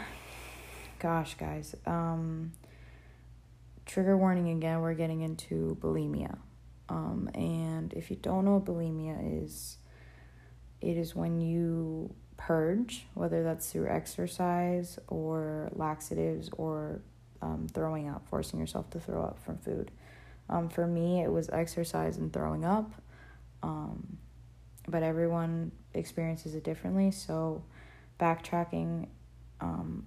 gosh 0.99 1.35
guys 1.35 1.75
um 1.85 2.53
trigger 3.85 4.17
warning 4.17 4.49
again, 4.49 4.81
we're 4.81 4.93
getting 4.93 5.21
into 5.21 5.77
bulimia. 5.81 6.37
Um, 6.89 7.29
and 7.33 7.93
if 7.93 8.09
you 8.09 8.17
don't 8.17 8.45
know 8.45 8.55
what 8.55 8.65
bulimia 8.65 9.43
is, 9.43 9.77
it 10.81 10.97
is 10.97 11.15
when 11.15 11.41
you 11.41 12.13
purge, 12.37 13.05
whether 13.13 13.43
that's 13.43 13.71
through 13.71 13.87
exercise 13.87 14.99
or 15.07 15.69
laxatives 15.73 16.49
or 16.57 17.01
um, 17.41 17.67
throwing 17.73 18.09
up, 18.09 18.27
forcing 18.29 18.59
yourself 18.59 18.89
to 18.91 18.99
throw 18.99 19.23
up 19.23 19.39
from 19.43 19.57
food. 19.57 19.91
Um, 20.49 20.69
for 20.69 20.85
me, 20.85 21.21
it 21.21 21.31
was 21.31 21.49
exercise 21.49 22.17
and 22.17 22.31
throwing 22.31 22.65
up, 22.65 22.91
um, 23.61 24.17
but 24.87 25.03
everyone 25.03 25.71
experiences 25.93 26.53
it 26.53 26.63
differently. 26.63 27.11
So, 27.11 27.63
backtracking, 28.19 29.07
um, 29.61 30.05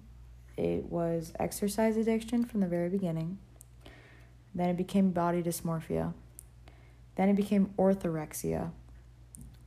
it 0.57 0.85
was 0.85 1.33
exercise 1.39 1.97
addiction 1.97 2.45
from 2.45 2.61
the 2.61 2.67
very 2.67 2.89
beginning. 2.89 3.39
Then 4.57 4.69
it 4.69 4.75
became 4.75 5.11
body 5.11 5.43
dysmorphia. 5.43 6.13
Then 7.15 7.29
it 7.29 7.35
became 7.35 7.75
orthorexia. 7.77 8.71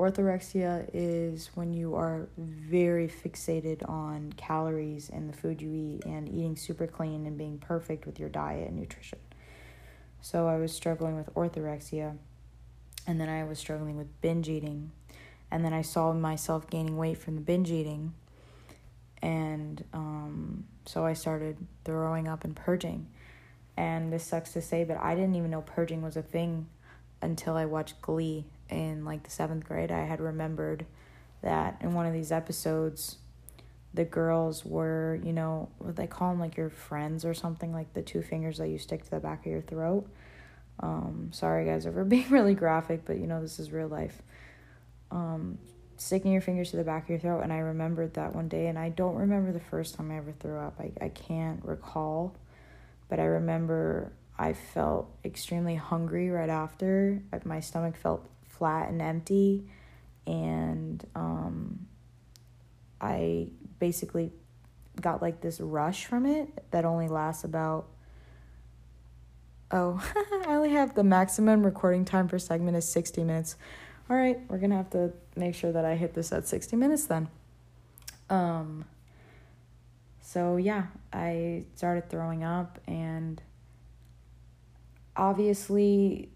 Orthorexia 0.01 0.91
is 0.93 1.51
when 1.55 1.72
you 1.72 1.95
are 1.95 2.28
very 2.36 3.07
fixated 3.07 3.88
on 3.88 4.32
calories 4.36 5.09
and 5.09 5.28
the 5.28 5.36
food 5.36 5.62
you 5.62 5.72
eat 5.72 6.05
and 6.07 6.28
eating 6.28 6.57
super 6.57 6.88
clean 6.88 7.24
and 7.24 7.38
being 7.38 7.59
perfect 7.59 8.05
with 8.05 8.18
your 8.18 8.28
diet 8.28 8.66
and 8.66 8.80
nutrition. 8.80 9.20
So 10.22 10.49
I 10.49 10.57
was 10.57 10.72
struggling 10.72 11.16
with 11.16 11.32
orthorexia 11.34 12.16
and 13.07 13.20
then 13.20 13.28
I 13.28 13.45
was 13.45 13.61
struggling 13.61 13.97
with 13.97 14.20
binge 14.20 14.49
eating. 14.49 14.91
And 15.53 15.64
then 15.64 15.72
I 15.72 15.82
saw 15.82 16.12
myself 16.12 16.68
gaining 16.68 16.97
weight 16.97 17.18
from 17.18 17.36
the 17.36 17.41
binge 17.43 17.70
eating. 17.70 18.12
And 19.22 19.84
um, 19.93 20.64
so 20.84 21.05
I 21.05 21.12
started 21.12 21.59
throwing 21.84 22.26
up 22.26 22.43
and 22.43 22.57
purging. 22.57 23.07
And 23.76 24.12
this 24.12 24.24
sucks 24.24 24.52
to 24.52 24.62
say, 24.62 24.84
but 24.84 24.98
I 24.98 25.14
didn't 25.14 25.34
even 25.36 25.50
know 25.50 25.62
purging 25.62 26.02
was 26.02 26.16
a 26.16 26.22
thing 26.22 26.68
until 27.22 27.56
I 27.56 27.64
watched 27.64 28.00
Glee 28.02 28.44
in 28.68 29.04
like 29.04 29.22
the 29.22 29.30
seventh 29.30 29.64
grade. 29.64 29.90
I 29.90 30.04
had 30.04 30.20
remembered 30.20 30.86
that 31.42 31.78
in 31.80 31.94
one 31.94 32.06
of 32.06 32.12
these 32.12 32.32
episodes, 32.32 33.16
the 33.92 34.04
girls 34.04 34.64
were, 34.64 35.18
you 35.24 35.32
know, 35.32 35.68
what 35.78 35.96
they 35.96 36.06
call 36.06 36.30
them 36.30 36.40
like 36.40 36.56
your 36.56 36.70
friends 36.70 37.24
or 37.24 37.34
something, 37.34 37.72
like 37.72 37.92
the 37.94 38.02
two 38.02 38.22
fingers 38.22 38.58
that 38.58 38.68
you 38.68 38.78
stick 38.78 39.04
to 39.04 39.10
the 39.10 39.20
back 39.20 39.40
of 39.40 39.52
your 39.52 39.62
throat. 39.62 40.06
Um, 40.80 41.30
sorry 41.32 41.66
guys, 41.66 41.86
we're 41.86 42.04
being 42.04 42.28
really 42.30 42.54
graphic, 42.54 43.04
but 43.04 43.18
you 43.18 43.26
know, 43.26 43.40
this 43.40 43.58
is 43.58 43.70
real 43.70 43.88
life. 43.88 44.22
Um, 45.10 45.58
sticking 45.96 46.32
your 46.32 46.40
fingers 46.40 46.70
to 46.70 46.76
the 46.76 46.84
back 46.84 47.04
of 47.04 47.10
your 47.10 47.18
throat, 47.18 47.40
and 47.40 47.52
I 47.52 47.58
remembered 47.58 48.14
that 48.14 48.34
one 48.34 48.48
day, 48.48 48.68
and 48.68 48.78
I 48.78 48.88
don't 48.90 49.16
remember 49.16 49.52
the 49.52 49.60
first 49.60 49.96
time 49.96 50.10
I 50.10 50.16
ever 50.16 50.32
threw 50.32 50.56
up. 50.56 50.80
I, 50.80 50.92
I 51.04 51.08
can't 51.08 51.62
recall, 51.64 52.34
but 53.11 53.20
I 53.20 53.24
remember 53.24 54.12
I 54.38 54.54
felt 54.54 55.11
extremely 55.24 55.74
hungry 55.74 56.30
right 56.30 56.48
after. 56.48 57.22
My 57.44 57.61
stomach 57.61 57.96
felt 57.96 58.26
flat 58.48 58.88
and 58.88 59.02
empty, 59.02 59.68
and 60.26 61.04
um, 61.14 61.86
I 63.00 63.48
basically 63.78 64.32
got 65.00 65.20
like 65.20 65.40
this 65.40 65.61
rush 65.61 66.06
from 66.06 66.24
it 66.24 66.48
that 66.70 66.84
only 66.84 67.08
lasts 67.08 67.44
about 67.44 67.86
oh 69.70 70.02
i 70.46 70.54
only 70.54 70.70
have 70.70 70.94
the 70.94 71.04
maximum 71.04 71.64
recording 71.64 72.04
time 72.04 72.28
per 72.28 72.38
segment 72.38 72.76
is 72.76 72.86
60 72.86 73.24
minutes 73.24 73.56
all 74.11 74.16
right 74.16 74.38
we're 74.48 74.58
gonna 74.58 74.76
have 74.76 74.90
to 74.90 75.12
make 75.36 75.54
sure 75.54 75.72
that 75.72 75.84
i 75.84 75.94
hit 75.94 76.12
this 76.12 76.32
at 76.32 76.46
60 76.46 76.76
minutes 76.76 77.06
then 77.06 77.28
um 78.28 78.84
so 80.31 80.57
yeah 80.57 80.85
i 81.12 81.64
started 81.74 82.09
throwing 82.09 82.45
up 82.45 82.78
and 82.87 83.43
obviously 85.16 86.28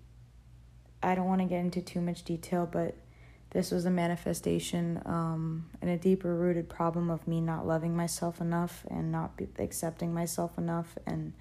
i 1.00 1.14
don't 1.14 1.26
want 1.26 1.40
to 1.40 1.46
get 1.46 1.60
into 1.60 1.80
too 1.80 2.00
much 2.00 2.24
detail 2.24 2.68
but 2.70 2.96
this 3.50 3.70
was 3.70 3.84
a 3.84 3.90
manifestation 3.90 5.00
um, 5.06 5.70
and 5.80 5.88
a 5.88 5.96
deeper 5.96 6.34
rooted 6.34 6.68
problem 6.68 7.08
of 7.08 7.28
me 7.28 7.40
not 7.40 7.64
loving 7.64 7.94
myself 7.94 8.40
enough 8.40 8.84
and 8.90 9.12
not 9.12 9.40
accepting 9.60 10.12
myself 10.12 10.58
enough 10.58 10.98
and 11.06 11.32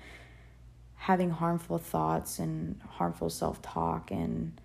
having 0.93 1.31
harmful 1.31 1.79
thoughts 1.79 2.37
and 2.37 2.79
harmful 2.87 3.31
self 3.31 3.63
talk 3.63 4.11
and 4.11 4.61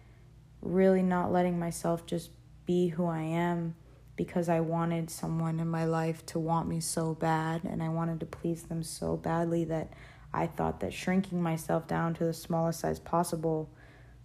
really 0.60 1.02
not 1.02 1.32
letting 1.32 1.58
myself 1.58 2.04
just 2.04 2.28
be 2.66 2.88
who 2.88 3.06
I 3.06 3.22
am 3.22 3.74
because 4.18 4.48
I 4.48 4.58
wanted 4.58 5.10
someone 5.10 5.60
in 5.60 5.68
my 5.68 5.84
life 5.84 6.26
to 6.26 6.40
want 6.40 6.68
me 6.68 6.80
so 6.80 7.14
bad 7.14 7.62
and 7.62 7.80
I 7.80 7.88
wanted 7.88 8.18
to 8.20 8.26
please 8.26 8.64
them 8.64 8.82
so 8.82 9.16
badly 9.16 9.64
that 9.66 9.92
I 10.34 10.48
thought 10.48 10.80
that 10.80 10.92
shrinking 10.92 11.40
myself 11.40 11.86
down 11.86 12.14
to 12.14 12.24
the 12.24 12.34
smallest 12.34 12.80
size 12.80 12.98
possible 12.98 13.70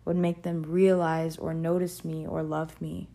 would 0.04 0.18
make 0.18 0.42
them 0.42 0.64
realize 0.64 1.38
or 1.38 1.54
notice 1.54 2.04
me 2.04 2.26
or 2.26 2.42
love 2.42 2.82
me. 2.82 3.08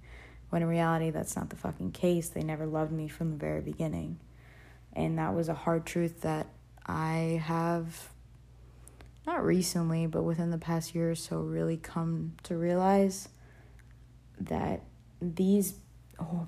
When 0.51 0.63
in 0.63 0.69
reality, 0.69 1.11
that's 1.11 1.35
not 1.35 1.51
the 1.51 1.57
fucking 1.57 1.91
case. 1.93 2.29
They 2.29 2.43
never 2.43 2.65
loved 2.65 2.93
me 2.93 3.09
from 3.09 3.33
the 3.33 3.37
very 3.37 3.61
beginning. 3.61 4.21
And 4.93 5.19
that 5.19 5.35
was 5.35 5.49
a 5.49 5.55
hard 5.55 5.85
truth 5.85 6.21
that 6.21 6.47
I 6.87 7.43
have, 7.45 8.09
not 9.27 9.45
recently, 9.45 10.07
but 10.07 10.23
within 10.23 10.51
the 10.53 10.59
past 10.59 10.95
year 10.95 11.11
or 11.11 11.17
so, 11.17 11.41
really 11.41 11.77
come 11.77 12.35
to 12.45 12.57
realize 12.57 13.29
that 14.41 14.85
these 15.21 15.75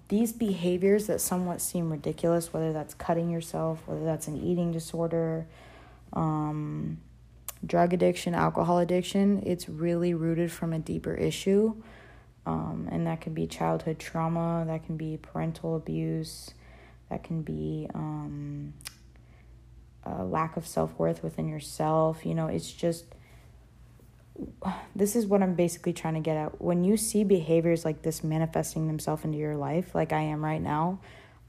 these 0.09 0.33
behaviors 0.33 1.07
that 1.07 1.21
somewhat 1.21 1.61
seem 1.61 1.91
ridiculous, 1.91 2.53
whether 2.53 2.73
that's 2.73 2.95
cutting 2.95 3.31
yourself, 3.31 3.81
whether 3.87 4.05
that's 4.05 4.27
an 4.27 4.37
eating 4.37 4.73
disorder, 4.73 5.47
um, 6.13 6.99
drug 7.65 7.93
addiction, 7.93 8.35
alcohol 8.35 8.79
addiction, 8.79 9.43
it's 9.47 9.69
really 9.69 10.15
rooted 10.15 10.51
from 10.51 10.73
a 10.73 10.79
deeper 10.79 11.15
issue. 11.15 11.75
Um, 12.47 12.89
and 12.91 13.07
that 13.07 13.21
can 13.21 13.35
be 13.35 13.47
childhood 13.47 13.99
trauma, 13.99 14.65
that 14.67 14.85
can 14.87 14.97
be 14.97 15.19
parental 15.21 15.77
abuse, 15.77 16.51
that 17.11 17.23
can 17.23 17.43
be 17.43 17.87
um, 17.95 18.73
a 20.05 20.25
lack 20.25 20.57
of 20.57 20.67
self 20.67 20.99
worth 20.99 21.23
within 21.23 21.49
yourself. 21.49 22.25
You 22.25 22.35
know, 22.35 22.47
it's 22.47 22.73
just 22.73 23.05
this 24.95 25.17
is 25.17 25.27
what 25.27 25.43
I'm 25.43 25.55
basically 25.55 25.93
trying 25.93 26.15
to 26.15 26.21
get 26.21 26.37
at. 26.37 26.61
When 26.61 26.85
you 26.85 26.97
see 26.97 27.25
behaviors 27.25 27.85
like 27.85 28.03
this 28.03 28.23
manifesting 28.25 28.87
themselves 28.87 29.25
into 29.25 29.39
your 29.39 29.57
life, 29.57 29.95
like 29.95 30.13
I 30.13 30.21
am 30.21 30.45
right 30.45 30.63
now, 30.63 31.01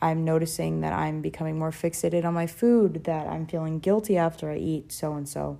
I'm 0.02 0.26
noticing 0.26 0.82
that 0.82 0.94
I'm 0.94 1.22
becoming 1.22 1.60
more 1.60 1.72
fixated 1.72 2.26
on 2.26 2.34
my 2.34 2.48
food, 2.48 3.04
that 3.04 3.28
I'm 3.28 3.46
feeling 3.46 3.80
guilty 3.80 4.18
after 4.18 4.50
I 4.50 4.58
eat 4.58 4.92
so 4.92 5.14
and 5.14 5.30
so 5.30 5.60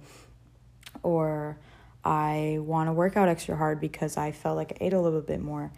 or 1.04 1.58
I 2.04 2.58
want 2.60 2.88
to 2.88 2.94
work 2.94 3.16
out 3.18 3.30
extra 3.30 3.56
hard 3.56 3.80
because 3.80 4.18
I 4.18 4.32
felt 4.32 4.58
like 4.58 4.74
I 4.74 4.86
ate 4.86 4.94
a 4.94 5.00
little 5.00 5.22
bit 5.22 5.42
more. 5.42 5.72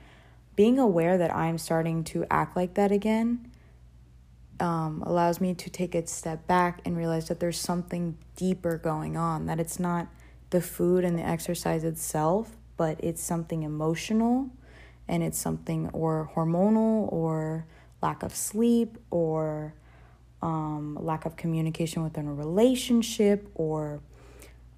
Being 0.55 0.79
aware 0.79 1.17
that 1.17 1.35
I'm 1.35 1.57
starting 1.57 2.03
to 2.05 2.25
act 2.29 2.55
like 2.55 2.75
that 2.75 2.91
again 2.91 3.51
um, 4.59 5.03
allows 5.05 5.41
me 5.41 5.53
to 5.55 5.69
take 5.69 5.95
a 5.95 6.05
step 6.07 6.47
back 6.47 6.81
and 6.85 6.95
realize 6.95 7.27
that 7.27 7.39
there's 7.39 7.59
something 7.59 8.17
deeper 8.35 8.77
going 8.77 9.17
on, 9.17 9.47
that 9.47 9.59
it's 9.59 9.79
not 9.79 10.07
the 10.53 10.61
food 10.61 11.03
and 11.03 11.17
the 11.17 11.23
exercise 11.23 11.83
itself, 11.83 12.55
but 12.77 13.03
it's 13.03 13.21
something 13.21 13.63
emotional 13.63 14.49
and 15.07 15.23
it's 15.23 15.37
something 15.37 15.89
or 15.93 16.31
hormonal 16.35 17.11
or 17.11 17.65
lack 18.03 18.21
of 18.21 18.35
sleep 18.35 18.97
or 19.09 19.73
um, 20.43 20.95
lack 21.01 21.25
of 21.25 21.35
communication 21.35 22.03
within 22.03 22.27
a 22.27 22.33
relationship 22.33 23.49
or 23.55 23.99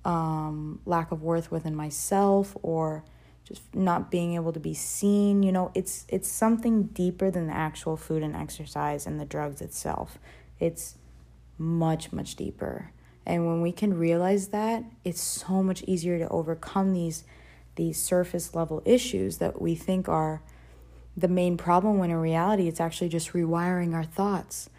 um, 0.05 0.79
lack 0.85 1.11
of 1.11 1.21
worth 1.21 1.51
within 1.51 1.75
myself 1.75 2.55
or 2.61 3.03
just 3.43 3.61
not 3.75 4.09
being 4.09 4.33
able 4.33 4.53
to 4.53 4.59
be 4.61 4.73
seen 4.73 5.43
you 5.43 5.51
know? 5.51 5.71
It's 5.75 6.05
it's 6.07 6.29
something 6.29 6.83
deeper 6.83 7.29
than 7.29 7.47
the 7.47 7.53
actual 7.53 7.97
food 7.97 8.23
and 8.23 8.33
exercise 8.33 9.05
and 9.05 9.19
the 9.19 9.25
drugs 9.25 9.59
itself. 9.61 10.17
It's 10.57 10.95
much 11.57 12.13
much 12.13 12.37
deeper 12.37 12.91
and 13.25 13.47
when 13.47 13.61
we 13.61 13.71
can 13.71 13.93
realize 13.97 14.49
that 14.49 14.83
it's 15.03 15.21
so 15.21 15.63
much 15.63 15.83
easier 15.83 16.17
to 16.19 16.27
overcome 16.29 16.93
these 16.93 17.23
these 17.75 18.01
surface 18.01 18.55
level 18.55 18.81
issues 18.85 19.37
that 19.37 19.61
we 19.61 19.75
think 19.75 20.07
are 20.07 20.41
the 21.17 21.27
main 21.27 21.57
problem 21.57 21.97
when 21.97 22.09
in 22.09 22.17
reality 22.17 22.67
it's 22.67 22.79
actually 22.79 23.09
just 23.09 23.33
rewiring 23.33 23.93
our 23.93 24.03
thoughts 24.03 24.69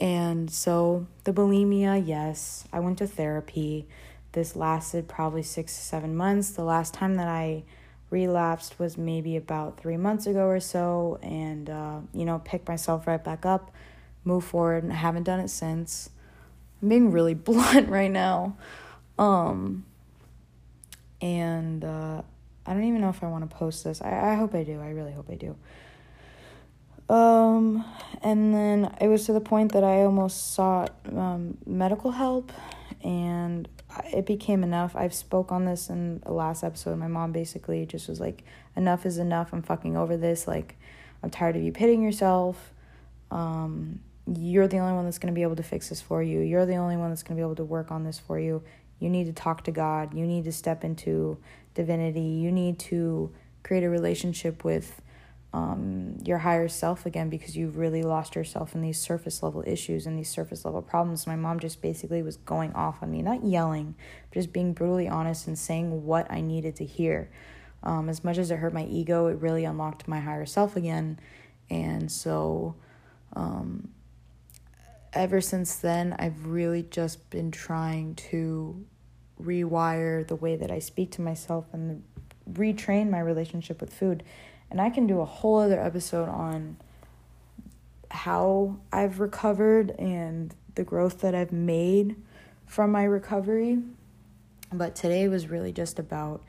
and 0.00 0.50
so 0.50 1.06
the 1.24 1.32
bulimia 1.32 2.02
yes 2.04 2.64
i 2.72 2.80
went 2.80 2.98
to 2.98 3.06
therapy 3.06 3.86
this 4.32 4.56
lasted 4.56 5.08
probably 5.08 5.42
six 5.42 5.76
to 5.76 5.82
seven 5.82 6.16
months. 6.16 6.50
The 6.50 6.64
last 6.64 6.94
time 6.94 7.16
that 7.16 7.28
I 7.28 7.64
relapsed 8.10 8.78
was 8.78 8.98
maybe 8.98 9.36
about 9.36 9.78
three 9.78 9.96
months 9.96 10.26
ago 10.26 10.46
or 10.46 10.60
so, 10.60 11.18
and 11.22 11.68
uh, 11.70 12.00
you 12.12 12.24
know, 12.24 12.40
picked 12.44 12.68
myself 12.68 13.06
right 13.06 13.22
back 13.22 13.46
up, 13.46 13.70
move 14.24 14.44
forward, 14.44 14.82
and 14.82 14.92
I 14.92 14.96
haven't 14.96 15.24
done 15.24 15.40
it 15.40 15.48
since. 15.48 16.10
I'm 16.82 16.88
being 16.88 17.10
really 17.10 17.34
blunt 17.48 17.88
right 17.88 18.10
now. 18.10 18.56
Um, 19.18 19.86
and 21.20 21.84
uh, 21.84 22.22
I 22.66 22.74
don't 22.74 22.84
even 22.84 23.00
know 23.00 23.08
if 23.08 23.22
I 23.22 23.28
want 23.28 23.48
to 23.48 23.56
post 23.56 23.84
this. 23.84 24.02
I, 24.02 24.32
I 24.32 24.34
hope 24.34 24.54
I 24.54 24.64
do. 24.64 24.80
I 24.80 24.90
really 24.90 25.12
hope 25.12 25.28
I 25.30 25.36
do. 25.36 25.56
Um, 27.08 27.84
and 28.22 28.54
then 28.54 28.94
it 29.00 29.08
was 29.08 29.26
to 29.26 29.32
the 29.32 29.40
point 29.40 29.72
that 29.72 29.84
I 29.84 30.02
almost 30.02 30.54
sought 30.54 30.94
um, 31.14 31.58
medical 31.66 32.12
help, 32.12 32.52
and 33.02 33.68
it 34.12 34.24
became 34.24 34.62
enough. 34.62 34.96
I've 34.96 35.12
spoke 35.12 35.52
on 35.52 35.64
this 35.64 35.90
in 35.90 36.20
the 36.20 36.32
last 36.32 36.64
episode. 36.64 36.98
My 36.98 37.08
mom 37.08 37.32
basically 37.32 37.84
just 37.84 38.08
was 38.08 38.18
like, 38.20 38.44
"Enough 38.76 39.04
is 39.04 39.18
enough. 39.18 39.52
I'm 39.52 39.62
fucking 39.62 39.96
over 39.96 40.16
this. 40.16 40.48
Like, 40.48 40.76
I'm 41.22 41.28
tired 41.28 41.56
of 41.56 41.62
you 41.62 41.72
pitting 41.72 42.02
yourself. 42.02 42.72
Um, 43.30 44.00
you're 44.26 44.68
the 44.68 44.78
only 44.78 44.94
one 44.94 45.04
that's 45.04 45.18
gonna 45.18 45.32
be 45.32 45.42
able 45.42 45.56
to 45.56 45.62
fix 45.62 45.88
this 45.88 46.00
for 46.00 46.22
you. 46.22 46.40
You're 46.40 46.66
the 46.66 46.76
only 46.76 46.96
one 46.96 47.10
that's 47.10 47.22
gonna 47.22 47.36
be 47.36 47.42
able 47.42 47.56
to 47.56 47.64
work 47.64 47.90
on 47.90 48.04
this 48.04 48.18
for 48.18 48.38
you. 48.38 48.62
You 48.98 49.10
need 49.10 49.24
to 49.24 49.32
talk 49.32 49.64
to 49.64 49.72
God. 49.72 50.14
You 50.14 50.26
need 50.26 50.44
to 50.44 50.52
step 50.52 50.84
into 50.84 51.38
divinity. 51.74 52.20
You 52.20 52.52
need 52.52 52.78
to 52.80 53.32
create 53.62 53.84
a 53.84 53.90
relationship 53.90 54.64
with." 54.64 55.00
um, 55.54 56.16
your 56.24 56.38
higher 56.38 56.68
self 56.68 57.04
again 57.04 57.28
because 57.28 57.56
you've 57.56 57.76
really 57.76 58.02
lost 58.02 58.34
yourself 58.34 58.74
in 58.74 58.80
these 58.80 58.98
surface 58.98 59.42
level 59.42 59.62
issues 59.66 60.06
and 60.06 60.18
these 60.18 60.30
surface 60.30 60.64
level 60.64 60.80
problems. 60.80 61.26
My 61.26 61.36
mom 61.36 61.60
just 61.60 61.82
basically 61.82 62.22
was 62.22 62.38
going 62.38 62.72
off 62.72 63.02
on 63.02 63.10
me, 63.10 63.20
not 63.20 63.44
yelling, 63.44 63.94
just 64.32 64.52
being 64.52 64.72
brutally 64.72 65.08
honest 65.08 65.46
and 65.46 65.58
saying 65.58 66.06
what 66.06 66.30
I 66.30 66.40
needed 66.40 66.76
to 66.76 66.86
hear. 66.86 67.30
Um, 67.82 68.08
as 68.08 68.24
much 68.24 68.38
as 68.38 68.50
it 68.50 68.56
hurt 68.56 68.72
my 68.72 68.84
ego, 68.84 69.26
it 69.26 69.36
really 69.40 69.64
unlocked 69.64 70.08
my 70.08 70.20
higher 70.20 70.46
self 70.46 70.74
again. 70.74 71.18
And 71.68 72.10
so, 72.10 72.76
um, 73.34 73.90
ever 75.12 75.40
since 75.40 75.76
then, 75.76 76.16
I've 76.18 76.46
really 76.46 76.82
just 76.82 77.28
been 77.30 77.50
trying 77.50 78.14
to 78.16 78.84
rewire 79.42 80.26
the 80.26 80.36
way 80.36 80.56
that 80.56 80.70
I 80.70 80.78
speak 80.78 81.10
to 81.12 81.22
myself 81.22 81.66
and 81.72 82.02
retrain 82.50 83.10
my 83.10 83.20
relationship 83.20 83.80
with 83.80 83.92
food 83.92 84.22
And 84.70 84.80
I 84.80 84.90
can 84.90 85.06
do 85.06 85.20
a 85.20 85.24
whole 85.24 85.58
other 85.58 85.80
episode 85.80 86.28
on 86.28 86.76
how 88.10 88.78
I've 88.90 89.20
recovered 89.20 89.90
and 89.98 90.54
the 90.74 90.82
growth 90.82 91.20
that 91.20 91.34
I've 91.34 91.52
made 91.52 92.16
from 92.66 92.90
my 92.90 93.04
recovery. 93.04 93.78
But 94.72 94.96
today 94.96 95.28
was 95.28 95.48
really 95.48 95.72
just 95.72 95.98
about 95.98 96.42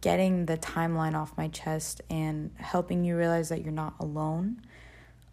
getting 0.00 0.46
the 0.46 0.56
timeline 0.56 1.14
off 1.14 1.36
my 1.36 1.46
chest 1.48 2.02
and 2.10 2.50
helping 2.56 3.04
you 3.04 3.16
realize 3.16 3.48
that 3.50 3.62
you're 3.62 3.72
not 3.72 3.94
alone. 4.00 4.60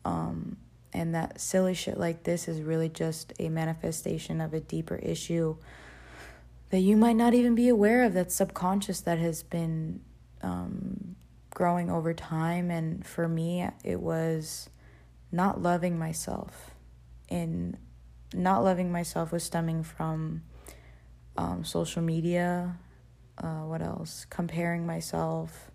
Um, 0.06 0.58
and 0.94 1.16
that 1.16 1.41
silly 1.41 1.74
shit 1.74 1.98
like 1.98 2.24
this 2.24 2.48
is 2.48 2.62
really 2.62 2.89
just 2.89 3.34
a 3.39 3.50
manifestation 3.50 4.39
of 4.39 4.54
a 4.54 4.60
deeper 4.60 4.96
issue 4.96 5.56
that 6.70 6.80
you 6.80 6.98
might 6.98 7.16
not 7.16 7.34
even 7.34 7.54
be 7.54 7.70
aware 7.70 8.04
of 8.04 8.14
that's 8.14 8.34
subconscious 8.34 9.02
that 9.02 9.20
has 9.20 9.44
been 9.44 10.02
um, 10.41 11.16
growing 11.54 11.89
over 11.89 12.14
time. 12.14 12.72
And 12.72 13.06
for 13.06 13.28
me, 13.28 13.68
it 13.84 14.00
was 14.00 14.70
not 15.32 15.62
loving 15.62 15.98
myself. 15.98 16.72
And 17.30 17.78
not 18.34 18.64
loving 18.64 18.91
myself 18.91 19.32
was 19.32 19.44
stemming 19.44 19.84
from 19.84 20.41
um, 21.38 21.64
social 21.64 22.02
media. 22.02 22.78
Uh, 23.38 23.62
what 23.66 23.82
else? 23.82 24.26
Comparing 24.30 24.86
myself, 24.86 25.72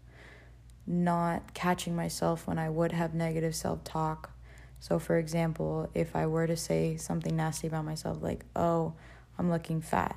not 0.87 1.55
catching 1.55 1.95
myself 1.95 2.47
when 2.47 2.59
I 2.59 2.71
would 2.71 2.93
have 2.93 3.15
negative 3.15 3.55
self 3.55 3.85
talk. 3.85 4.33
So, 4.81 4.99
for 4.99 5.19
example, 5.19 5.91
if 5.95 6.15
I 6.15 6.27
were 6.27 6.47
to 6.47 6.57
say 6.57 6.97
something 6.97 7.37
nasty 7.37 7.67
about 7.67 7.85
myself, 7.85 8.23
like, 8.23 8.45
oh, 8.55 8.95
I'm 9.39 9.51
looking 9.51 9.81
fat, 9.81 10.17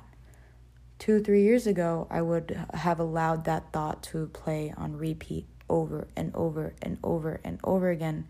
two, 0.98 1.20
three 1.20 1.42
years 1.42 1.66
ago, 1.66 2.06
I 2.10 2.22
would 2.22 2.66
have 2.74 3.00
allowed 3.00 3.44
that 3.46 3.72
thought 3.72 4.02
to 4.04 4.28
play 4.28 4.72
on 4.76 4.96
repeat 4.96 5.46
over 5.68 6.06
and 6.16 6.34
over 6.34 6.74
and 6.80 6.98
over 7.02 7.40
and 7.42 7.58
over 7.64 7.90
again. 7.90 8.28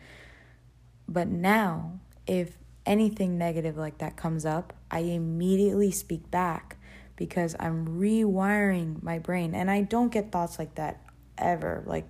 But 1.07 1.29
now, 1.29 2.01
if 2.27 2.57
anything 2.87 3.37
negative 3.37 3.77
like 3.77 3.99
that 3.99 4.17
comes 4.17 4.47
up, 4.47 4.73
I 4.91 5.01
immediately 5.01 5.91
speak 5.91 6.31
back 6.31 6.77
because 7.17 7.55
I'm 7.61 7.87
rewiring 7.87 9.03
my 9.03 9.19
brain. 9.19 9.55
And 9.55 9.71
I 9.71 9.83
don't 9.83 10.11
get 10.11 10.33
thoughts 10.33 10.59
like 10.59 10.77
that 10.77 11.03
ever, 11.37 11.83
like 11.87 12.09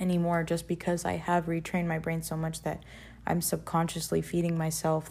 anymore, 0.00 0.42
just 0.42 0.66
because 0.66 1.04
I 1.04 1.12
have 1.12 1.46
retrained 1.46 1.86
my 1.86 1.98
brain 1.98 2.22
so 2.22 2.36
much 2.36 2.62
that 2.62 2.82
I'm 3.26 3.40
subconsciously 3.40 4.22
feeding 4.22 4.56
myself 4.56 5.10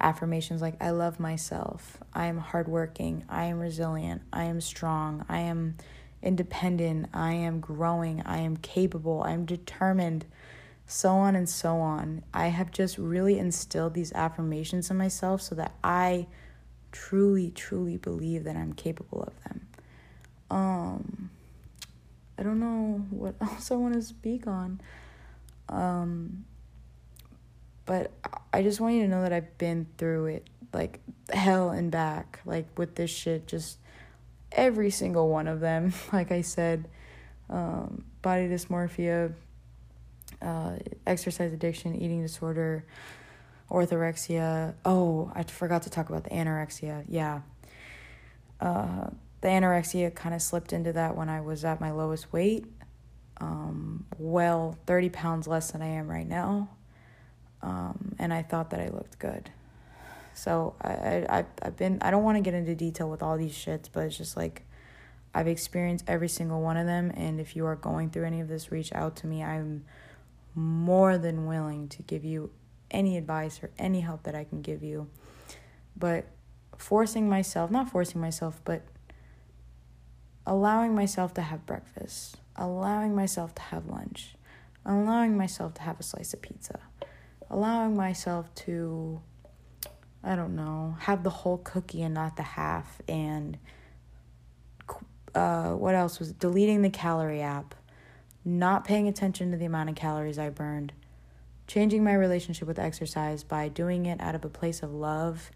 affirmations 0.00 0.60
like 0.60 0.74
I 0.82 0.90
love 0.90 1.20
myself, 1.20 1.98
I 2.12 2.26
am 2.26 2.38
hardworking, 2.38 3.24
I 3.28 3.44
am 3.44 3.60
resilient, 3.60 4.22
I 4.32 4.44
am 4.44 4.60
strong, 4.60 5.24
I 5.28 5.38
am 5.40 5.76
independent, 6.22 7.10
I 7.14 7.34
am 7.34 7.60
growing, 7.60 8.22
I 8.22 8.38
am 8.38 8.56
capable, 8.56 9.22
I 9.22 9.32
am 9.32 9.44
determined, 9.44 10.26
so 10.86 11.10
on 11.10 11.36
and 11.36 11.48
so 11.48 11.76
on. 11.76 12.24
I 12.32 12.48
have 12.48 12.70
just 12.70 12.98
really 12.98 13.38
instilled 13.38 13.94
these 13.94 14.12
affirmations 14.12 14.90
in 14.90 14.96
myself 14.96 15.40
so 15.42 15.54
that 15.54 15.74
I 15.82 16.26
truly, 16.92 17.50
truly 17.50 17.96
believe 17.96 18.44
that 18.44 18.56
I'm 18.56 18.72
capable 18.72 19.22
of 19.22 19.42
them. 19.44 19.66
Um, 20.50 21.30
I 22.38 22.42
don't 22.42 22.60
know 22.60 23.04
what 23.10 23.34
else 23.40 23.70
I 23.70 23.74
want 23.74 23.94
to 23.94 24.02
speak 24.02 24.46
on. 24.46 24.80
Um, 25.68 26.44
but 27.86 28.10
I 28.52 28.62
just 28.62 28.80
want 28.80 28.94
you 28.94 29.02
to 29.02 29.08
know 29.08 29.22
that 29.22 29.32
I've 29.32 29.58
been 29.58 29.86
through 29.98 30.26
it 30.26 30.46
like 30.72 31.00
hell 31.30 31.70
and 31.70 31.90
back, 31.90 32.40
like 32.44 32.66
with 32.76 32.94
this 32.96 33.10
shit, 33.10 33.46
just 33.46 33.78
every 34.52 34.90
single 34.90 35.28
one 35.28 35.48
of 35.48 35.60
them. 35.60 35.92
Like 36.12 36.32
I 36.32 36.42
said, 36.42 36.88
um, 37.50 38.04
body 38.22 38.48
dysmorphia, 38.48 39.34
uh, 40.42 40.76
exercise 41.06 41.52
addiction, 41.52 41.94
eating 41.94 42.22
disorder, 42.22 42.84
orthorexia. 43.70 44.74
Oh, 44.84 45.30
I 45.34 45.42
forgot 45.44 45.82
to 45.82 45.90
talk 45.90 46.08
about 46.08 46.24
the 46.24 46.30
anorexia. 46.30 47.04
Yeah. 47.08 47.40
Uh, 48.60 49.10
the 49.44 49.50
anorexia 49.50 50.14
kind 50.14 50.34
of 50.34 50.40
slipped 50.40 50.72
into 50.72 50.90
that 50.94 51.14
when 51.14 51.28
I 51.28 51.42
was 51.42 51.66
at 51.66 51.78
my 51.78 51.90
lowest 51.90 52.32
weight. 52.32 52.64
Um, 53.42 54.06
well, 54.16 54.78
30 54.86 55.10
pounds 55.10 55.46
less 55.46 55.72
than 55.72 55.82
I 55.82 55.88
am 55.88 56.08
right 56.08 56.26
now 56.26 56.70
um, 57.60 58.14
and 58.18 58.32
I 58.32 58.40
thought 58.42 58.70
that 58.70 58.80
I 58.80 58.88
looked 58.88 59.18
good. 59.18 59.50
So 60.32 60.74
I, 60.80 61.26
I 61.28 61.44
I've 61.62 61.76
been 61.76 61.98
I 62.00 62.10
don't 62.10 62.24
want 62.24 62.36
to 62.36 62.42
get 62.42 62.54
into 62.54 62.74
detail 62.74 63.10
with 63.10 63.22
all 63.22 63.36
these 63.36 63.54
shits, 63.54 63.88
but 63.92 64.04
it's 64.04 64.16
just 64.16 64.34
like 64.34 64.62
I've 65.34 65.46
experienced 65.46 66.04
every 66.06 66.28
single 66.28 66.62
one 66.62 66.78
of 66.78 66.86
them, 66.86 67.12
and 67.14 67.38
if 67.38 67.54
you 67.54 67.66
are 67.66 67.76
going 67.76 68.10
through 68.10 68.24
any 68.24 68.40
of 68.40 68.48
this, 68.48 68.72
reach 68.72 68.92
out 68.94 69.16
to 69.16 69.26
me. 69.26 69.42
I'm 69.42 69.84
more 70.54 71.18
than 71.18 71.46
willing 71.46 71.88
to 71.88 72.02
give 72.02 72.24
you 72.24 72.50
any 72.90 73.18
advice 73.18 73.60
or 73.62 73.70
any 73.78 74.00
help 74.00 74.22
that 74.22 74.34
I 74.34 74.44
can 74.44 74.62
give 74.62 74.82
you. 74.82 75.08
But 75.96 76.26
forcing 76.76 77.28
myself, 77.28 77.70
not 77.70 77.90
forcing 77.90 78.20
myself, 78.20 78.60
but 78.64 78.82
allowing 80.46 80.94
myself 80.94 81.34
to 81.34 81.42
have 81.42 81.66
breakfast, 81.66 82.36
allowing 82.56 83.14
myself 83.14 83.54
to 83.54 83.62
have 83.62 83.86
lunch, 83.86 84.34
allowing 84.84 85.36
myself 85.36 85.74
to 85.74 85.82
have 85.82 85.98
a 85.98 86.02
slice 86.02 86.34
of 86.34 86.42
pizza. 86.42 86.80
Allowing 87.50 87.94
myself 87.96 88.52
to 88.54 89.20
I 90.24 90.36
don't 90.36 90.56
know, 90.56 90.96
have 91.00 91.22
the 91.22 91.30
whole 91.30 91.58
cookie 91.58 92.02
and 92.02 92.14
not 92.14 92.36
the 92.36 92.42
half 92.42 93.02
and 93.06 93.58
uh, 95.34 95.72
what 95.72 95.94
else 95.94 96.18
was 96.18 96.32
deleting 96.32 96.80
the 96.80 96.90
calorie 96.90 97.42
app, 97.42 97.74
not 98.44 98.84
paying 98.84 99.06
attention 99.06 99.50
to 99.50 99.56
the 99.58 99.66
amount 99.66 99.90
of 99.90 99.96
calories 99.96 100.38
I 100.38 100.48
burned, 100.48 100.92
changing 101.66 102.02
my 102.04 102.14
relationship 102.14 102.66
with 102.66 102.78
exercise 102.78 103.42
by 103.42 103.68
doing 103.68 104.06
it 104.06 104.20
out 104.20 104.34
of 104.34 104.44
a 104.44 104.48
place 104.48 104.82
of 104.82 104.94
love 104.94 105.50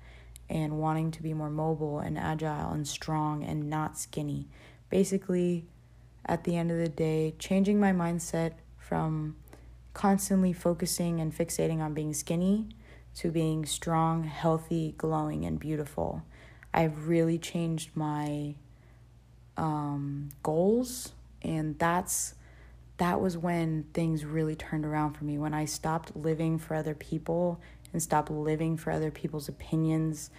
and 0.50 0.78
wanting 0.78 1.10
to 1.12 1.22
be 1.22 1.32
more 1.32 1.50
mobile 1.50 2.00
and 2.00 2.18
agile 2.18 2.72
and 2.72 2.86
strong 2.86 3.44
and 3.44 3.70
not 3.70 3.98
skinny. 3.98 4.48
Basically, 4.90 5.64
at 6.24 6.44
the 6.44 6.56
end 6.56 6.70
of 6.70 6.78
the 6.78 6.88
day, 6.88 7.34
changing 7.38 7.80
my 7.80 7.92
mindset 7.92 8.54
from 8.78 9.36
constantly 9.94 10.52
focusing 10.52 11.20
and 11.20 11.36
fixating 11.36 11.80
on 11.80 11.94
being 11.94 12.14
skinny 12.14 12.68
to 13.16 13.30
being 13.30 13.66
strong, 13.66 14.24
healthy, 14.24 14.94
glowing, 14.96 15.44
and 15.44 15.58
beautiful. 15.58 16.22
I've 16.72 17.08
really 17.08 17.38
changed 17.38 17.90
my 17.94 18.54
um, 19.56 20.28
goals, 20.42 21.12
and 21.42 21.78
that's 21.78 22.34
that 22.98 23.20
was 23.20 23.36
when 23.36 23.84
things 23.94 24.24
really 24.24 24.56
turned 24.56 24.84
around 24.84 25.14
for 25.14 25.24
me. 25.24 25.38
When 25.38 25.54
I 25.54 25.64
stopped 25.64 26.16
living 26.16 26.58
for 26.58 26.74
other 26.74 26.94
people 26.94 27.60
and 27.92 28.02
stopped 28.02 28.30
living 28.30 28.76
for 28.76 28.90
other 28.90 29.10
people's 29.10 29.48
opinions 29.48 30.30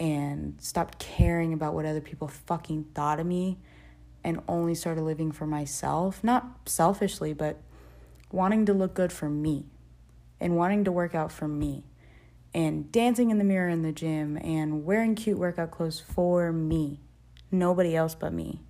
and 0.00 0.54
stopped 0.58 0.98
caring 0.98 1.52
about 1.52 1.74
what 1.74 1.84
other 1.84 2.00
people 2.00 2.28
fucking 2.28 2.84
thought 2.94 3.20
of 3.20 3.26
me 3.26 3.58
and 4.24 4.40
only 4.48 4.74
started 4.74 5.02
living 5.02 5.32
for 5.32 5.46
myself, 5.46 6.22
not 6.22 6.44
selfishly, 6.66 7.32
but 7.32 7.60
wanting 8.30 8.66
to 8.66 8.74
look 8.74 8.94
good 8.94 9.12
for 9.12 9.28
me 9.28 9.66
and 10.40 10.56
wanting 10.56 10.84
to 10.84 10.92
work 10.92 11.14
out 11.14 11.32
for 11.32 11.48
me 11.48 11.84
and 12.54 12.90
dancing 12.90 13.30
in 13.30 13.38
the 13.38 13.44
mirror 13.44 13.68
in 13.68 13.82
the 13.82 13.92
gym 13.92 14.36
and 14.38 14.84
wearing 14.84 15.14
cute 15.14 15.38
workout 15.38 15.70
clothes 15.70 16.00
for 16.00 16.52
me, 16.52 17.00
nobody 17.50 17.94
else 17.94 18.14
but 18.14 18.32
me, 18.32 18.60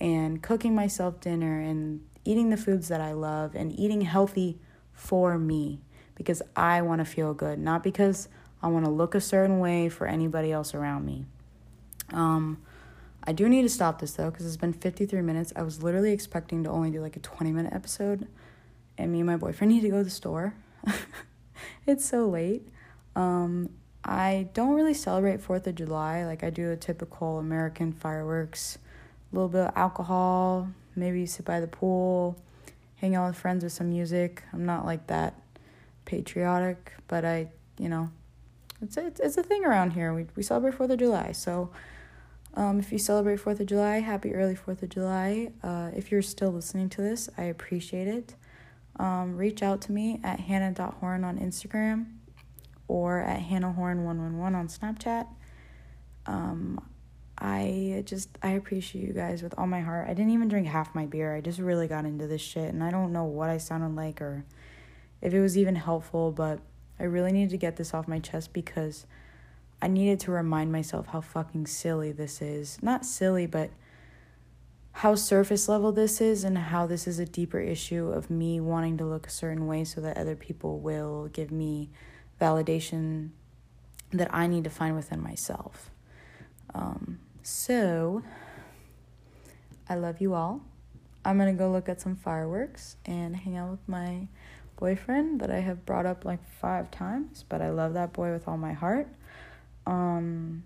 and 0.00 0.42
cooking 0.42 0.74
myself 0.74 1.20
dinner 1.20 1.60
and 1.60 2.00
eating 2.24 2.50
the 2.50 2.56
foods 2.56 2.88
that 2.88 3.00
I 3.00 3.12
love 3.12 3.54
and 3.54 3.72
eating 3.78 4.02
healthy 4.02 4.58
for 4.92 5.38
me 5.38 5.80
because 6.14 6.42
I 6.54 6.82
want 6.82 7.00
to 7.00 7.04
feel 7.04 7.34
good, 7.34 7.58
not 7.58 7.82
because 7.82 8.28
I 8.62 8.68
want 8.68 8.84
to 8.84 8.90
look 8.90 9.14
a 9.14 9.20
certain 9.20 9.58
way 9.58 9.88
for 9.88 10.06
anybody 10.06 10.50
else 10.50 10.74
around 10.74 11.04
me. 11.04 11.26
Um, 12.12 12.58
I 13.26 13.32
do 13.32 13.48
need 13.48 13.62
to 13.62 13.68
stop 13.68 14.00
this 14.00 14.12
though 14.12 14.30
because 14.30 14.46
it's 14.46 14.56
been 14.56 14.72
53 14.72 15.20
minutes. 15.22 15.52
I 15.56 15.62
was 15.62 15.82
literally 15.82 16.12
expecting 16.12 16.62
to 16.64 16.70
only 16.70 16.90
do 16.90 17.00
like 17.00 17.16
a 17.16 17.20
20 17.20 17.52
minute 17.52 17.72
episode 17.72 18.28
and 18.98 19.12
me 19.12 19.20
and 19.20 19.26
my 19.26 19.36
boyfriend 19.36 19.72
need 19.72 19.82
to 19.82 19.88
go 19.88 19.98
to 19.98 20.04
the 20.04 20.10
store. 20.10 20.54
it's 21.86 22.04
so 22.04 22.26
late. 22.26 22.68
Um, 23.14 23.70
I 24.04 24.48
don't 24.54 24.74
really 24.74 24.94
celebrate 24.94 25.40
4th 25.40 25.66
of 25.66 25.74
July. 25.74 26.24
Like, 26.24 26.44
I 26.44 26.50
do 26.50 26.70
a 26.70 26.76
typical 26.76 27.38
American 27.38 27.92
fireworks, 27.92 28.78
a 29.32 29.34
little 29.34 29.48
bit 29.48 29.62
of 29.62 29.72
alcohol, 29.76 30.68
maybe 30.94 31.26
sit 31.26 31.44
by 31.44 31.60
the 31.60 31.66
pool, 31.66 32.38
hang 32.96 33.16
out 33.16 33.26
with 33.26 33.36
friends 33.36 33.64
with 33.64 33.72
some 33.72 33.88
music. 33.90 34.44
I'm 34.52 34.64
not 34.64 34.86
like 34.86 35.08
that 35.08 35.34
patriotic, 36.04 36.92
but 37.08 37.24
I, 37.24 37.48
you 37.78 37.88
know, 37.88 38.10
it's 38.80 38.96
a, 38.96 39.06
it's 39.06 39.36
a 39.36 39.42
thing 39.42 39.64
around 39.64 39.90
here. 39.90 40.14
We, 40.14 40.26
we 40.36 40.42
celebrate 40.42 40.78
4th 40.78 40.90
of 40.90 40.98
July. 40.98 41.32
So, 41.32 41.70
um, 42.56 42.80
if 42.80 42.90
you 42.90 42.98
celebrate 42.98 43.38
4th 43.38 43.60
of 43.60 43.66
July, 43.66 44.00
happy 44.00 44.34
early 44.34 44.56
4th 44.56 44.82
of 44.82 44.88
July. 44.88 45.52
Uh, 45.62 45.90
if 45.94 46.10
you're 46.10 46.22
still 46.22 46.50
listening 46.50 46.88
to 46.90 47.02
this, 47.02 47.28
I 47.38 47.44
appreciate 47.44 48.08
it 48.08 48.34
um, 48.98 49.36
reach 49.36 49.62
out 49.62 49.80
to 49.82 49.92
me 49.92 50.20
at 50.24 50.40
hannah.horn 50.40 51.24
on 51.24 51.38
Instagram 51.38 52.06
or 52.88 53.20
at 53.20 53.40
hannahhorn111 53.40 54.54
on 54.54 54.68
Snapchat. 54.68 55.26
Um, 56.26 56.80
I 57.38 58.02
just 58.06 58.30
I 58.42 58.50
appreciate 58.52 59.06
you 59.06 59.12
guys 59.12 59.42
with 59.42 59.54
all 59.58 59.66
my 59.66 59.80
heart. 59.80 60.08
I 60.08 60.14
didn't 60.14 60.32
even 60.32 60.48
drink 60.48 60.66
half 60.66 60.94
my 60.94 61.04
beer. 61.04 61.34
I 61.34 61.40
just 61.40 61.58
really 61.58 61.86
got 61.86 62.06
into 62.06 62.26
this 62.26 62.40
shit 62.40 62.72
and 62.72 62.82
I 62.82 62.90
don't 62.90 63.12
know 63.12 63.24
what 63.24 63.50
I 63.50 63.58
sounded 63.58 63.94
like 63.94 64.22
or 64.22 64.44
if 65.20 65.34
it 65.34 65.40
was 65.40 65.58
even 65.58 65.76
helpful, 65.76 66.32
but 66.32 66.60
I 66.98 67.04
really 67.04 67.32
needed 67.32 67.50
to 67.50 67.58
get 67.58 67.76
this 67.76 67.92
off 67.92 68.08
my 68.08 68.18
chest 68.18 68.52
because 68.54 69.06
I 69.80 69.88
needed 69.88 70.20
to 70.20 70.30
remind 70.30 70.72
myself 70.72 71.08
how 71.08 71.20
fucking 71.20 71.66
silly 71.66 72.12
this 72.12 72.40
is. 72.40 72.78
Not 72.82 73.04
silly, 73.04 73.46
but 73.46 73.70
how 74.92 75.14
surface 75.14 75.68
level 75.68 75.92
this 75.92 76.20
is 76.22 76.42
and 76.42 76.56
how 76.56 76.86
this 76.86 77.06
is 77.06 77.18
a 77.18 77.26
deeper 77.26 77.60
issue 77.60 78.08
of 78.08 78.30
me 78.30 78.60
wanting 78.60 78.96
to 78.96 79.04
look 79.04 79.26
a 79.26 79.30
certain 79.30 79.66
way 79.66 79.84
so 79.84 80.00
that 80.00 80.16
other 80.16 80.34
people 80.34 80.78
will 80.78 81.28
give 81.28 81.50
me 81.50 81.90
validation 82.40 83.30
that 84.12 84.32
I 84.32 84.46
need 84.46 84.64
to 84.64 84.70
find 84.70 84.96
within 84.96 85.22
myself. 85.22 85.90
Um, 86.74 87.18
so, 87.42 88.22
I 89.88 89.96
love 89.96 90.20
you 90.20 90.32
all. 90.32 90.62
I'm 91.24 91.38
gonna 91.38 91.52
go 91.52 91.70
look 91.70 91.88
at 91.88 92.00
some 92.00 92.16
fireworks 92.16 92.96
and 93.04 93.36
hang 93.36 93.56
out 93.56 93.70
with 93.70 93.88
my 93.88 94.28
boyfriend 94.76 95.40
that 95.40 95.50
I 95.50 95.60
have 95.60 95.84
brought 95.84 96.06
up 96.06 96.24
like 96.24 96.42
five 96.60 96.90
times, 96.90 97.44
but 97.48 97.60
I 97.60 97.70
love 97.70 97.94
that 97.94 98.12
boy 98.12 98.32
with 98.32 98.48
all 98.48 98.56
my 98.56 98.72
heart. 98.72 99.08
Um, 99.86 100.64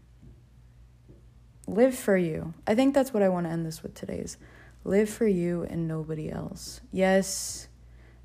live 1.66 1.94
for 1.96 2.16
you. 2.16 2.54
I 2.66 2.74
think 2.74 2.94
that's 2.94 3.12
what 3.12 3.22
I 3.22 3.28
want 3.28 3.46
to 3.46 3.52
end 3.52 3.66
this 3.66 3.82
with 3.82 3.94
today 3.94 4.18
is 4.18 4.36
live 4.84 5.08
for 5.08 5.26
you 5.26 5.62
and 5.68 5.86
nobody 5.86 6.30
else. 6.30 6.80
Yes, 6.90 7.68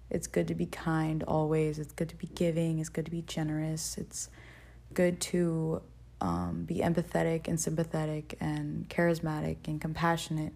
it's 0.09 0.27
good 0.27 0.47
to 0.47 0.55
be 0.55 0.65
kind 0.65 1.23
always. 1.23 1.79
It's 1.79 1.93
good 1.93 2.09
to 2.09 2.15
be 2.15 2.27
giving. 2.27 2.79
It's 2.79 2.89
good 2.89 3.05
to 3.05 3.11
be 3.11 3.21
generous. 3.21 3.97
It's 3.97 4.29
good 4.93 5.19
to 5.19 5.81
um, 6.21 6.63
be 6.65 6.75
empathetic 6.75 7.47
and 7.47 7.59
sympathetic 7.59 8.37
and 8.39 8.87
charismatic 8.89 9.67
and 9.67 9.81
compassionate. 9.81 10.53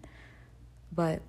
But 0.92 1.22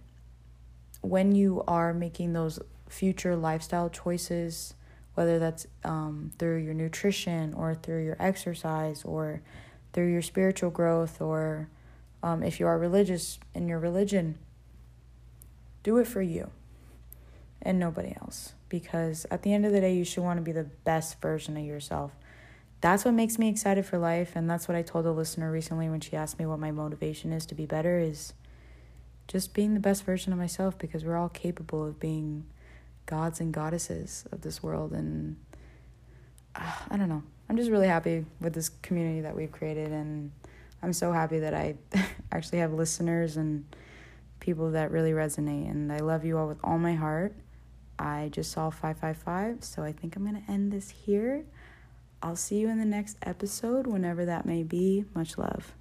when 1.02 1.36
you 1.36 1.64
are 1.68 1.94
making 1.94 2.34
those 2.34 2.60
future 2.88 3.36
lifestyle 3.36 3.90
choices, 3.90 4.76
whether 5.16 5.40
that's 5.40 5.68
um, 5.84 6.32
through 6.38 6.58
your 6.58 6.74
nutrition 6.74 7.54
or 7.54 7.76
through 7.76 8.04
your 8.04 8.18
exercise 8.20 9.04
or 9.04 9.42
through 9.94 10.12
your 10.12 10.22
spiritual 10.22 10.70
growth 10.70 11.22
or 11.22 11.70
um, 12.24 12.44
if 12.44 12.60
you 12.60 12.68
are 12.68 12.78
religious 12.78 13.40
in 13.54 13.68
your 13.68 13.80
religion, 13.80 14.38
do 15.84 15.98
it 15.98 16.08
for 16.08 16.22
you 16.22 16.52
and 17.62 17.80
nobody 17.80 18.16
else. 18.22 18.54
Because 18.70 19.26
at 19.30 19.42
the 19.44 19.54
end 19.54 19.66
of 19.66 19.72
the 19.72 19.82
day, 19.82 19.94
you 19.94 20.06
should 20.06 20.24
want 20.24 20.38
to 20.38 20.44
be 20.44 20.52
the 20.52 20.64
best 20.64 21.20
version 21.20 21.58
of 21.58 21.66
yourself 21.66 22.12
that's 22.82 23.06
what 23.06 23.14
makes 23.14 23.38
me 23.38 23.48
excited 23.48 23.86
for 23.86 23.98
life 23.98 24.36
and 24.36 24.50
that's 24.50 24.68
what 24.68 24.76
i 24.76 24.82
told 24.82 25.06
a 25.06 25.12
listener 25.12 25.52
recently 25.52 25.88
when 25.88 26.02
she 26.02 26.16
asked 26.16 26.38
me 26.40 26.46
what 26.46 26.60
my 26.60 26.72
motivation 26.72 27.32
is 27.32 27.46
to 27.46 27.56
be 27.56 27.66
better 27.66 28.00
is 28.00 28.34
just 29.28 29.54
being 29.54 29.76
the 29.76 29.80
best 29.80 30.04
version 30.04 30.34
of 30.34 30.40
myself 30.40 30.78
because 30.78 31.06
we're 31.06 31.16
all 31.16 31.30
capable 31.30 31.86
of 31.86 32.00
being 32.00 32.44
gods 33.06 33.40
and 33.40 33.54
goddesses 33.54 34.26
of 34.32 34.42
this 34.42 34.62
world 34.64 34.92
and 34.92 35.36
uh, 36.56 36.72
i 36.90 36.98
don't 36.98 37.10
know 37.10 37.24
i'm 37.50 37.58
just 37.58 37.70
really 37.70 37.88
happy 37.88 38.26
with 38.40 38.54
this 38.54 38.70
community 38.82 39.22
that 39.22 39.36
we've 39.36 39.52
created 39.52 39.92
and 39.92 40.32
i'm 40.82 40.94
so 40.94 41.12
happy 41.12 41.40
that 41.40 41.54
i 41.54 41.76
actually 42.32 42.60
have 42.60 42.74
listeners 42.74 43.38
and 43.38 43.66
people 44.40 44.72
that 44.72 44.92
really 44.92 45.12
resonate 45.12 45.70
and 45.70 45.92
i 45.92 46.00
love 46.00 46.26
you 46.26 46.38
all 46.38 46.48
with 46.48 46.60
all 46.64 46.78
my 46.78 46.94
heart 46.94 47.34
i 48.00 48.30
just 48.32 48.52
saw 48.52 48.70
555 48.70 49.64
so 49.64 49.84
i 49.84 49.92
think 49.92 50.16
i'm 50.16 50.24
going 50.24 50.42
to 50.44 50.52
end 50.52 50.72
this 50.72 50.90
here 50.90 51.44
I'll 52.24 52.36
see 52.36 52.58
you 52.58 52.70
in 52.70 52.78
the 52.78 52.86
next 52.86 53.18
episode, 53.24 53.88
whenever 53.88 54.26
that 54.26 54.46
may 54.46 54.62
be. 54.62 55.06
Much 55.16 55.38
love. 55.38 55.74